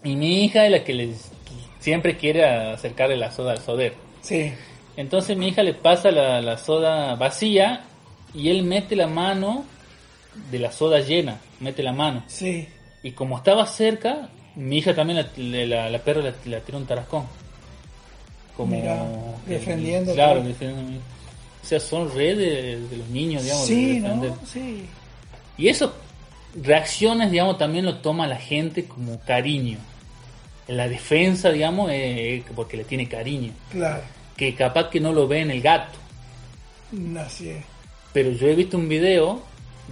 Y 0.03 0.15
mi 0.15 0.43
hija 0.45 0.65
es 0.65 0.71
la 0.71 0.83
que 0.83 0.93
les, 0.93 1.31
siempre 1.79 2.17
quiere 2.17 2.45
acercarle 2.45 3.17
la 3.17 3.31
soda 3.31 3.51
al 3.53 3.59
sodero. 3.59 3.95
sí. 4.21 4.53
Entonces 4.97 5.37
mi 5.37 5.47
hija 5.47 5.63
le 5.63 5.73
pasa 5.73 6.11
la, 6.11 6.41
la 6.41 6.57
soda 6.57 7.15
vacía 7.15 7.85
y 8.33 8.49
él 8.49 8.63
mete 8.63 8.97
la 8.97 9.07
mano 9.07 9.63
de 10.51 10.59
la 10.59 10.69
soda 10.71 10.99
llena, 10.99 11.39
mete 11.61 11.81
la 11.81 11.93
mano. 11.93 12.23
Sí. 12.27 12.67
Y 13.01 13.11
como 13.13 13.37
estaba 13.37 13.65
cerca, 13.65 14.27
mi 14.55 14.77
hija 14.79 14.93
también, 14.93 15.25
la, 15.37 15.65
la, 15.65 15.89
la 15.89 15.99
perra 15.99 16.21
le, 16.21 16.33
le 16.45 16.59
tiró 16.59 16.77
un 16.77 16.85
tarascón. 16.85 17.25
Como 18.57 18.75
Mira, 18.75 19.01
defendiendo, 19.47 20.13
Claro, 20.13 20.43
defendiendo. 20.43 20.99
O 21.61 21.65
sea, 21.65 21.79
son 21.79 22.13
redes 22.13 22.89
de, 22.89 22.97
los 22.97 23.07
niños, 23.09 23.43
digamos. 23.43 23.65
Sí. 23.65 24.03
Sí. 24.45 24.85
Y 25.57 25.67
eso, 25.67 25.93
reacciones, 26.55 27.31
digamos, 27.31 27.57
también 27.57 27.85
lo 27.85 27.97
toma 27.97 28.27
la 28.27 28.37
gente 28.37 28.85
como 28.85 29.19
cariño. 29.19 29.77
En 30.67 30.77
la 30.77 30.87
defensa, 30.87 31.51
digamos, 31.51 31.91
es 31.91 32.43
porque 32.55 32.77
le 32.77 32.83
tiene 32.83 33.07
cariño. 33.07 33.53
Claro. 33.71 34.01
Que 34.35 34.55
capaz 34.55 34.89
que 34.89 34.99
no 34.99 35.13
lo 35.13 35.27
ve 35.27 35.41
en 35.41 35.51
el 35.51 35.61
gato. 35.61 35.99
Así 37.19 37.49
es. 37.49 37.63
Pero 38.13 38.31
yo 38.31 38.47
he 38.47 38.55
visto 38.55 38.77
un 38.77 38.89
video 38.89 39.41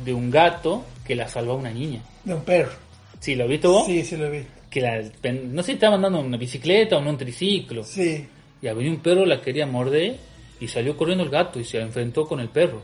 de 0.03 0.13
un 0.13 0.29
gato 0.29 0.85
que 1.05 1.15
la 1.15 1.27
salvó 1.27 1.53
a 1.53 1.55
una 1.55 1.71
niña. 1.71 2.01
De 2.23 2.33
un 2.33 2.41
perro. 2.41 2.71
¿Sí 3.19 3.35
lo 3.35 3.43
has 3.45 3.49
visto 3.49 3.71
vos? 3.71 3.85
Sí, 3.85 4.03
sí 4.03 4.17
lo 4.17 4.29
vi. 4.29 4.43
Que 4.69 4.81
la, 4.81 5.01
no 5.31 5.61
sé 5.61 5.67
si 5.67 5.73
estaba 5.73 5.95
andando 5.95 6.19
en 6.19 6.27
una 6.27 6.37
bicicleta 6.37 6.97
o 6.97 7.01
en 7.01 7.07
un 7.07 7.17
triciclo. 7.17 7.83
Sí. 7.83 8.27
Y 8.61 8.67
había 8.67 8.89
un 8.89 8.99
perro, 8.99 9.25
la 9.25 9.41
quería 9.41 9.65
morder 9.65 10.17
y 10.59 10.67
salió 10.67 10.95
corriendo 10.97 11.23
el 11.23 11.29
gato 11.29 11.59
y 11.59 11.65
se 11.65 11.79
enfrentó 11.81 12.27
con 12.27 12.39
el 12.39 12.49
perro. 12.49 12.81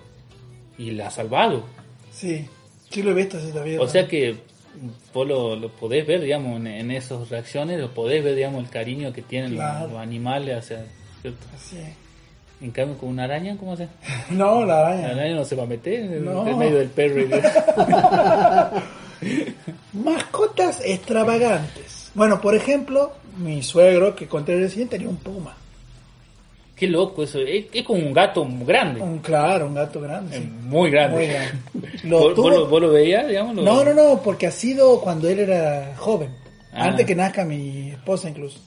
Y 0.78 0.91
la 0.91 1.07
ha 1.07 1.11
salvado. 1.11 1.63
Sí. 2.11 2.47
Sí 2.89 3.01
lo 3.03 3.11
he 3.11 3.13
visto, 3.13 3.39
sí 3.39 3.51
vi. 3.63 3.78
O 3.78 3.88
sea 3.88 4.07
que 4.07 4.36
vos 5.13 5.28
lo, 5.28 5.55
lo 5.55 5.69
podés 5.69 6.05
ver, 6.05 6.21
digamos, 6.21 6.57
en, 6.57 6.67
en 6.67 6.91
esas 6.91 7.30
reacciones, 7.30 7.80
lo 7.80 7.93
podés 7.93 8.23
ver, 8.23 8.36
digamos, 8.36 8.63
el 8.63 8.69
cariño 8.69 9.13
que 9.13 9.21
tienen 9.21 9.51
los- 9.55 9.59
Claro. 9.59 9.88
los, 9.89 9.97
animales 9.99 10.57
hacia... 10.57 10.86
¿cierto? 11.21 11.45
Así 11.55 11.78
es. 11.78 11.93
En 12.61 12.71
cambio, 12.71 12.97
con 12.97 13.09
una 13.09 13.26
araña, 13.26 13.57
¿cómo 13.57 13.73
hace? 13.73 13.88
No, 14.32 14.65
la 14.65 14.80
La 14.82 14.88
araña. 14.88 15.07
araña 15.09 15.36
no 15.36 15.45
se 15.45 15.55
va 15.55 15.63
a 15.63 15.67
meter 15.67 15.99
en, 16.01 16.26
No. 16.26 16.47
en 16.47 16.57
medio 16.57 16.78
del 16.78 16.89
perro. 16.89 17.21
Y 17.21 17.26
de- 17.26 17.41
Mascotas 19.93 20.82
extravagantes. 20.86 22.11
Bueno, 22.13 22.39
por 22.41 22.55
ejemplo, 22.55 23.13
mi 23.38 23.61
suegro, 23.63 24.15
que 24.15 24.28
conté 24.28 24.57
recién, 24.57 24.88
tenía 24.88 25.09
un 25.09 25.17
puma. 25.17 25.55
Qué 26.76 26.88
loco 26.88 27.23
eso. 27.23 27.39
Es, 27.39 27.65
es 27.71 27.84
como 27.86 27.99
un 27.99 28.13
gato 28.13 28.45
grande. 28.65 28.99
Un, 29.01 29.19
claro, 29.19 29.67
un 29.67 29.76
gato 29.76 30.01
grande. 30.01 30.38
Sí. 30.39 30.49
Muy 30.63 30.89
grande. 30.91 31.17
Muy 31.17 31.28
grande. 31.28 31.99
Lo 32.03 32.19
¿Vos, 32.19 32.34
tuvo- 32.36 32.65
vos 32.67 32.82
lo, 32.82 32.91
veías, 32.91 33.28
digamos? 33.28 33.55
lo- 33.55 33.63
No, 33.63 33.84
no, 33.84 33.93
no, 33.93 34.21
porque 34.21 34.47
ha 34.47 34.51
sido 34.51 34.99
cuando 34.99 35.30
él 35.30 35.39
era 35.39 35.93
joven. 35.97 36.30
Ah. 36.73 36.86
Antes 36.88 37.05
que 37.05 37.15
nazca 37.15 37.45
mi 37.45 37.91
esposa 37.91 38.30
incluso. 38.30 38.59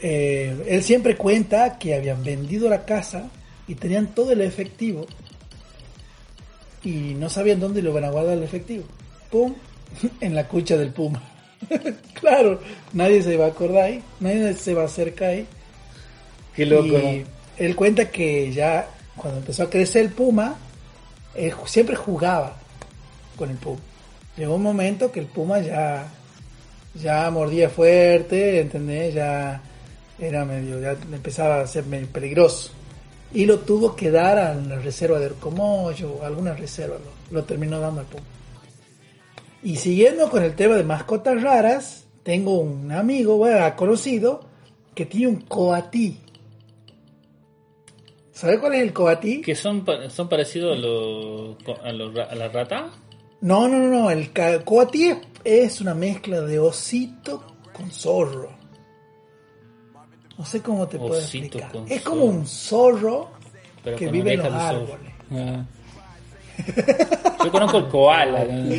Eh, 0.00 0.64
él 0.68 0.82
siempre 0.82 1.16
cuenta 1.16 1.78
que 1.78 1.94
habían 1.94 2.24
vendido 2.24 2.68
la 2.68 2.84
casa 2.84 3.28
y 3.68 3.74
tenían 3.76 4.08
todo 4.14 4.32
el 4.32 4.40
efectivo 4.40 5.06
y 6.82 7.14
no 7.14 7.28
sabían 7.30 7.60
dónde 7.60 7.82
lo 7.82 7.90
iban 7.90 8.04
a 8.04 8.10
guardar 8.10 8.36
el 8.38 8.42
efectivo. 8.42 8.84
¡Pum! 9.30 9.54
En 10.20 10.34
la 10.34 10.48
cucha 10.48 10.76
del 10.76 10.90
puma. 10.90 11.22
claro, 12.20 12.60
nadie 12.94 13.22
se 13.22 13.36
va 13.36 13.44
a 13.44 13.48
acordar 13.48 13.84
ahí, 13.84 14.02
nadie 14.18 14.54
se 14.54 14.74
va 14.74 14.82
a 14.82 14.86
acercar 14.86 15.28
ahí. 15.30 15.46
Qué 16.54 16.66
loco. 16.66 16.98
Y 16.98 17.24
él 17.58 17.76
cuenta 17.76 18.10
que 18.10 18.52
ya 18.52 18.88
cuando 19.16 19.40
empezó 19.40 19.64
a 19.64 19.70
crecer 19.70 20.02
el 20.04 20.10
puma, 20.10 20.56
él 21.34 21.52
siempre 21.66 21.96
jugaba 21.96 22.56
con 23.36 23.50
el 23.50 23.56
puma. 23.56 23.80
Llegó 24.36 24.54
un 24.54 24.62
momento 24.62 25.12
que 25.12 25.20
el 25.20 25.26
puma 25.26 25.60
ya, 25.60 26.06
ya 26.94 27.30
mordía 27.30 27.68
fuerte, 27.68 28.60
¿entendés? 28.60 29.14
Ya 29.14 29.60
era 30.18 30.44
medio, 30.44 30.80
ya 30.80 30.96
empezaba 31.12 31.60
a 31.60 31.66
ser 31.66 31.84
medio 31.84 32.06
peligroso. 32.08 32.70
Y 33.34 33.46
lo 33.46 33.60
tuvo 33.60 33.96
que 33.96 34.10
dar 34.10 34.38
a 34.38 34.54
la 34.54 34.78
reserva 34.78 35.18
de 35.18 35.26
Orcomoyo, 35.26 36.22
alguna 36.22 36.54
reserva, 36.54 36.96
lo, 36.96 37.38
lo 37.38 37.44
terminó 37.44 37.80
dando 37.80 38.00
al 38.00 38.06
puma. 38.06 38.24
Y 39.62 39.76
siguiendo 39.76 40.28
con 40.28 40.42
el 40.42 40.54
tema 40.54 40.76
de 40.76 40.84
mascotas 40.84 41.40
raras, 41.40 42.04
tengo 42.22 42.58
un 42.58 42.90
amigo, 42.92 43.36
bueno, 43.36 43.74
conocido, 43.76 44.40
que 44.94 45.06
tiene 45.06 45.28
un 45.28 45.40
coatí. 45.42 46.18
¿Sabe 48.32 48.58
cuál 48.58 48.74
es 48.74 48.82
el 48.82 48.92
coatí? 48.92 49.42
Que 49.42 49.54
son, 49.54 49.84
son 50.10 50.28
parecidos 50.28 50.76
a, 50.76 50.80
los 50.80 51.56
a, 51.84 51.92
los 51.92 52.18
a 52.18 52.34
la 52.34 52.48
rata. 52.48 52.90
No, 53.42 53.68
no, 53.68 53.78
no, 53.78 53.88
no. 53.88 54.10
El 54.10 54.32
coatí 54.64 55.08
es, 55.08 55.18
es 55.44 55.80
una 55.80 55.94
mezcla 55.94 56.40
de 56.40 56.58
osito 56.58 57.44
con 57.72 57.90
zorro. 57.90 58.50
No 60.38 60.44
sé 60.46 60.60
cómo 60.60 60.88
te 60.88 60.98
puedo 60.98 61.18
explicar. 61.18 61.70
con 61.70 61.90
Es 61.90 62.02
como 62.02 62.24
un 62.24 62.46
zorro 62.46 63.30
Pero 63.84 63.96
que 63.96 64.08
vive 64.08 64.32
en 64.32 64.42
los 64.42 64.52
árboles. 64.52 65.12
Ah. 65.30 65.64
Yo 67.44 67.52
conozco 67.52 67.78
el 67.78 67.88
koala. 67.88 68.44
¿no? 68.44 68.74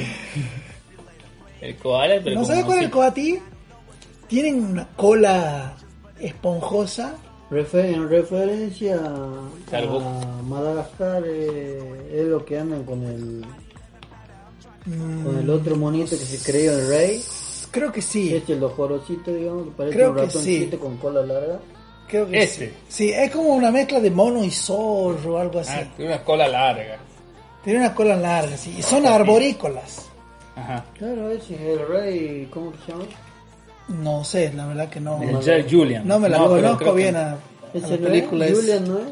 El 1.62 1.76
koala, 1.78 2.16
pero 2.24 2.39
¿No 2.39 2.45
sabes 2.45 2.66
cuál 2.66 2.80
es 2.80 2.86
el 2.86 2.91
coatí? 2.91 3.39
Tienen 4.28 4.64
una 4.64 4.88
cola 4.89 5.78
esponjosa. 6.20 7.16
Refer- 7.54 7.93
en 7.93 8.10
referencia 8.10 8.95
a 9.06 10.41
Madagascar, 10.47 11.24
eh, 11.26 12.10
es 12.14 12.26
lo 12.28 12.43
que 12.45 12.58
andan 12.58 12.84
con 12.84 13.04
el 13.04 13.45
Mm, 14.86 15.24
con 15.24 15.38
el 15.39 15.49
otro 15.49 15.78
monito 15.78 16.10
que 16.10 16.18
se 16.26 16.51
creyó 16.51 16.74
el 16.78 16.88
rey. 16.89 17.24
Creo 17.72 17.89
que 17.91 18.01
sí. 18.01 18.36
Este 18.36 18.51
es 18.54 18.58
el 18.58 18.64
ojorosito, 18.66 19.34
digamos, 19.34 19.66
que 19.68 19.72
parece 19.78 19.95
Creo 19.95 20.10
un 20.10 20.16
que 20.16 20.22
ratoncito 20.24 20.72
sí. 20.72 20.78
con 20.78 20.97
cola 20.97 21.26
larga. 21.26 21.60
Creo 22.10 22.28
que 22.28 22.43
Ese. 22.43 22.68
sí. 22.68 22.74
Sí, 22.89 23.10
es 23.12 23.32
como 23.32 23.49
una 23.56 23.72
mezcla 23.72 24.01
de 24.01 24.12
mono 24.12 24.43
y 24.43 24.51
zorro, 24.51 25.38
algo 25.39 25.60
así. 25.60 25.72
Ah, 25.74 25.88
tiene 25.95 26.14
una 26.14 26.24
cola 26.26 26.47
larga. 26.49 26.97
Tiene 27.64 27.80
una 27.80 27.95
cola 27.95 28.18
larga, 28.18 28.58
sí. 28.58 28.76
Y 28.78 28.82
son 28.82 29.06
arborícolas. 29.06 30.06
Ajá. 30.58 30.84
Claro, 30.97 31.32
ese 31.32 31.56
es 31.56 31.62
el 31.80 31.88
rey, 31.88 32.47
¿cómo 32.51 32.74
se 32.86 32.91
llama? 32.91 33.06
No 33.88 34.24
sé, 34.24 34.52
la 34.54 34.66
verdad 34.66 34.90
que 34.90 35.00
no. 35.00 35.22
El 35.22 35.40
Jack 35.42 35.70
Julian. 35.70 36.08
No 36.08 36.20
me 36.20 36.30
la 36.30 36.38
conozco 36.38 36.94
que- 36.96 37.02
bien 37.02 37.16
a, 37.16 37.32
a 37.34 37.38
la 37.74 37.88
no 37.88 37.94
es, 37.94 37.98
película. 38.00 38.46
es- 38.48 38.58
Julian, 38.58 38.88
¿no 38.88 39.00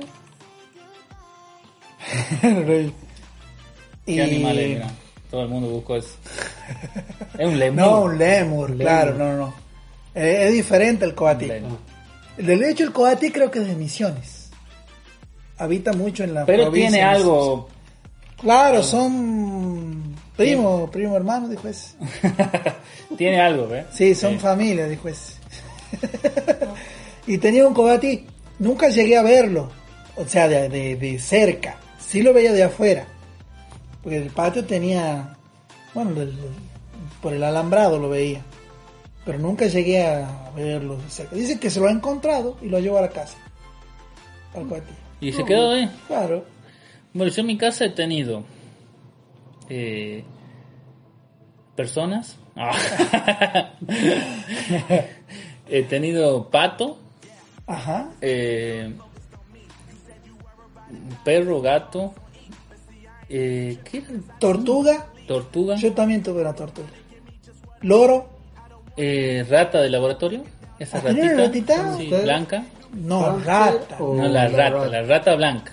es? 2.42 2.66
Rey. 2.68 2.94
¿Qué 4.06 4.12
Y- 4.14 4.20
animal 4.20 4.58
era? 4.58 4.88
Todo 5.30 5.44
el 5.44 5.50
mundo 5.50 5.70
buscó 5.70 5.96
eso. 5.96 6.16
Es 7.38 7.48
un 7.48 7.58
lemur. 7.60 7.82
No, 7.86 8.02
un 8.02 8.18
lemur, 8.18 8.70
Lemur. 8.70 8.84
claro, 8.86 9.14
no, 9.16 9.38
no. 9.38 9.54
Eh, 10.14 10.48
es 10.48 10.54
diferente 10.54 11.06
el 11.06 11.16
coatí. 11.16 11.50
De 12.38 12.70
hecho, 12.70 12.84
el 12.84 12.92
coatí 12.92 13.32
creo 13.32 13.50
que 13.52 13.60
es 13.60 13.68
de 13.68 13.76
Misiones. 13.76 14.50
Habita 15.58 15.94
mucho 15.94 16.24
en 16.24 16.34
la 16.34 16.46
Pero 16.46 16.64
provincia 16.64 16.90
tiene 16.90 17.04
algo. 17.04 17.70
Claro, 18.42 18.84
son 18.84 20.01
primo, 20.38 20.90
primo 20.92 21.16
hermano, 21.16 21.48
dijo 21.48 21.68
ese. 21.68 21.96
tiene 23.18 23.40
algo, 23.42 23.68
¿ves? 23.68 23.86
Sí, 23.94 24.16
son 24.16 24.40
familia, 24.40 24.88
dijo 24.88 25.08
ese. 25.10 25.34
y 27.28 27.38
tenía 27.38 27.68
un 27.68 27.74
coatí. 27.74 28.26
Nunca 28.60 28.90
llegué 28.90 29.18
a 29.18 29.24
verlo, 29.24 29.70
o 30.16 30.26
sea, 30.26 30.48
de, 30.48 30.70
de- 30.70 30.96
de 30.96 31.20
cerca. 31.20 31.78
Sí 32.00 32.22
lo 32.22 32.34
veía 32.34 32.54
de 32.54 32.64
afuera. 32.64 33.06
Porque 34.04 34.18
el 34.18 34.30
patio 34.30 34.66
tenía, 34.66 35.36
bueno, 35.94 36.12
por 37.22 37.34
el 37.34 37.44
alambrado 37.44 37.98
lo 38.00 38.10
veía. 38.10 38.42
Pero 39.26 39.38
nunca 39.38 39.68
llegué 39.68 40.04
a 40.04 40.50
verlo 40.56 40.98
de 40.98 41.10
cerca. 41.10 41.36
Dice 41.36 41.60
que 41.60 41.70
se 41.70 41.80
lo 41.80 41.88
ha 41.88 41.92
encontrado 41.92 42.58
y 42.62 42.70
lo 42.70 42.80
llevó 42.80 42.98
a 42.98 43.02
la 43.02 43.10
casa. 43.10 43.38
Al 44.56 44.68
coatí. 44.68 44.94
Y 45.22 45.32
se 45.32 45.46
quedó 45.46 45.72
ahí. 45.72 45.90
Claro. 46.08 46.44
Bueno, 47.14 47.32
yo 47.32 47.42
en 47.42 47.48
mi 47.48 47.58
casa 47.58 47.86
he 47.86 47.90
tenido 47.90 48.44
eh, 49.74 50.24
personas. 51.76 52.38
He 55.70 55.84
tenido 55.84 56.50
pato, 56.50 56.98
Ajá. 57.66 58.10
eh, 58.22 58.92
perro, 61.24 61.62
gato, 61.62 62.14
eh, 63.30 63.78
¿qué 63.90 64.00
era? 64.00 64.08
Tortuga. 64.40 65.08
Tortuga, 65.28 65.76
Yo 65.78 65.94
también 65.94 66.22
tuve 66.24 66.42
una 66.42 66.54
tortuga. 66.54 66.90
Loro. 67.82 68.28
eh, 68.98 69.46
rata 69.50 69.80
de 69.82 69.90
laboratorio, 69.90 70.44
esa 70.78 70.98
¿Ah, 70.98 71.02
ratita, 71.02 71.36
ratita? 71.38 71.98
sí, 71.98 72.04
¿Usted? 72.04 72.24
blanca. 72.24 72.66
No, 72.94 73.22
¿Hámster 73.22 73.48
rata. 73.48 73.98
o 74.04 74.16
No, 74.16 74.28
la 74.28 74.48
rata, 74.50 74.70
rata? 74.70 74.88
la 74.88 75.02
rata 75.04 75.36
blanca. 75.36 75.72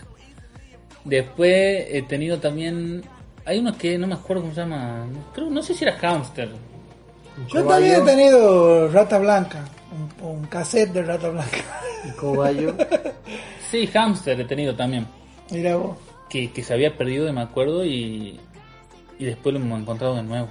Después 1.04 1.86
he 1.90 2.02
tenido 2.02 2.38
también. 2.38 3.02
Hay 3.48 3.60
uno 3.60 3.74
que 3.78 3.96
no 3.96 4.06
me 4.06 4.14
acuerdo 4.14 4.42
cómo 4.42 4.54
se 4.54 4.60
llama. 4.60 5.06
Creo, 5.32 5.48
no 5.48 5.62
sé 5.62 5.72
si 5.72 5.82
era 5.82 5.96
hamster. 5.96 6.50
Yo 7.48 7.64
también 7.64 8.02
he 8.02 8.04
tenido 8.04 8.88
rata 8.88 9.18
blanca. 9.18 9.64
Un, 10.20 10.28
un 10.28 10.46
cassette 10.48 10.92
de 10.92 11.02
rata 11.02 11.30
blanca. 11.30 11.56
El 12.04 12.14
cobayo. 12.14 12.74
Sí, 13.70 13.86
hamster 13.86 14.40
he 14.40 14.44
tenido 14.46 14.74
también. 14.74 15.06
Mira 15.50 15.76
vos. 15.76 15.98
Que, 16.30 16.50
que 16.50 16.62
se 16.62 16.72
había 16.72 16.96
perdido, 16.96 17.30
me 17.34 17.42
acuerdo, 17.42 17.84
y, 17.84 18.40
y 19.18 19.24
después 19.26 19.54
lo 19.54 19.60
hemos 19.60 19.80
encontrado 19.80 20.16
de 20.16 20.22
nuevo. 20.22 20.48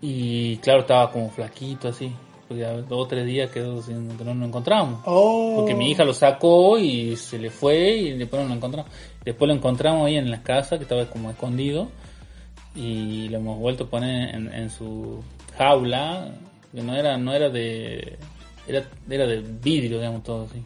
Y 0.00 0.56
claro, 0.56 0.80
estaba 0.80 1.12
como 1.12 1.30
flaquito 1.30 1.88
así. 1.88 2.12
Porque 2.48 2.64
a 2.64 2.72
dos 2.74 2.86
o 3.04 3.06
tres 3.06 3.26
días 3.26 3.50
quedó 3.50 3.82
sin 3.82 4.16
que 4.16 4.24
no 4.24 4.32
lo 4.34 4.46
encontramos. 4.46 5.00
Oh. 5.04 5.54
Porque 5.56 5.74
mi 5.74 5.90
hija 5.90 6.04
lo 6.04 6.14
sacó 6.14 6.78
y 6.78 7.16
se 7.16 7.38
le 7.38 7.50
fue 7.50 7.96
y 7.96 8.12
después 8.12 8.42
no 8.42 8.48
lo 8.48 8.54
encontramos. 8.54 8.90
Después 9.24 9.48
lo 9.48 9.54
encontramos 9.54 10.06
ahí 10.06 10.16
en 10.16 10.30
la 10.30 10.42
casa 10.42 10.76
que 10.76 10.84
estaba 10.84 11.06
como 11.06 11.30
escondido 11.30 11.88
y 12.74 13.28
lo 13.30 13.38
hemos 13.38 13.58
vuelto 13.58 13.84
a 13.84 13.88
poner 13.90 14.34
en, 14.34 14.52
en 14.52 14.70
su 14.70 15.22
jaula 15.58 16.30
que 16.72 16.82
no 16.82 16.94
era 16.94 17.16
no 17.16 17.32
era 17.32 17.48
de 17.48 18.18
era, 18.68 18.84
era 19.08 19.26
de 19.26 19.40
vidrio 19.40 19.96
digamos 19.98 20.22
todo 20.22 20.44
así 20.44 20.62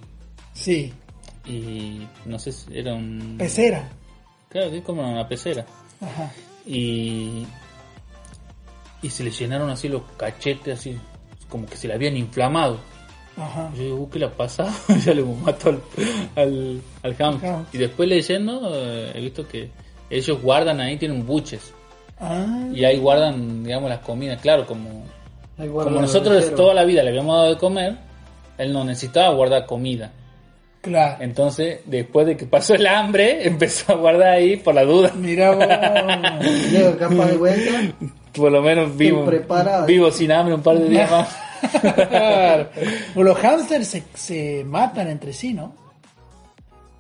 Sí. 0.53 0.93
y 1.47 2.01
no 2.26 2.37
sé 2.39 2.51
si 2.51 2.76
era 2.76 2.95
un 2.95 3.37
Pecera. 3.39 3.89
claro 4.49 4.70
que 4.72 4.78
es 4.78 4.85
como 4.85 5.09
una 5.09 5.26
pecera 5.28 5.64
Ajá. 6.01 6.33
y 6.66 7.47
y 9.03 9.09
se 9.09 9.22
le 9.22 9.31
llenaron 9.31 9.70
así 9.70 9.89
los 9.89 10.03
cachetes 10.16 10.81
así 10.81 10.99
como 11.51 11.67
que 11.67 11.77
se 11.77 11.87
le 11.89 11.95
habían 11.95 12.17
inflamado 12.17 12.79
Ajá. 13.37 13.71
Yo 13.75 13.83
digo, 13.83 13.97
"Uh, 13.97 14.11
¿qué 14.11 14.19
le 14.19 14.27
ha 14.27 14.31
pasado? 14.31 14.71
ya 15.05 15.15
le 15.15 15.23
mató 15.23 15.71
al, 15.71 15.81
al, 16.37 16.81
al 17.03 17.15
hamster. 17.15 17.55
Y 17.73 17.79
después 17.79 18.09
leyendo, 18.09 18.71
eh, 18.75 19.13
he 19.15 19.21
visto 19.21 19.47
que 19.47 19.71
ellos 20.11 20.41
guardan 20.43 20.81
ahí, 20.81 20.97
tienen 20.97 21.25
buches. 21.25 21.73
Ah. 22.19 22.69
Y 22.73 22.85
ahí 22.85 22.99
guardan, 22.99 23.65
digamos, 23.65 23.89
las 23.89 24.01
comidas. 24.01 24.41
Claro, 24.43 24.67
como, 24.67 25.05
como 25.57 26.01
nosotros 26.01 26.55
toda 26.55 26.75
la 26.75 26.85
vida 26.85 27.03
le 27.03 27.11
habíamos 27.11 27.37
dado 27.37 27.49
de 27.51 27.57
comer, 27.59 27.97
él 28.59 28.73
no 28.73 28.85
necesitaba 28.85 29.33
guardar 29.35 29.65
comida. 29.65 30.13
Claro. 30.81 31.22
Entonces, 31.22 31.81
después 31.85 32.26
de 32.26 32.37
que 32.37 32.47
pasó 32.47 32.74
el 32.74 32.87
hambre, 32.87 33.47
empezó 33.47 33.93
a 33.93 33.97
guardar 33.97 34.28
ahí 34.35 34.57
por 34.57 34.74
la 34.74 34.85
duda. 34.85 35.12
Mira 35.16 35.51
vos. 35.53 35.66
Capaz 36.99 37.26
de 37.26 37.37
vuelta. 37.37 37.72
Por 38.33 38.53
lo 38.53 38.62
menos 38.62 38.97
vivo, 38.97 39.24
preparado. 39.24 39.87
vivo 39.87 40.11
sin 40.11 40.31
hambre 40.33 40.55
un 40.55 40.62
par 40.62 40.78
de 40.78 40.89
días 40.89 41.11
más. 41.11 41.28
Claro. 41.83 42.68
Pues 43.14 43.26
los 43.26 43.37
hamsters 43.39 43.87
se, 43.87 44.05
se 44.14 44.64
matan 44.64 45.09
entre 45.09 45.33
sí, 45.35 45.53
¿no? 45.53 45.74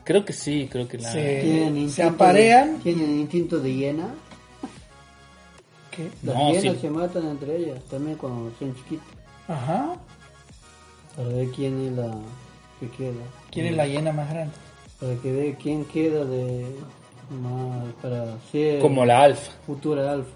Creo 0.04 0.24
que 0.24 0.32
sí, 0.34 0.68
creo 0.70 0.86
que. 0.88 0.98
Tienen 0.98 1.74
se 1.74 1.80
instinto 1.80 2.10
aparean. 2.10 2.76
De, 2.78 2.82
tienen 2.82 3.20
instinto 3.20 3.58
de 3.60 3.74
hiena. 3.74 4.08
¿Qué? 5.90 6.10
Las 6.24 6.34
No, 6.34 6.50
hienas 6.52 6.74
sí. 6.74 6.80
se 6.82 6.90
matan 6.90 7.28
entre 7.28 7.56
ellas 7.56 7.78
también 7.90 8.16
cuando 8.18 8.52
son 8.58 8.74
chiquitas. 8.74 9.06
Ajá. 9.48 9.94
Para 11.16 11.28
ver 11.28 11.48
quién 11.50 11.86
es 11.86 11.92
la 11.92 12.10
que 12.80 12.88
queda. 12.90 13.22
¿Quién 13.50 13.66
es 13.66 13.76
la 13.76 13.86
hiena 13.86 14.12
más 14.12 14.30
grande? 14.30 14.54
Para 15.00 15.14
que 15.16 15.32
vea 15.32 15.54
quién 15.56 15.84
queda 15.86 16.24
de 16.24 16.66
más 17.30 17.92
para 18.02 18.38
ser 18.52 18.80
Como 18.80 19.04
la 19.04 19.22
alfa. 19.22 19.52
futura 19.66 20.12
alfa. 20.12 20.30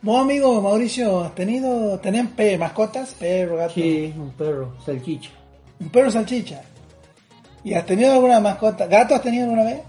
Vos, 0.00 0.20
amigo 0.20 0.60
Mauricio, 0.62 1.20
¿has 1.20 1.34
tenido, 1.34 1.98
tenían 1.98 2.28
pe- 2.28 2.56
mascotas? 2.56 3.14
Perro, 3.14 3.56
gato. 3.56 3.74
Sí, 3.74 4.14
un 4.16 4.30
perro, 4.30 4.74
salchicha. 4.86 5.30
Un 5.80 5.88
perro 5.90 6.10
salchicha. 6.10 6.62
¿Y 7.64 7.74
has 7.74 7.84
tenido 7.84 8.12
alguna 8.12 8.38
mascota? 8.40 8.86
¿Gato 8.86 9.14
has 9.16 9.22
tenido 9.22 9.44
alguna 9.44 9.64
vez? 9.64 9.80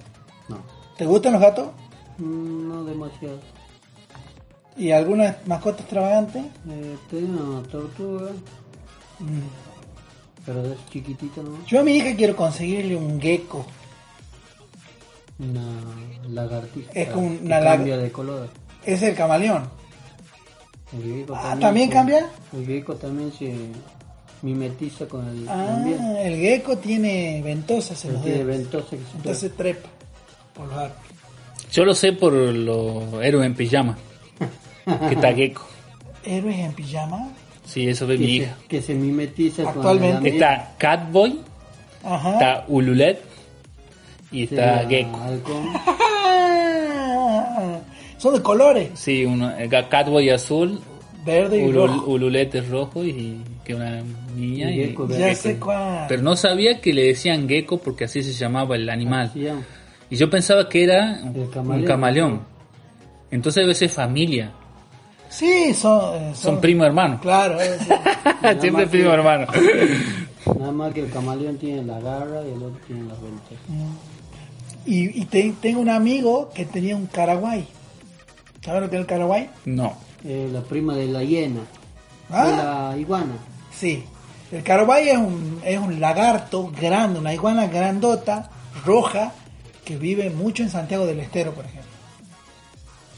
No, 0.50 0.58
¿Te 0.98 1.06
gustan 1.06 1.34
los 1.34 1.42
gatos? 1.42 1.70
Mm, 2.18 2.68
no 2.70 2.84
demasiado. 2.86 3.40
¿Y 4.76 4.92
alguna 4.92 5.38
mascota 5.46 5.82
extravagante? 5.82 6.40
Eh, 6.40 6.96
tengo 7.10 7.44
una 7.58 7.68
tortuga, 7.68 8.32
Mm. 9.20 9.42
Pero 10.54 10.66
es 10.74 10.80
chiquitita, 10.90 11.42
¿no? 11.44 11.64
Yo 11.68 11.80
a 11.80 11.84
mi 11.84 11.94
hija 11.98 12.16
quiero 12.16 12.36
conseguirle 12.36 12.96
un 12.96 13.22
gecko. 13.22 13.66
Una 15.38 15.64
lagartija. 16.28 16.92
Es 16.94 17.10
como 17.10 17.30
que 17.38 17.46
una 17.46 17.60
lag- 17.62 17.76
cambia 17.78 17.98
de 17.98 18.12
color. 18.12 18.50
Es 18.84 19.02
el 19.04 19.16
camaleón. 19.16 19.70
El 20.92 21.04
gecko 21.04 21.36
Ah, 21.36 21.56
¿también 21.60 21.88
se- 21.90 21.94
cambia? 21.94 22.30
El 22.52 22.66
gecko 22.66 22.96
también 22.96 23.32
se 23.32 23.56
mimetiza 24.42 25.06
con 25.08 25.28
el 25.28 25.48
Ah, 25.48 25.76
ambiente. 25.76 26.28
el 26.28 26.36
gecko 26.40 26.78
tiene 26.80 27.42
ventosas 27.44 28.04
en 28.06 28.14
los 28.14 28.24
tiene 28.24 28.38
dedos. 28.44 28.58
ventosa 28.58 28.90
que 28.90 28.98
se 28.98 29.18
Entonces 29.18 29.56
trepa 29.56 29.90
por 30.56 30.66
los 30.68 30.76
árboles. 30.76 30.96
Yo 31.72 31.86
lo 31.86 31.94
sé 31.94 32.14
por 32.14 32.34
los 32.34 33.14
héroes 33.24 33.46
en 33.46 33.54
pijama. 33.56 33.98
Que 35.08 35.14
está 35.14 35.32
gecko. 35.36 35.62
¿Héroes 36.26 36.58
en 36.58 36.74
pijama? 36.74 37.30
Sí, 37.70 37.88
eso 37.88 38.08
ve 38.08 38.16
que, 38.18 38.20
mi 38.24 38.28
se, 38.28 38.34
hija. 38.44 38.56
que 38.68 38.82
se 38.82 38.94
mimetiza 38.96 39.70
Actualmente. 39.70 40.18
con. 40.18 40.28
Está 40.28 40.74
Catboy, 40.80 41.40
Ajá. 42.04 42.34
está 42.34 42.66
Ululet 42.68 43.22
y 44.32 44.44
está 44.46 44.88
Gecko. 44.88 45.20
Ah, 46.82 47.80
Son 48.18 48.34
de 48.34 48.42
colores. 48.42 48.90
Sí, 48.96 49.24
uno, 49.26 49.52
Catboy 49.90 50.30
azul, 50.30 50.82
Verde 51.26 51.60
y 51.60 51.64
Ulu- 51.70 51.88
rojo. 51.88 52.12
Ululet 52.12 52.56
es 52.56 52.68
rojo 52.70 53.04
y 53.06 53.40
que 53.64 53.76
una 53.76 54.02
niña. 54.36 54.72
Y 54.72 54.76
gecko, 54.88 55.06
y 55.10 55.14
Ya 55.14 55.28
gecko. 55.30 55.42
sé 55.42 55.60
cuál. 55.60 56.06
Pero 56.10 56.22
no 56.24 56.36
sabía 56.36 56.82
que 56.82 56.92
le 56.94 57.04
decían 57.06 57.48
gecko 57.48 57.78
porque 57.78 58.06
así 58.06 58.24
se 58.24 58.34
llamaba 58.34 58.76
el 58.76 58.90
animal. 58.90 59.32
Ya. 59.36 59.56
Y 60.10 60.16
yo 60.16 60.30
pensaba 60.30 60.68
que 60.68 60.84
era 60.86 61.20
un 61.24 61.48
camaleón. 61.52 61.86
camaleón. 61.88 62.42
Entonces 63.32 63.62
debe 63.64 63.76
ser 63.76 63.90
familia. 63.90 64.52
Sí, 65.30 65.74
son, 65.74 66.16
eh, 66.16 66.32
Son 66.36 66.60
primos 66.60 66.88
hermanos. 66.88 67.22
Claro, 67.22 67.60
es- 67.62 67.78
Siempre 68.60 68.88
primo 68.88 69.10
que- 69.10 69.16
hermano. 69.16 69.48
Nada 70.60 70.72
más 70.72 70.94
que 70.94 71.02
el 71.02 71.12
camaleón 71.12 71.58
tiene 71.58 71.84
la 71.84 72.00
garra 72.00 72.42
y 72.44 72.52
el 72.54 72.64
otro 72.64 72.80
tiene 72.88 73.04
las 73.08 73.22
ventajas. 73.22 73.60
y, 74.86 75.22
y 75.22 75.26
te- 75.26 75.54
tengo 75.62 75.80
un 75.82 75.90
amigo 75.90 76.50
que 76.54 76.66
tenía 76.66 76.96
un 76.96 77.06
caraguay. 77.06 77.68
¿Sabes 78.64 78.82
lo 78.82 78.90
que 78.90 78.96
es 78.96 79.02
el 79.02 79.06
caraguay? 79.08 79.50
No. 79.66 79.94
Eh, 80.26 80.50
la 80.52 80.62
prima 80.62 80.96
de 80.96 81.08
la 81.08 81.24
hiena. 81.24 81.62
Ah. 82.32 82.48
De 82.48 82.56
la 82.58 82.98
iguana. 83.00 83.34
Sí. 83.72 84.04
El 84.52 84.64
caraguay 84.64 85.10
es 85.10 85.18
un, 85.18 85.62
es 85.64 85.78
un 85.80 86.00
lagarto 86.00 86.72
grande, 86.80 87.20
una 87.20 87.34
iguana 87.34 87.68
grandota, 87.68 88.50
roja, 88.84 89.32
que 89.86 89.96
vive 89.98 90.30
mucho 90.32 90.64
en 90.64 90.70
Santiago 90.72 91.06
del 91.06 91.20
Estero, 91.20 91.52
por 91.54 91.66
ejemplo. 91.66 91.79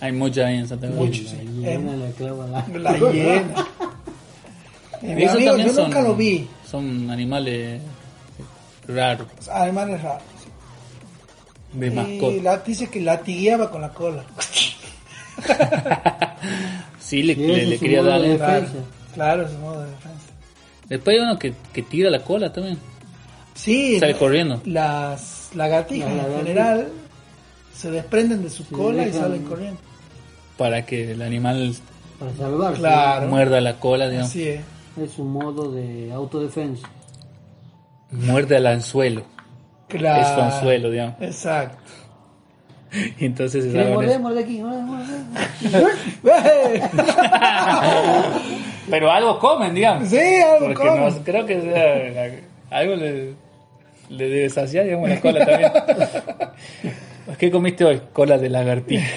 Hay 0.01 0.11
mucha 0.11 0.47
ahí 0.47 0.57
en 0.57 0.67
Santa 0.67 0.87
Cruz. 0.87 0.99
Mucho, 0.99 1.21
La 1.61 1.69
hiena 1.71 1.95
le 1.95 2.11
clava 2.11 2.47
la... 2.47 2.67
La 2.79 2.97
hiena. 2.97 3.67
Eh, 5.03 5.15
mi 5.15 5.23
Esos 5.23 5.35
amigo, 5.37 5.49
también 5.51 5.67
yo 5.69 5.73
son, 5.73 5.83
nunca 5.85 6.01
lo 6.03 6.15
vi. 6.15 6.47
Son 6.69 7.09
animales 7.09 7.81
raros, 8.87 9.27
Animales 9.51 9.99
raros. 10.03 10.21
de 11.73 11.87
Y 11.87 11.89
mascota. 11.89 12.43
la, 12.43 12.57
dice 12.57 12.87
que 12.87 13.01
latigueaba 13.01 13.71
con 13.71 13.81
la 13.81 13.89
cola. 13.89 14.23
Sí, 16.99 17.23
le, 17.23 17.33
Sí, 17.35 17.41
le- 17.41 17.53
ese 17.55 17.65
le 17.65 17.73
es 17.73 17.79
su 17.79 17.83
quería 17.85 18.01
modo 18.01 18.11
dar. 18.11 18.21
de- 18.21 18.37
Claro, 18.37 18.61
Defensa. 18.61 18.85
claro, 19.13 19.45
es 19.45 19.51
un 19.53 19.61
modo 19.61 19.81
de 19.81 19.89
defensa. 19.89 20.17
Después 20.87 21.17
hay 21.17 21.23
uno 21.23 21.39
que, 21.39 21.53
que 21.73 21.81
tira 21.81 22.09
la 22.09 22.19
cola 22.23 22.53
también. 22.53 22.77
Sí, 23.55 23.99
Sale 23.99 24.15
corriendo. 24.15 24.61
las 24.65 25.49
lagartijas 25.55 26.07
Las 26.09 26.11
en 26.11 26.17
lagartijas. 26.31 26.47
general 26.47 26.87
se 27.75 27.91
desprenden 27.91 28.43
de 28.43 28.49
su 28.49 28.63
Sí, 28.63 28.73
cola 28.73 29.03
y 29.03 29.05
dejan- 29.07 29.19
salen 29.21 29.43
corriendo. 29.45 29.79
Para 30.61 30.85
que 30.85 31.11
el 31.13 31.21
animal 31.21 31.73
Para 32.19 32.31
salvarse. 32.33 32.79
Claro. 32.79 33.27
muerda 33.27 33.59
la 33.61 33.79
cola, 33.79 34.07
digamos. 34.07 34.29
Así 34.29 34.47
es. 34.47 34.61
Es 35.01 35.17
un 35.17 35.31
modo 35.33 35.71
de 35.71 36.11
autodefensa. 36.13 36.87
Muerde 38.11 38.57
al 38.57 38.67
anzuelo. 38.67 39.23
Claro. 39.87 40.21
Es 40.21 40.27
su 40.27 40.39
anzuelo, 40.41 40.91
digamos. 40.91 41.15
Exacto. 41.21 41.77
Y 43.19 43.25
entonces 43.25 43.73
aquí. 43.73 43.81
Pero 48.89 49.11
algo 49.11 49.39
comen, 49.39 49.73
digamos. 49.73 50.09
sí, 50.09 50.17
algo 50.17 50.65
Porque 50.67 50.87
comen. 50.87 51.03
no, 51.15 51.23
creo 51.23 51.45
que 51.45 51.61
sea- 51.61 52.31
algo 52.77 52.95
le, 52.95 53.33
le 54.09 54.29
debe 54.29 54.49
saciar, 54.49 54.85
digamos, 54.85 55.09
la 55.09 55.21
cola 55.21 55.45
también. 55.45 55.71
¿Qué 57.39 57.49
comiste 57.49 57.85
hoy? 57.85 58.01
Cola 58.11 58.37
de 58.37 58.49
lagartija. 58.49 59.07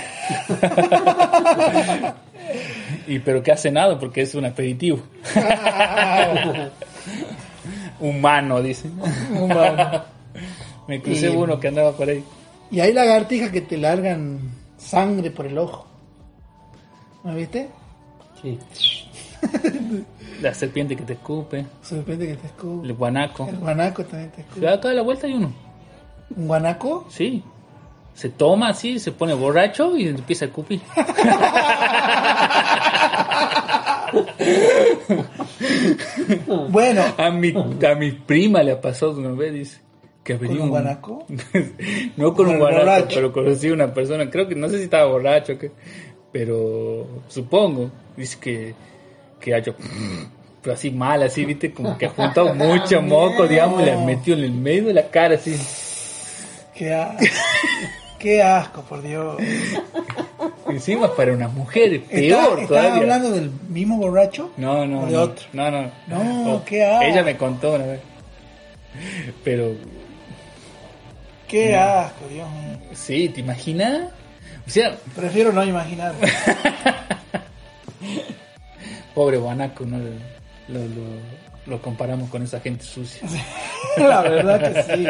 y 3.06 3.18
pero 3.20 3.42
que 3.42 3.52
ha 3.52 3.56
cenado 3.56 3.98
porque 3.98 4.22
es 4.22 4.34
un 4.34 4.44
aperitivo. 4.44 5.00
Humano, 8.00 8.60
dicen. 8.62 8.92
Humano. 9.38 10.02
Me 10.88 11.00
crucé 11.00 11.30
Y- 11.32 11.36
uno 11.36 11.58
que 11.60 11.68
andaba 11.68 11.92
por 11.92 12.08
ahí. 12.08 12.22
Y 12.70 12.80
hay 12.80 12.92
lagartijas 12.92 13.50
que 13.50 13.60
te 13.60 13.76
largan 13.78 14.40
sangre 14.76 15.30
por 15.30 15.46
el 15.46 15.56
ojo. 15.58 15.86
¿Me 17.22 17.34
viste? 17.36 17.68
Sí. 18.42 18.58
La 20.42 20.52
serpiente 20.52 20.96
que 20.96 21.04
te 21.04 21.12
escupe. 21.14 21.64
Serpiente 21.82 22.26
que 22.26 22.34
te 22.34 22.46
escupe. 22.48 22.86
El 22.86 22.94
guanaco. 22.94 23.46
El 23.48 23.56
guanaco 23.58 24.04
también 24.04 24.30
te 24.32 24.40
escupe. 24.42 24.68
Acá 24.68 24.90
a 24.90 24.92
la 24.94 25.02
vuelta 25.02 25.26
hay 25.26 25.34
uno. 25.34 25.52
¿Un 26.36 26.48
guanaco? 26.48 27.06
Sí. 27.08 27.42
Se 28.14 28.28
toma 28.28 28.68
así, 28.68 28.98
se 29.00 29.10
pone 29.12 29.34
borracho 29.34 29.96
y 29.96 30.08
empieza 30.08 30.44
a 30.44 30.48
escupir. 30.48 30.80
Bueno, 36.68 37.02
A 37.18 37.30
mi, 37.30 37.52
a 37.52 37.94
mi 37.94 38.12
prima 38.12 38.62
le 38.62 38.76
pasó 38.76 39.10
una 39.10 39.30
vez, 39.30 39.52
dice. 39.52 39.78
Que 40.22 40.38
¿Con 40.38 40.58
un 40.58 40.70
guanaco? 40.70 41.26
no 42.16 42.34
con 42.34 42.46
Con 42.46 42.48
un 42.54 42.58
guanaco, 42.58 42.84
borracho. 42.84 43.14
pero 43.14 43.32
conocí 43.32 43.70
una 43.70 43.92
persona, 43.92 44.30
creo 44.30 44.48
que 44.48 44.54
no 44.54 44.68
sé 44.70 44.78
si 44.78 44.84
estaba 44.84 45.04
borracho, 45.04 45.58
que, 45.58 45.70
pero 46.32 47.06
supongo, 47.28 47.90
dice 48.16 48.38
que, 48.40 48.74
que 49.38 49.54
ha 49.54 49.58
hecho, 49.58 49.74
pero 50.62 50.74
así 50.74 50.90
mal, 50.90 51.22
así, 51.24 51.44
viste, 51.44 51.72
como 51.74 51.98
que 51.98 52.06
ha 52.06 52.10
juntado 52.10 52.54
mucho 52.54 53.02
moco, 53.02 53.46
digamos, 53.46 53.82
le 53.82 53.96
metió 53.98 54.34
en 54.34 54.44
el 54.44 54.52
medio 54.52 54.84
de 54.86 54.94
la 54.94 55.08
cara, 55.10 55.34
así. 55.34 55.54
qué 56.74 56.94
asco. 56.94 57.22
Qué 58.24 58.42
asco, 58.42 58.80
por 58.82 59.02
Dios. 59.02 59.36
Encima 60.68 61.14
para 61.14 61.34
una 61.34 61.46
mujer, 61.48 61.92
¿Está- 61.92 62.08
peor 62.10 62.52
¿Estás 62.60 62.68
todavía. 62.68 62.94
hablando 62.94 63.30
del 63.32 63.50
mismo 63.68 63.98
borracho? 63.98 64.50
No, 64.56 64.86
no, 64.86 65.02
¿O 65.02 65.06
de 65.06 65.12
no, 65.12 65.20
otro? 65.20 65.44
no, 65.52 65.70
no. 65.70 65.90
No, 66.06 66.54
Oh, 66.54 66.64
qué 66.64 66.82
asco. 66.86 67.04
Ella 67.04 67.22
me 67.22 67.36
contó 67.36 67.74
una 67.74 67.84
vez. 67.84 68.00
Pero 69.44 69.72
Qué 71.46 71.76
asco, 71.76 72.26
Dios 72.30 72.48
mío. 72.50 72.78
sí, 72.94 73.28
¿te 73.28 73.40
imaginas? 73.40 74.08
O 74.66 74.70
sea, 74.70 74.96
Prefiero 75.14 75.52
no 75.52 75.62
imaginar. 75.62 76.14
pobre 79.14 79.36
guanaco, 79.36 79.84
¿no? 79.84 79.98
Lo, 79.98 80.78
lo- 80.78 81.44
lo 81.66 81.80
comparamos 81.80 82.28
con 82.30 82.42
esa 82.42 82.60
gente 82.60 82.84
sucia. 82.84 83.26
La 83.98 84.20
verdad 84.22 84.72
que 84.72 84.82
sí. 84.82 85.06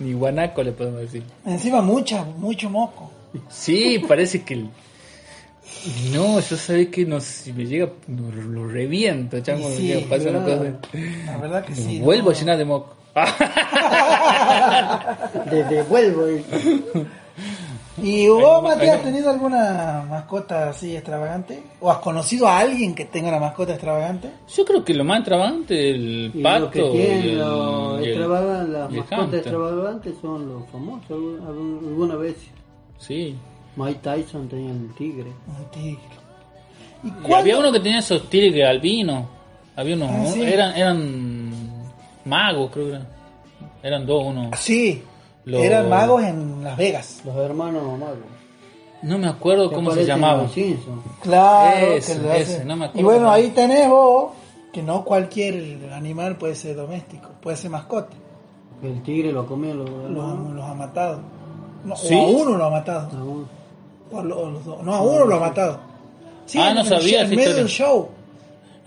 Ni 0.00 0.12
guanaco 0.12 0.62
le 0.62 0.72
podemos 0.72 1.00
decir. 1.00 1.22
Encima 1.44 1.80
mucha, 1.82 2.22
mucho 2.24 2.70
moco. 2.70 3.10
Sí, 3.48 3.98
parece 4.06 4.42
que... 4.42 4.54
el- 4.54 4.70
No, 6.12 6.40
yo 6.40 6.56
sabía 6.56 6.90
que 6.90 7.04
no, 7.04 7.20
si 7.20 7.52
me 7.52 7.66
llega, 7.66 7.90
no, 8.06 8.30
lo 8.32 8.68
reviento, 8.68 9.40
chango, 9.40 9.68
Y 9.68 9.72
me 9.72 9.76
sí, 9.76 9.86
llega, 9.88 10.08
pasa 10.08 10.30
una 10.30 10.42
cosa. 10.44 10.78
La 11.26 11.36
verdad 11.38 11.64
que 11.64 11.74
sí. 11.74 11.98
Vuelvo 12.00 12.30
no. 12.30 12.36
a 12.36 12.38
llenar 12.38 12.58
de 12.58 12.64
moco. 12.64 12.94
Te 15.50 15.64
devuelvo. 15.64 16.26
¿Y 18.02 18.28
vos, 18.28 18.62
Mati, 18.62 18.86
has 18.88 19.02
tenido 19.02 19.30
alguna 19.30 20.04
mascota 20.08 20.70
así 20.70 20.94
extravagante? 20.96 21.62
¿O 21.80 21.90
has 21.90 21.98
conocido 21.98 22.46
a 22.48 22.58
alguien 22.58 22.94
que 22.94 23.04
tenga 23.06 23.28
una 23.28 23.40
mascota 23.40 23.72
extravagante? 23.72 24.30
Yo 24.54 24.64
creo 24.64 24.84
que 24.84 24.94
lo 24.94 25.04
más 25.04 25.18
extravagante, 25.20 25.90
el 25.90 26.30
Y 26.34 26.42
pato 26.42 26.60
lo 26.66 26.70
que 26.70 26.82
tienen 26.82 27.24
y 27.24 27.28
el- 27.30 27.38
los 27.38 28.00
y 28.00 28.04
el- 28.04 28.08
extravagantes, 28.10 28.68
las 28.70 28.90
y 28.90 28.94
el 28.94 29.00
mascotas 29.00 29.34
extravagantes 29.34 30.14
son 30.20 30.48
los 30.48 30.68
famosos 30.70 31.10
alguna 31.46 32.16
vez. 32.16 32.36
Sí. 32.98 33.36
Mike 33.76 34.00
Tyson 34.02 34.48
tenía 34.48 34.70
un 34.70 34.92
tigre. 34.96 35.30
Un 35.46 35.70
tigre. 35.70 36.00
¿Y 37.04 37.30
Y 37.30 37.32
había 37.32 37.58
uno 37.58 37.70
que 37.70 37.78
tenía 37.80 38.00
esos 38.00 38.28
tigres 38.28 38.68
albinos. 38.68 39.24
Había 39.76 39.94
unos, 39.94 40.10
Ah, 40.10 40.26
sí. 40.34 40.42
eran, 40.42 40.76
eran 40.76 41.52
magos, 42.24 42.70
creo 42.72 42.86
que 42.86 42.90
eran. 42.92 43.06
Eran 43.80 44.06
dos, 44.06 44.24
uno. 44.26 44.50
Sí, 44.56 45.02
Eran 45.48 45.88
magos 45.88 46.22
en 46.22 46.62
Las 46.64 46.76
Vegas. 46.76 47.20
Los 47.24 47.36
hermanos 47.36 47.82
magos. 47.98 48.16
No 49.02 49.16
me 49.18 49.28
acuerdo 49.28 49.68
Que 49.68 49.76
cómo 49.76 49.92
se 49.92 50.04
llamaban. 50.04 50.48
Claro, 51.22 51.86
Ese, 51.92 52.14
que 52.16 52.18
lo 52.22 52.32
ese, 52.32 52.54
hacen. 52.56 52.68
no 52.68 52.76
me 52.76 52.84
acuerdo 52.86 53.00
Y 53.00 53.04
bueno, 53.04 53.30
ahí 53.30 53.50
tenés 53.50 53.88
vos 53.88 54.32
que 54.72 54.82
no 54.82 55.04
cualquier 55.04 55.92
animal 55.92 56.36
puede 56.36 56.54
ser 56.54 56.76
doméstico, 56.76 57.28
puede 57.40 57.56
ser 57.56 57.70
mascota. 57.70 58.14
El 58.82 59.02
tigre 59.02 59.32
lo 59.32 59.46
comió 59.46 59.74
los 59.74 59.88
Los, 60.10 60.64
ha 60.64 60.74
matado. 60.74 61.20
No, 61.84 61.96
¿Sí? 61.96 62.14
O 62.14 62.18
a 62.18 62.26
uno 62.42 62.56
lo 62.56 62.64
ha 62.66 62.70
matado. 62.70 63.08
Ah, 63.12 63.22
bueno. 63.22 63.48
O 64.12 64.18
a 64.18 64.24
lo- 64.24 64.50
los 64.50 64.64
dos. 64.64 64.82
No, 64.82 64.94
a 64.94 65.00
uno 65.02 65.24
lo 65.26 65.36
ha 65.36 65.40
matado. 65.40 65.78
Sí, 66.46 66.58
Ah, 66.60 66.74
no 66.74 66.80
el 66.80 66.86
sabía 66.86 67.22
esa 67.22 67.30
En 67.30 67.36
medio 67.36 67.54
del 67.54 67.68
show. 67.68 68.08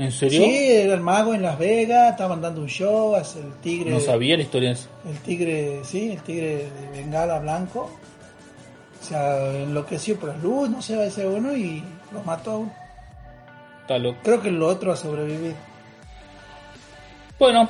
¿En 0.02 0.12
serio? 0.12 0.42
Sí, 0.44 0.72
era 0.72 0.96
el 0.96 1.02
mago 1.02 1.36
en 1.36 1.44
Las 1.44 1.60
Vegas, 1.60 2.12
estaban 2.12 2.42
dando 2.42 2.62
un 2.62 2.68
show, 2.68 3.16
hace 3.16 3.40
el 3.40 3.54
tigre. 3.62 3.92
No 3.92 4.00
sabía 4.00 4.36
la 4.36 4.42
historia. 4.42 4.72
El 5.08 5.18
tigre, 5.20 5.82
sí, 5.84 6.12
el 6.14 6.22
tigre 6.24 6.70
de 6.92 6.98
bengala 7.02 7.38
blanco. 7.38 7.92
O 9.00 9.04
sea, 9.04 9.54
enloqueció 9.62 10.18
por 10.20 10.30
la 10.30 10.38
luz, 10.38 10.70
no 10.72 10.82
sé, 10.82 11.06
ese 11.06 11.28
uno 11.28 11.56
y 11.56 11.84
lo 12.12 12.24
mató 12.24 12.52
a 12.52 12.58
uno. 12.58 12.74
Está 13.82 14.00
loco. 14.00 14.18
Creo 14.24 14.42
que 14.42 14.50
el 14.50 14.62
otro 14.64 14.92
ha 14.92 14.96
sobrevivido. 14.96 15.54
Bueno, 17.38 17.70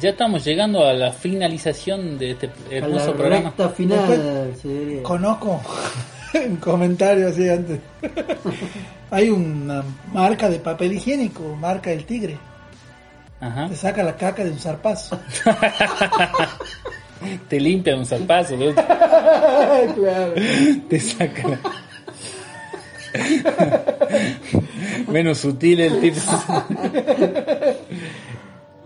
ya 0.00 0.10
estamos 0.10 0.44
llegando 0.44 0.86
a 0.86 0.94
la 0.94 1.12
finalización 1.12 2.18
de 2.18 2.30
este 2.30 2.46
A 2.46 2.50
la 2.70 2.76
hermoso 2.76 3.12
programa. 3.12 3.44
recta 3.48 3.68
final, 3.68 4.08
Después-. 4.52 5.02
Conozco 5.02 5.60
un 6.48 6.56
comentario 6.56 7.28
así 7.28 7.48
antes. 7.48 7.80
Hay 9.10 9.30
una 9.30 9.84
marca 10.12 10.48
de 10.48 10.58
papel 10.58 10.94
higiénico, 10.94 11.54
marca 11.56 11.90
del 11.90 12.04
tigre. 12.04 12.36
Ajá. 13.40 13.68
Te 13.68 13.76
saca 13.76 14.02
la 14.02 14.16
caca 14.16 14.44
de 14.44 14.50
un 14.50 14.58
zarpazo. 14.58 15.20
Te 17.48 17.58
limpia 17.58 17.96
un 17.96 18.04
zarpazo, 18.04 18.54
¿no? 18.56 18.74
claro. 18.74 20.34
te 20.90 21.00
saca. 21.00 21.58
Menos 25.08 25.38
sutil 25.38 25.80
el 25.80 26.00
tip. 26.02 26.14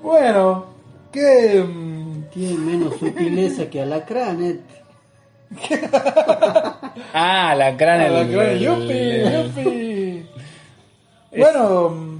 Bueno, 0.02 0.66
que... 1.10 1.64
mm, 1.66 2.22
Tiene 2.30 2.58
menos 2.58 2.96
sutileza 2.98 3.68
que 3.68 3.82
alacrán, 3.82 4.44
eh. 4.44 4.60
Ah, 7.18 7.54
la 7.54 7.76
cráneo. 7.76 8.06
a 8.06 8.10
la 8.10 8.24
gran- 8.24 8.58
yupi, 8.58 9.62
yupi. 9.62 10.26
Bueno, 11.36 12.18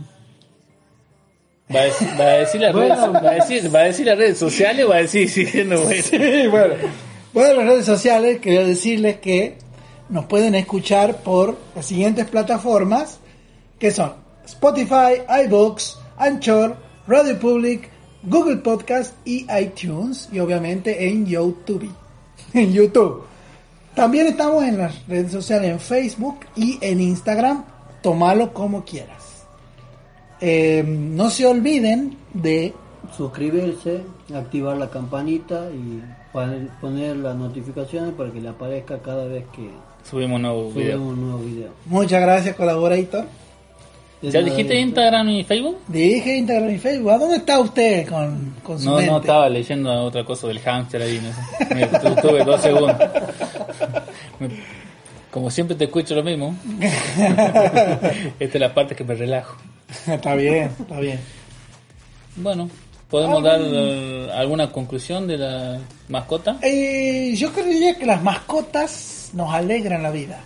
Va 1.74 1.80
a 1.80 1.84
decir, 1.84 2.09
va 2.18 2.24
a 2.24 2.28
decir 2.38 2.61
las 2.62 2.74
redes, 2.74 2.99
va 2.99 3.30
a 3.30 3.34
decir, 3.34 3.74
va 3.74 3.80
a 3.80 3.84
decir 3.84 4.07
las 4.07 4.16
redes 4.16 4.38
sociales 4.38 4.86
o 4.86 4.88
va 4.88 4.96
a 4.96 5.03
decir 5.03 5.28
siguiendo 5.28 5.82
bueno. 5.82 6.03
Sí, 6.03 6.46
bueno. 6.49 6.74
Bueno, 7.34 7.55
las 7.55 7.66
redes 7.66 7.84
sociales, 7.84 8.40
quería 8.40 8.64
decirles 8.64 9.16
que 9.18 9.59
nos 10.09 10.24
pueden 10.24 10.55
escuchar 10.55 11.16
por 11.18 11.59
las 11.76 11.84
siguientes 11.84 12.26
plataformas, 12.26 13.20
que 13.78 13.90
son 13.90 14.14
Spotify, 14.46 15.20
iVoox, 15.44 15.96
Anchor, 16.16 16.74
Radio 17.07 17.38
Public, 17.38 17.90
Google 18.22 18.57
Podcast 18.57 19.14
y 19.26 19.46
iTunes, 19.53 20.30
y 20.32 20.38
obviamente 20.38 21.07
en 21.07 21.26
YouTube. 21.26 21.90
En 22.55 22.72
YouTube. 22.72 23.24
También 23.99 24.26
estamos 24.28 24.62
en 24.64 24.78
las 24.78 25.07
redes 25.09 25.32
sociales, 25.32 25.70
en 25.70 25.80
Facebook 25.80 26.38
y 26.57 26.78
en 26.80 27.01
Instagram. 27.01 27.64
Tómalo 28.03 28.53
como 28.55 28.84
quieras. 28.84 29.44
Eh, 30.40 30.84
no 30.86 31.30
se 31.30 31.46
olviden 31.46 32.16
de 32.32 32.72
Suscribirse, 33.16 34.03
activar 34.34 34.76
la 34.76 34.88
campanita 34.90 35.68
y 35.72 36.03
poner- 36.80 37.16
las 37.16 37.34
notificaciones 37.36 38.12
para 38.14 38.30
que 38.30 38.40
le 38.40 38.51
aparezca 38.51 38.99
cada 38.99 39.24
vez 39.26 39.44
que 39.55 39.70
Subimos 40.09 40.36
un 40.36 40.42
nuevo 40.42 40.70
video. 40.70 40.99
subimos 40.99 41.16
nuevo 41.18 41.38
video. 41.38 41.70
Muchas 41.86 42.20
gracias, 42.20 42.55
colaborator. 42.55 43.24
Es 44.20 44.32
¿Ya 44.32 44.42
dijiste 44.42 44.74
de- 44.74 44.80
Instagram 44.80 45.28
y 45.30 45.44
Facebook? 45.44 45.78
Dije 45.88 46.36
Instagram 46.38 46.70
y 46.70 46.78
Facebook. 46.78 47.11
¿A 47.12 47.18
dónde 47.18 47.36
está 47.36 47.61
usted 47.61 48.07
con, 48.09 48.55
con 48.64 48.78
su 48.78 48.84
No, 48.90 48.96
mente? 48.96 49.11
no, 49.11 49.18
estaba 49.20 49.49
leyendo 49.49 49.92
otra 50.05 50.24
cosa 50.24 50.49
del 50.49 50.59
hámster 50.61 51.03
ahí, 51.03 51.20
no 51.22 51.64
sé. 51.66 51.74
Me 51.74 51.86
tu- 51.86 52.20
tuve 52.28 52.44
dos 52.44 52.61
segundos. 52.61 52.96
Como 55.30 55.51
siempre 55.51 55.76
te 55.76 55.84
escucho 55.84 56.14
lo 56.14 56.22
mismo. 56.22 56.57
Esta 56.80 58.34
es 58.39 58.61
la 58.61 58.72
parte 58.72 58.97
que 58.97 59.05
me 59.05 59.14
relajo. 59.14 59.57
está 60.07 60.34
bien, 60.34 60.70
está 60.80 61.01
bien. 61.01 61.20
Bueno, 62.36 62.70
¿podemos 63.11 63.43
dar 63.43 63.61
eh, 63.62 64.30
alguna 64.32 64.70
conclusión 64.72 65.26
de 65.26 65.39
la 65.39 65.78
mascota? 66.09 66.59
Eh, 66.62 67.34
yo 67.36 67.53
creería 67.53 67.97
que 67.97 68.07
las 68.07 68.22
mascotas 68.22 69.30
nos 69.34 69.53
alegran 69.53 70.03
la 70.03 70.11
vida. 70.11 70.41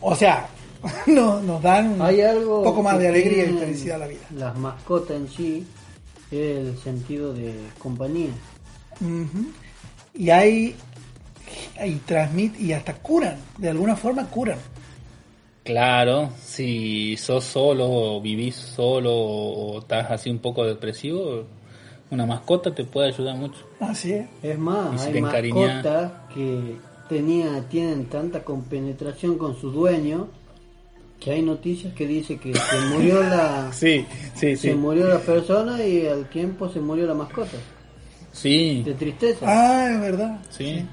O 0.00 0.14
sea, 0.16 0.48
no, 1.06 1.40
nos 1.40 1.62
dan 1.62 2.00
Hay 2.02 2.20
algo 2.20 2.58
un 2.58 2.64
poco 2.64 2.82
más 2.82 2.98
de 2.98 3.08
alegría 3.08 3.44
y 3.44 3.52
felicidad 3.54 3.96
a 3.96 3.98
la 4.00 4.06
vida. 4.08 4.26
Las 4.36 4.56
mascotas 4.58 5.16
en 5.16 5.28
sí 5.28 5.66
es 6.30 6.56
el 6.58 6.78
sentido 6.78 7.32
de 7.32 7.54
compañía. 7.78 8.30
Y 10.14 10.30
hay 10.30 10.76
y 11.86 11.94
transmit 11.96 12.58
y 12.60 12.72
hasta 12.72 12.94
curan, 12.94 13.36
de 13.58 13.68
alguna 13.70 13.96
forma 13.96 14.26
curan. 14.28 14.58
Claro, 15.64 16.30
si 16.44 17.16
sos 17.16 17.44
solo 17.44 17.86
o 17.90 18.20
vivís 18.20 18.54
solo 18.54 19.14
o 19.14 19.78
estás 19.78 20.10
así 20.10 20.28
un 20.30 20.38
poco 20.38 20.64
depresivo, 20.66 21.44
una 22.10 22.26
mascota 22.26 22.74
te 22.74 22.84
puede 22.84 23.08
ayudar 23.08 23.36
mucho. 23.36 23.66
Así 23.80 24.12
es. 24.12 24.26
Es 24.42 24.58
más, 24.58 25.00
si 25.00 25.08
hay 25.12 25.22
mascotas 25.22 26.12
que 26.34 26.76
tenía, 27.08 27.62
tienen 27.70 28.06
tanta 28.06 28.44
compenetración 28.44 29.38
con 29.38 29.58
su 29.58 29.70
dueño 29.70 30.28
que 31.18 31.30
hay 31.30 31.40
noticias 31.40 31.94
que 31.94 32.06
dice 32.06 32.36
que 32.36 32.52
se 32.52 32.80
murió 32.92 33.22
la 33.22 33.72
Sí, 33.72 34.04
sí, 34.34 34.56
se 34.56 34.74
murió 34.74 35.08
la 35.08 35.20
persona 35.20 35.82
y 35.82 36.06
al 36.06 36.28
tiempo 36.28 36.68
se 36.68 36.80
murió 36.80 37.06
la 37.06 37.14
mascota 37.14 37.56
Sí, 38.32 38.82
de 38.82 38.92
tristeza. 38.94 39.46
Ah, 39.48 39.88
es 39.94 40.00
verdad. 40.00 40.40
sí. 40.50 40.84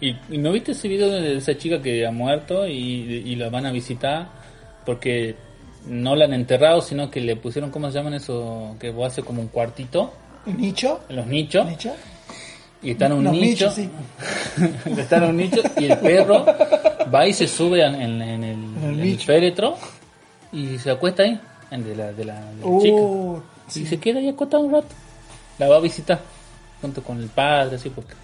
¿Y, 0.00 0.16
y 0.30 0.38
no 0.38 0.50
viste 0.52 0.72
ese 0.72 0.88
video 0.88 1.10
de 1.10 1.36
esa 1.36 1.56
chica 1.56 1.80
que 1.82 2.06
ha 2.06 2.10
muerto 2.10 2.66
y, 2.66 2.72
y 2.72 3.36
la 3.36 3.50
van 3.50 3.66
a 3.66 3.72
visitar? 3.72 4.28
Porque 4.86 5.34
no 5.86 6.16
la 6.16 6.24
han 6.24 6.32
enterrado, 6.34 6.80
sino 6.80 7.10
que 7.10 7.20
le 7.20 7.36
pusieron, 7.36 7.70
¿cómo 7.70 7.90
se 7.90 7.98
llaman 7.98 8.14
eso? 8.14 8.76
Que 8.80 8.90
vos 8.90 9.06
haces 9.12 9.24
como 9.24 9.40
un 9.42 9.48
cuartito 9.48 10.12
¿El 10.46 10.56
nicho? 10.58 11.00
en 11.08 11.16
los 11.16 11.26
nichos. 11.26 11.66
¿Nicho? 11.66 11.92
Y 12.82 12.92
está 12.92 13.06
en 13.06 13.12
un 13.12 13.24
Los 13.24 13.32
nicho. 13.34 13.46
nichos, 13.70 13.74
sí. 13.74 13.90
está 14.98 15.18
en 15.18 15.24
un 15.24 15.36
nicho 15.36 15.60
y 15.78 15.84
el 15.84 15.98
perro 15.98 16.46
va 17.14 17.26
y 17.28 17.34
se 17.34 17.46
sube 17.46 17.84
en, 17.84 17.94
en- 17.94 18.22
en 18.22 18.44
el, 18.44 19.00
En 19.10 19.18
féretro 19.18 19.76
y 20.52 20.78
se 20.78 20.90
acuesta 20.90 21.22
ahí, 21.24 21.38
en 21.70 21.84
de 21.84 21.94
la, 21.94 22.10
de 22.12 22.24
la, 22.24 22.34
de 22.40 22.60
la 22.60 22.66
Uh, 22.66 22.80
chica. 22.82 23.80
Y 23.82 23.86
se 23.86 23.98
queda 24.00 24.18
ahí 24.20 24.28
acostado 24.28 24.62
un 24.64 24.72
rato. 24.72 24.88
La 25.58 25.68
va 25.68 25.76
a 25.76 25.80
visitar 25.80 26.20
junto 26.80 27.02
con 27.02 27.18
el 27.20 27.28
padre, 27.28 27.76
así 27.76 27.90
porque. 27.90 28.14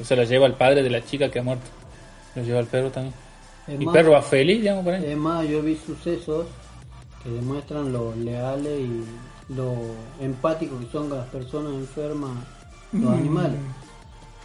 O 0.00 0.04
sea, 0.04 0.16
la 0.16 0.24
lleva 0.24 0.46
el 0.46 0.54
padre 0.54 0.82
de 0.82 0.90
la 0.90 1.04
chica 1.04 1.30
que 1.30 1.38
ha 1.38 1.42
muerto. 1.42 1.66
Lo 2.34 2.42
lleva 2.42 2.60
el 2.60 2.66
perro 2.66 2.90
también. 2.90 3.14
Es 3.68 3.80
Y 3.80 3.84
más- 3.84 3.92
perro 3.94 4.12
va 4.12 4.22
feliz, 4.22 4.60
digamos, 4.60 4.84
por 4.84 4.94
ahí. 4.94 5.04
Es 5.04 5.16
más, 5.16 5.46
yo 5.46 5.62
vi 5.62 5.76
sucesos 5.76 6.46
que 7.22 7.28
demuestran 7.30 7.92
lo 7.92 8.14
leales 8.16 8.80
y 8.80 9.04
lo 9.52 9.74
empáticos 10.20 10.82
que 10.84 10.90
son 10.90 11.08
con 11.08 11.18
las 11.18 11.26
personas 11.28 11.72
enfermas, 11.74 12.30
los 12.92 13.12
animales. 13.12 13.58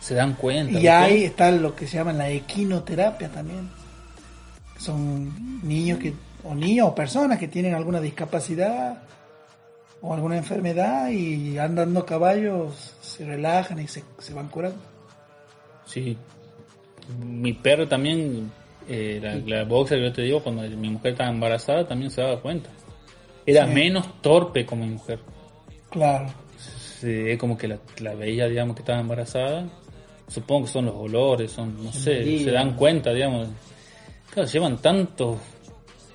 Se 0.02 0.14
dan 0.16 0.34
cuenta. 0.34 0.78
Y 0.80 0.88
ahí 0.88 1.24
está 1.24 1.50
lo 1.52 1.74
que 1.76 1.88
se 1.88 1.98
llama 1.98 2.12
la 2.14 2.30
equinoterapia 2.30 3.30
también. 3.30 3.70
Son 4.78 5.60
niños 5.68 6.00
que, 6.00 6.14
o 6.44 6.54
niños 6.54 6.90
o 6.90 6.96
personas 6.96 7.40
que 7.40 7.48
tienen 7.48 7.74
alguna 7.74 8.02
discapacidad 8.02 9.02
o 10.02 10.14
alguna 10.14 10.38
enfermedad 10.38 11.10
y 11.10 11.58
andando 11.58 12.06
caballos 12.06 12.94
se 13.02 13.26
relajan 13.26 13.80
y 13.80 13.88
se, 13.88 14.04
se 14.20 14.34
van 14.34 14.50
curando. 14.50 14.78
Sí. 15.86 16.18
Mi 17.24 17.54
perro 17.54 17.88
también, 17.88 18.52
eh, 18.90 19.20
la, 19.22 19.36
la 19.58 19.64
boxer 19.64 20.00
que 20.00 20.06
yo 20.06 20.14
te 20.14 20.22
digo, 20.24 20.42
cuando 20.44 20.64
mi 20.64 20.90
mujer 20.90 21.12
estaba 21.12 21.30
embarazada, 21.30 21.88
también 21.88 22.10
se 22.12 22.22
daba 22.22 22.42
cuenta. 22.42 22.70
Era 23.46 23.68
Sí. 23.68 23.74
menos 23.74 24.22
torpe 24.22 24.66
como 24.66 24.86
mi 24.86 24.94
mujer. 24.94 25.20
Claro. 25.92 26.28
Sí, 26.58 27.12
es 27.28 27.38
como 27.38 27.58
que 27.58 27.68
la, 27.68 27.78
la 28.00 28.16
veía, 28.16 28.48
digamos, 28.48 28.76
que 28.76 28.82
estaba 28.82 29.00
embarazada. 29.00 29.68
Supongo 30.28 30.66
que 30.66 30.72
son 30.72 30.86
los 30.86 30.96
olores, 30.96 31.52
son, 31.52 31.84
no 31.84 31.92
sé, 31.94 32.24
Sí. 32.24 32.44
se 32.46 32.52
dan 32.52 32.76
cuenta, 32.76 33.14
digamos. 33.14 33.48
Claro, 34.34 34.50
llevan 34.50 34.78
tantos 34.82 35.38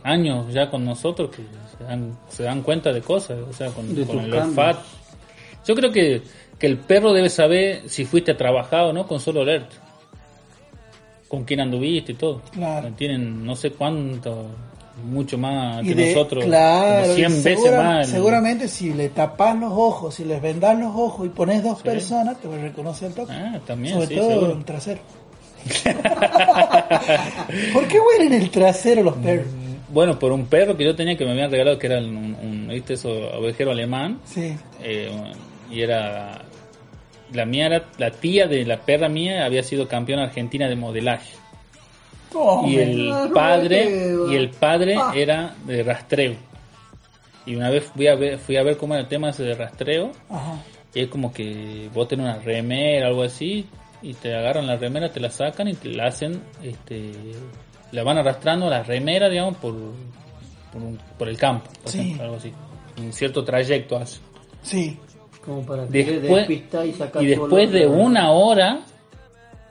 años 0.03 0.53
ya 0.53 0.69
con 0.69 0.85
nosotros 0.85 1.31
que 1.31 1.43
se 1.79 1.85
dan, 1.85 2.19
se 2.29 2.43
dan 2.43 2.63
cuenta 2.63 2.93
de 2.93 3.01
cosas, 3.03 3.39
o 3.49 3.53
sea, 3.53 3.69
con, 3.71 3.87
con 4.05 4.19
el 4.21 4.35
olfato. 4.35 4.81
Yo 5.67 5.75
creo 5.77 5.93
que, 5.93 6.23
que 6.61 6.67
el 6.69 6.77
perro 6.77 7.13
debe 7.13 7.29
saber 7.31 7.89
si 7.89 8.05
fuiste 8.05 8.31
a 8.33 8.37
trabajar 8.37 8.83
o 8.85 8.93
no 8.93 9.07
con 9.09 9.19
solo 9.19 9.41
olerte. 9.41 9.75
Con 11.27 11.45
quién 11.45 11.61
anduviste 11.61 12.13
y 12.13 12.15
todo. 12.17 12.43
Claro. 12.53 12.91
Tienen 12.97 13.45
no 13.45 13.57
sé 13.57 13.71
cuánto, 13.73 14.47
mucho 15.05 15.39
más 15.39 15.83
Y 15.85 15.89
que 15.89 15.95
de- 15.95 16.15
nosotros. 16.15 16.45
claro, 16.45 17.03
como 17.03 17.15
100 17.15 17.33
y 17.33 17.43
veces 17.43 17.73
más. 17.77 18.09
Seguramente 18.09 18.69
si 18.69 18.93
le 18.93 19.09
tapas 19.09 19.59
los 19.59 19.73
ojos, 19.73 20.15
si 20.15 20.25
les 20.25 20.43
vendas 20.43 20.79
los 20.79 20.95
ojos 20.95 21.27
y 21.27 21.31
pones 21.31 21.63
dos 21.63 21.81
personas, 21.83 22.37
te 22.41 22.49
el 23.07 23.15
toque. 23.15 23.33
Ah, 23.33 23.59
también, 23.67 23.95
Sobre 23.95 24.07
sí, 24.09 24.15
todo 24.17 24.29
seguro. 24.31 24.53
el 24.53 24.65
trasero. 24.65 25.01
¿Por 27.73 27.87
qué 27.89 27.99
huelen 28.01 28.33
el 28.33 28.51
trasero 28.51 29.03
los 29.03 29.15
perros? 29.17 29.47
Bueno, 29.93 30.19
por 30.19 30.33
un 30.33 30.47
perro 30.47 30.77
que 30.77 30.85
yo 30.85 30.95
tenía 30.95 31.17
que 31.17 31.25
me 31.25 31.33
habían 31.33 31.51
regalado, 31.51 31.79
que 31.79 31.87
era 31.87 31.99
un, 31.99 32.37
un 32.41 32.69
¿viste 32.69 32.95
eso? 32.95 33.09
ovejero 33.11 33.73
alemán, 33.73 34.21
Sí. 34.25 34.55
eh, 34.83 35.11
y 35.71 35.81
era... 35.81 36.43
La 37.33 37.45
mía 37.45 37.67
era, 37.67 37.85
la 37.99 38.11
tía 38.11 38.47
de 38.47 38.65
la 38.65 38.79
perra 38.79 39.09
mía 39.09 39.45
había 39.45 39.63
sido 39.63 39.87
campeona 39.87 40.25
argentina 40.25 40.69
de 40.69 40.77
modelaje. 40.77 41.33
Oh, 42.35 42.65
y 42.67 42.77
el 42.77 43.13
padre, 43.35 44.13
y 44.31 44.35
el 44.37 44.51
padre 44.51 44.97
Ah. 44.99 45.13
era 45.15 45.55
de 45.65 45.83
rastreo. 45.83 46.35
Y 47.47 47.57
una 47.57 47.71
vez 47.71 47.85
fui 47.85 48.07
a 48.07 48.15
ver, 48.15 48.39
fui 48.39 48.57
a 48.57 48.63
ver 48.63 48.77
cómo 48.77 48.95
era 48.95 49.03
el 49.03 49.09
tema 49.09 49.31
ese 49.31 49.43
de 49.43 49.55
rastreo, 49.55 50.13
Ajá. 50.29 50.63
y 50.95 51.01
es 51.03 51.09
como 51.09 51.33
que 51.33 51.89
vos 51.93 52.07
tenés 52.07 52.25
una 52.27 52.39
remera, 52.39 53.09
algo 53.09 53.23
así, 53.23 53.67
y 54.03 54.15
te 54.15 54.35
agarran 54.35 54.67
la 54.67 54.77
remera, 54.77 55.11
te 55.11 55.19
la 55.21 55.31
sacan 55.31 55.69
y 55.69 55.75
te 55.75 55.89
la 55.89 56.07
hacen, 56.07 56.41
este, 56.63 57.13
la 57.93 58.05
van 58.05 58.19
arrastrando 58.19 58.69
la 58.71 58.83
remera, 58.85 59.29
digamos, 59.29 59.57
por, 59.57 59.75
por, 60.73 60.83
un- 60.83 60.99
por 61.19 61.29
el 61.29 61.37
campo, 61.37 61.69
por 61.83 61.91
Sí. 61.91 61.99
ejemplo, 62.01 62.25
algo 62.25 62.37
así. 62.37 62.53
Un 62.99 63.13
cierto 63.13 63.43
trayecto 63.45 63.97
hace. 63.97 64.19
Sí. 64.63 64.99
Como 65.45 65.65
para 65.65 65.87
que 65.87 66.05
Después, 66.05 66.49
despistar 66.49 66.87
y 66.87 66.93
sacar 66.93 67.23
y 67.23 67.27
después 67.27 67.71
de 67.71 67.87
una 67.87 68.31
hora, 68.31 68.81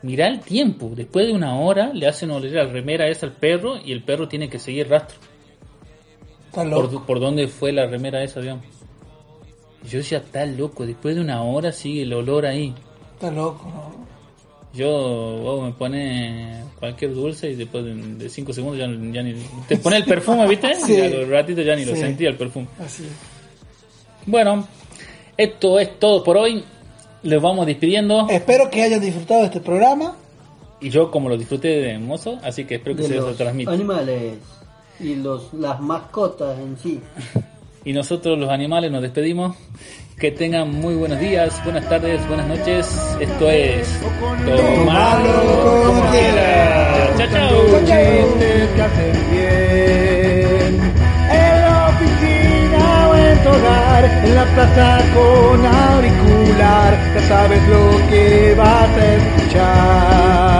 mirá 0.02 0.28
el 0.28 0.40
tiempo, 0.40 0.92
después 0.96 1.28
de 1.28 1.34
una 1.34 1.60
hora 1.60 1.92
le 1.94 2.08
hacen 2.08 2.32
oler 2.32 2.52
la 2.52 2.66
remera 2.66 3.08
esa 3.08 3.28
al 3.28 3.34
perro 3.34 3.78
y 3.84 3.92
el 3.92 4.04
perro 4.04 4.28
tiene 4.28 4.50
que 4.50 4.60
seguir 4.60 4.90
rastro. 4.90 5.18
Está 6.48 6.64
loco. 6.64 6.90
por, 6.90 7.06
por 7.06 7.20
dónde 7.20 7.48
fue 7.48 7.72
la 7.72 7.86
remera 7.86 8.24
esa, 8.24 8.42
digamos. 8.42 8.66
Yo 9.88 10.00
decía, 10.00 10.18
está 10.18 10.46
loco, 10.46 10.86
después 10.86 11.16
de 11.16 11.22
una 11.22 11.44
hora 11.44 11.72
sigue 11.72 12.02
el 12.02 12.14
olor 12.14 12.46
ahí. 12.46 12.74
Está 13.14 13.32
loco, 13.32 13.66
¿no? 13.66 14.10
Yo, 14.74 15.62
me 15.64 15.72
pone 15.74 16.64
cualquier 16.78 17.14
dulce 17.14 17.50
y 17.50 17.56
después 17.56 17.84
de 17.84 18.30
5 18.30 18.54
segundos 18.54 18.78
ya, 18.78 18.86
ya 18.86 19.24
ni... 19.24 19.34
Te 19.68 19.78
pone 19.78 19.98
el 19.98 20.06
perfume, 20.06 20.48
¿viste? 20.48 20.76
Sí. 20.86 20.94
Y 20.94 21.02
a 21.02 21.10
los 21.10 21.28
ratitos 21.28 21.66
ya 21.66 21.76
ni 21.76 21.86
lo 21.86 21.96
sentía 21.96 22.30
el 22.30 22.36
perfume. 22.36 22.68
Así 22.80 23.04
es. 23.04 23.12
Bueno, 24.28 24.68
esto 25.40 25.80
es 25.80 25.98
todo 26.00 26.22
por 26.24 26.36
hoy. 26.38 26.64
Les 27.24 27.42
vamos 27.42 27.66
despidiendo. 27.66 28.28
Espero 28.30 28.70
que 28.70 28.84
hayan 28.84 29.00
disfrutado 29.00 29.40
de 29.42 29.46
este 29.48 29.62
programa. 29.62 30.16
Y 30.82 30.90
yo 30.90 31.10
como 31.10 31.30
lo 31.30 31.38
disfruté 31.38 31.70
de 31.70 31.92
hermoso, 31.92 32.40
así 32.44 32.66
que 32.66 32.76
espero 32.76 32.96
que 32.96 33.04
de 33.04 33.08
se 33.10 33.16
los 33.16 33.36
transmita. 33.38 33.72
animales 33.72 34.36
y 35.00 35.16
los 35.16 35.54
las 35.54 35.80
mascotas 35.80 36.60
en 36.60 36.78
sí. 36.78 37.00
Y 37.86 37.94
nosotros 37.94 38.38
los 38.38 38.50
animales 38.50 38.92
nos 38.92 39.02
despedimos. 39.02 39.56
Que 40.20 40.32
tengan 40.32 40.70
muy 40.70 40.96
buenos 40.96 41.18
días, 41.22 41.64
buenas 41.64 41.88
tardes, 41.88 42.28
buenas 42.28 42.46
noches. 42.46 42.86
Esto 43.22 43.50
es 43.50 43.88
Tomarlo 44.46 45.84
como 45.86 46.12
quieras. 46.12 47.18
Chao, 47.18 47.28
chao. 47.32 47.86
que 47.86 48.82
hacen 48.82 49.32
bien. 49.32 50.82
En 51.32 51.62
la 51.62 51.88
oficina 51.96 53.08
o 53.10 53.16
en 53.16 53.44
tu 53.44 53.50
en 54.06 54.36
la 54.36 54.46
plaza 54.46 55.00
con 55.14 55.66
auricular, 55.66 56.98
ya 57.16 57.22
sabes 57.28 57.62
lo 57.68 58.08
que 58.10 58.54
vas 58.58 58.90
a 58.98 59.16
escuchar. 59.16 60.59